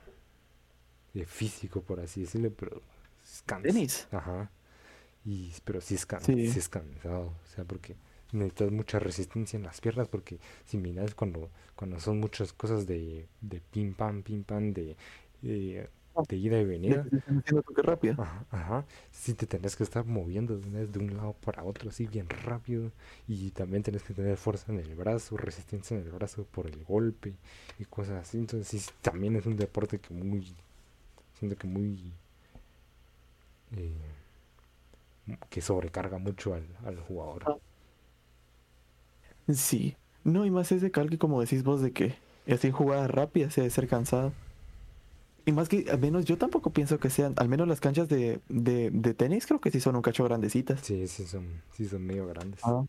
eh, 1.13 1.25
físico, 1.25 1.81
por 1.81 1.99
así 1.99 2.21
decirlo, 2.21 2.51
pero 2.51 2.81
es 3.23 3.43
Tenis. 3.61 4.07
Ajá. 4.11 4.49
Y, 5.25 5.53
pero 5.63 5.81
sí 5.81 5.95
es, 5.95 6.05
can- 6.05 6.21
Sí. 6.21 6.47
sí 6.47 6.59
es 6.59 6.69
cansado, 6.69 7.27
o 7.27 7.47
sea, 7.55 7.63
porque 7.65 7.95
necesitas 8.33 8.71
mucha 8.71 8.99
resistencia 8.99 9.57
en 9.57 9.63
las 9.63 9.79
piernas, 9.81 10.07
porque 10.09 10.39
si 10.65 10.77
miras 10.77 11.15
cuando, 11.15 11.49
cuando 11.75 11.99
son 11.99 12.19
muchas 12.19 12.51
cosas 12.53 12.85
de, 12.87 13.27
de 13.41 13.61
pim 13.61 13.93
pam, 13.93 14.21
pim 14.23 14.43
pam, 14.43 14.73
de, 14.73 14.97
eh, 15.43 15.87
de 16.27 16.35
ida 16.37 16.59
y 16.59 16.65
venida, 16.65 17.05
rápido. 17.83 18.17
Ajá, 18.21 18.45
ajá. 18.51 18.85
Sí 19.11 19.33
te 19.33 19.47
tenés 19.47 19.75
que 19.75 19.83
estar 19.83 20.05
moviendo 20.05 20.57
de, 20.57 20.87
de 20.87 20.99
un 20.99 21.15
lado 21.17 21.33
para 21.43 21.63
otro 21.63 21.89
así 21.89 22.05
bien 22.07 22.27
rápido 22.29 22.91
y 23.27 23.49
también 23.51 23.81
tenés 23.83 24.03
que 24.03 24.13
tener 24.13 24.37
fuerza 24.37 24.71
en 24.71 24.79
el 24.79 24.95
brazo, 24.95 25.37
resistencia 25.37 25.97
en 25.97 26.03
el 26.03 26.11
brazo 26.11 26.45
por 26.45 26.67
el 26.67 26.83
golpe 26.83 27.33
y 27.79 27.85
cosas 27.85 28.21
así. 28.21 28.37
Entonces 28.37 28.67
sí, 28.83 28.91
también 29.01 29.35
es 29.35 29.45
un 29.45 29.57
deporte 29.57 29.99
que 29.99 30.13
muy, 30.13 30.53
siento 31.39 31.57
que 31.57 31.67
muy, 31.67 32.13
eh, 33.75 33.93
que 35.49 35.61
sobrecarga 35.61 36.17
mucho 36.17 36.53
al, 36.53 36.65
al 36.85 36.99
jugador. 36.99 37.59
Sí. 39.53 39.95
No, 40.23 40.45
y 40.45 40.51
más 40.51 40.71
ese 40.71 40.91
calque 40.91 41.17
como 41.17 41.41
decís 41.41 41.63
vos 41.63 41.81
de 41.81 41.91
que 41.91 42.15
así 42.47 42.71
jugadas 42.71 43.09
rápidas 43.11 43.53
se 43.53 43.61
debe 43.61 43.71
ser 43.71 43.87
cansado. 43.87 44.31
Y 45.45 45.51
más 45.51 45.67
que, 45.67 45.85
al 45.91 45.99
menos 45.99 46.23
yo 46.25 46.37
tampoco 46.37 46.69
pienso 46.71 46.99
que 46.99 47.09
sean, 47.09 47.33
al 47.37 47.49
menos 47.49 47.67
las 47.67 47.81
canchas 47.81 48.07
de, 48.07 48.39
de, 48.47 48.91
de 48.91 49.13
tenis 49.13 49.45
creo 49.45 49.59
que 49.59 49.71
sí 49.71 49.81
son 49.81 49.95
un 49.97 50.01
cacho 50.01 50.23
grandecitas. 50.23 50.79
Sí, 50.81 51.07
sí 51.07 51.25
son, 51.25 51.61
sí 51.73 51.85
son 51.85 52.05
medio 52.05 52.25
grandes. 52.27 52.61
Ah. 52.63 52.85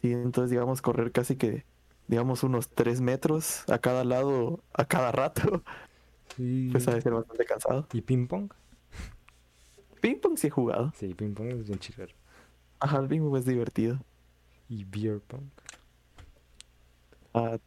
Sí, 0.00 0.12
entonces 0.12 0.50
digamos 0.50 0.82
correr 0.82 1.12
casi 1.12 1.36
que, 1.36 1.64
digamos 2.08 2.42
unos 2.42 2.68
tres 2.68 3.00
metros 3.00 3.64
a 3.68 3.78
cada 3.78 4.04
lado, 4.04 4.62
a 4.72 4.84
cada 4.86 5.12
rato, 5.12 5.62
Sí. 6.36 6.68
pues 6.72 6.88
ha 6.88 6.94
de 6.94 7.00
ser 7.02 7.12
bastante 7.12 7.44
cansado. 7.44 7.86
¿Y 7.92 8.00
ping 8.02 8.26
pong? 8.26 8.50
Ping 10.04 10.20
pong 10.20 10.36
sí 10.36 10.48
he 10.48 10.50
jugado. 10.50 10.92
Sí, 10.98 11.14
ping 11.14 11.32
pong 11.32 11.48
es 11.48 11.66
bien 11.66 11.78
chilero. 11.78 12.12
Ajá, 12.78 12.98
el 12.98 13.08
ping 13.08 13.20
pong 13.22 13.38
es 13.38 13.46
divertido. 13.46 13.98
¿Y 14.68 14.84
beer 14.84 15.20
pong? 15.20 15.44
Ah, 17.32 17.58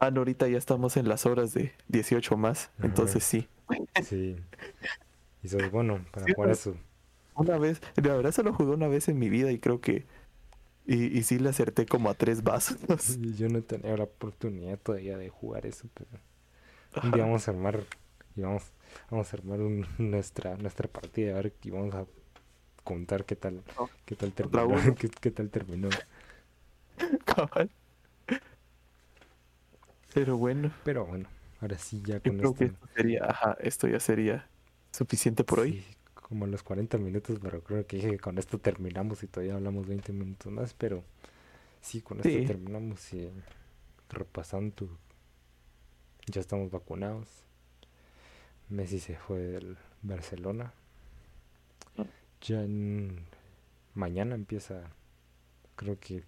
ah, 0.00 0.10
no, 0.10 0.20
ahorita 0.20 0.48
ya 0.48 0.58
estamos 0.58 0.96
en 0.96 1.08
las 1.08 1.26
horas 1.26 1.54
de 1.54 1.72
18 1.88 2.36
más, 2.36 2.70
Ajá. 2.78 2.86
entonces 2.88 3.24
sí. 3.24 3.48
Sí. 4.02 4.36
Y 5.42 5.48
soy 5.48 5.68
bueno 5.70 6.04
para 6.12 6.26
Sí, 6.26 6.32
jugar 6.34 6.50
pues. 6.50 6.60
eso. 6.60 6.76
Una 7.34 7.58
vez, 7.58 7.80
la 7.96 8.14
verdad 8.16 8.32
solo 8.32 8.52
jugué 8.52 8.72
una 8.72 8.88
vez 8.88 9.08
en 9.08 9.18
mi 9.18 9.30
vida 9.30 9.50
y 9.52 9.58
creo 9.58 9.80
que... 9.80 10.06
Y, 10.86 11.16
y 11.18 11.22
sí 11.22 11.38
le 11.38 11.48
acerté 11.50 11.86
como 11.86 12.10
a 12.10 12.14
tres 12.14 12.42
vasos. 12.42 12.76
Yo 13.38 13.48
no 13.48 13.62
tenido 13.62 13.96
la 13.96 14.04
oportunidad 14.04 14.78
todavía 14.78 15.16
de 15.16 15.28
jugar 15.30 15.66
eso, 15.66 15.88
pero 15.94 16.10
un 17.04 17.12
día 17.12 17.24
vamos 17.24 17.48
a 17.48 17.52
armar 17.52 17.84
y 18.36 18.42
vamos, 18.42 18.72
vamos 19.10 19.32
a 19.32 19.36
armar 19.36 19.60
un- 19.60 19.86
nuestra 19.98 20.56
nuestra 20.56 20.88
partida 20.88 21.32
a 21.32 21.36
ver 21.42 21.54
y 21.62 21.70
vamos 21.70 21.94
a 21.94 22.06
contar 22.84 23.24
qué 23.26 23.36
tal 23.36 23.62
qué 24.06 24.16
tal 24.16 24.32
terminó 24.34 24.76
qué, 24.98 25.10
qué 25.10 25.30
tal 25.32 25.50
terminó. 25.50 25.98
Cabal. 27.26 27.68
Pero 30.14 30.36
bueno, 30.36 30.72
Pero 30.84 31.06
bueno, 31.06 31.28
ahora 31.60 31.76
sí 31.78 32.02
ya 32.04 32.20
yo 32.24 32.32
con 32.32 32.38
creo 32.38 32.54
que 32.54 32.64
esto 32.64 32.66
esto 32.66 32.86
sería, 32.94 33.24
ajá, 33.26 33.56
esto 33.60 33.88
ya 33.88 34.00
sería 34.00 34.48
suficiente 34.92 35.44
por 35.44 35.60
hoy. 35.60 35.76
sí, 35.76 35.96
como 36.14 36.44
a 36.44 36.48
los 36.48 36.62
40 36.62 36.98
minutos, 36.98 37.38
pero 37.42 37.62
creo 37.62 37.86
que 37.86 37.96
dije 37.96 38.10
que 38.12 38.18
con 38.18 38.38
esto 38.38 38.58
terminamos 38.58 39.22
y 39.22 39.26
todavía 39.28 39.54
hablamos 39.54 39.86
20 39.86 40.12
minutos 40.12 40.52
más, 40.52 40.74
pero 40.74 41.04
sí, 41.82 42.02
con 42.02 42.20
esto 42.20 42.40
terminamos 42.42 43.12
y 43.14 43.30
repasando 44.10 44.88
ya 46.32 46.40
estamos 46.40 46.70
vacunados. 46.70 47.28
Messi 48.72 48.98
se 49.00 49.16
fue 49.16 49.38
del 49.38 49.76
Barcelona. 50.02 50.72
Ah. 51.98 52.04
Ya 52.42 52.62
en- 52.62 53.24
mañana 53.94 54.34
empieza, 54.34 54.82
creo 55.76 55.98
que 56.00 56.24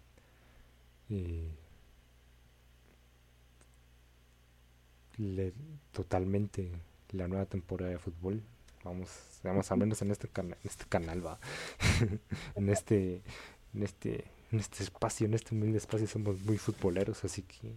eh, 1.10 1.48
le- 5.18 5.52
totalmente 5.92 6.70
la 7.12 7.28
nueva 7.28 7.46
temporada 7.46 7.90
de 7.92 7.98
fútbol. 7.98 8.42
Vamos, 8.84 9.08
vamos 9.42 9.70
al 9.70 9.78
menos 9.78 10.02
en 10.02 10.10
este 10.10 10.28
canal, 10.28 10.58
en 10.62 10.68
este 10.68 10.84
canal 10.86 11.24
va, 11.24 11.38
en 12.54 12.68
este, 12.68 13.22
en 13.72 13.82
este, 13.82 14.24
en 14.52 14.60
este 14.60 14.82
espacio, 14.82 15.26
en 15.26 15.32
este 15.34 15.54
humilde 15.54 15.78
espacio 15.78 16.06
somos 16.06 16.38
muy 16.42 16.58
futboleros, 16.58 17.24
así 17.24 17.42
que 17.42 17.72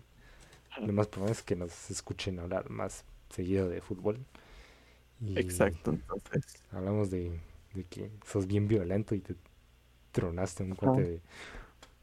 lo 0.85 0.91
más 0.91 1.07
probable 1.07 1.31
es 1.33 1.43
que 1.43 1.55
nos 1.55 1.89
escuchen 1.91 2.39
hablar 2.39 2.69
más 2.69 3.05
seguido 3.33 3.69
de 3.69 3.81
fútbol. 3.81 4.19
Y 5.19 5.37
Exacto, 5.39 5.91
entonces. 5.91 6.63
hablamos 6.71 7.09
de, 7.09 7.39
de 7.73 7.83
que 7.85 8.11
sos 8.25 8.47
bien 8.47 8.67
violento 8.67 9.15
y 9.15 9.19
te 9.19 9.35
tronaste 10.11 10.63
un 10.63 10.75
cuate 10.75 11.01
de 11.03 11.21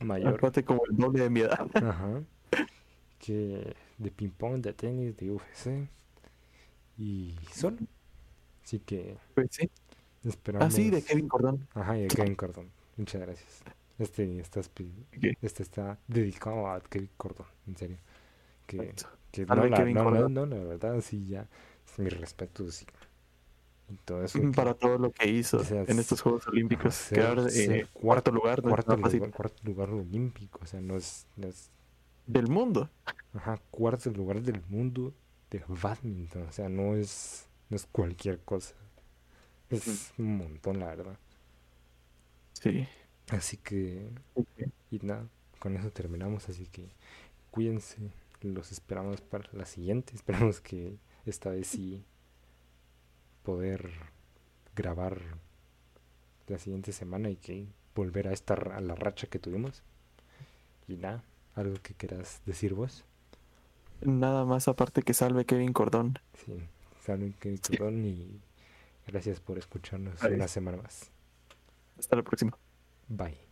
mayor. 0.05 0.35
Aparte 0.35 0.65
como 0.65 0.83
el 0.91 0.97
doble 0.97 1.25
de 1.25 1.31
mi 1.31 1.41
edad. 1.41 1.69
Ajá. 1.75 2.23
Que 3.19 3.75
de 3.99 4.11
ping 4.11 4.31
pong, 4.31 4.61
de 4.61 4.73
tenis, 4.73 5.17
de 5.17 5.31
UFC 5.31 5.89
y 6.99 7.35
solo. 7.53 7.79
Así 8.65 8.81
que 8.81 9.17
Pues 9.35 9.49
sí. 9.51 9.71
esperamos. 10.25 10.67
Ah, 10.69 10.71
sí, 10.71 10.91
de 10.91 11.03
Kevin 11.03 11.29
Cordón. 11.29 11.67
Ajá, 11.75 11.99
y 11.99 12.03
de 12.03 12.09
Kevin 12.09 12.35
Cordón. 12.35 12.71
Muchas 12.97 13.21
gracias. 13.23 13.63
Este, 13.99 14.41
está, 14.41 14.61
este 15.41 15.63
está 15.63 15.99
dedicado 16.09 16.67
a 16.69 16.81
Kevin 16.81 17.11
Cordón, 17.17 17.47
en 17.67 17.77
serio. 17.77 17.99
Que, 18.67 18.95
no, 19.47 19.67
la, 19.67 19.85
no, 19.85 20.11
no, 20.11 20.29
no, 20.29 20.47
la 20.47 20.57
verdad, 20.65 21.01
sí, 21.01 21.27
ya. 21.27 21.49
Es 21.87 21.99
mi 21.99 22.09
respeto, 22.09 22.71
sí. 22.71 22.87
Todo 24.05 24.25
eso. 24.25 24.39
Para 24.55 24.75
todo 24.75 24.99
lo 24.99 25.13
que 25.13 25.29
hizo 25.29 25.59
o 25.59 25.65
sea, 25.65 25.85
en 25.87 25.99
estos 25.99 26.21
Juegos 26.21 26.47
Olímpicos. 26.49 27.09
Quedar 27.11 27.47
eh, 27.55 27.87
cuarto 27.93 28.31
lugar 28.31 28.63
no 28.63 28.71
cuarto, 28.71 28.97
lugar, 28.97 29.31
cuarto 29.31 29.63
lugar 29.65 29.91
olímpico, 29.91 30.61
o 30.63 30.67
sea, 30.67 30.81
no 30.81 30.97
es, 30.97 31.27
no 31.37 31.49
es 31.49 31.71
del 32.27 32.49
mundo. 32.49 32.91
Ajá, 33.35 33.61
cuarto 33.71 34.11
lugar 34.11 34.43
del 34.43 34.63
mundo 34.69 35.13
de 35.51 35.63
badminton. 35.69 36.43
O 36.43 36.53
sea, 36.53 36.69
no 36.69 36.97
es, 36.97 37.47
no 37.69 37.77
es 37.77 37.87
cualquier 37.87 38.41
cosa. 38.41 38.75
Es 39.71 40.13
un 40.19 40.37
montón, 40.37 40.81
la 40.81 40.87
verdad. 40.87 41.19
Sí. 42.53 42.87
Así 43.31 43.57
que, 43.57 44.09
y 44.91 44.99
nada, 45.01 45.27
con 45.59 45.77
eso 45.77 45.91
terminamos. 45.91 46.49
Así 46.49 46.67
que 46.67 46.89
cuídense. 47.51 47.99
Los 48.41 48.73
esperamos 48.73 49.21
para 49.21 49.49
la 49.53 49.65
siguiente. 49.65 50.15
Esperamos 50.15 50.61
que 50.61 50.99
esta 51.25 51.51
vez 51.51 51.67
sí 51.67 52.05
poder 53.45 53.91
grabar 54.75 55.21
la 56.49 56.59
siguiente 56.59 56.93
semana 56.93 57.31
y 57.31 57.37
que 57.37 57.67
volver 57.95 58.29
a 58.29 58.33
esta 58.33 58.55
a 58.55 58.81
la 58.81 58.95
racha 58.95 59.29
que 59.29 59.39
tuvimos. 59.39 59.83
Y 60.89 60.97
nada, 60.97 61.23
algo 61.55 61.77
que 61.83 61.95
quieras 61.95 62.43
decir 62.47 62.75
vos. 62.75 63.05
Nada 64.01 64.45
más 64.45 64.67
aparte 64.69 65.03
que 65.03 65.15
salve 65.15 65.45
Kevin 65.45 65.73
Cordón. 65.73 66.19
Sí, 66.45 66.59
saben 67.05 67.35
que 67.35 67.59
perdón 67.71 68.05
y 68.05 68.41
gracias 69.07 69.41
por 69.41 69.59
escucharnos 69.59 70.23
Adiós. 70.23 70.37
una 70.37 70.49
semana 70.49 70.79
más. 70.79 71.11
Hasta 71.99 72.17
la 72.17 72.23
próxima. 72.23 72.57
Bye. 73.09 73.44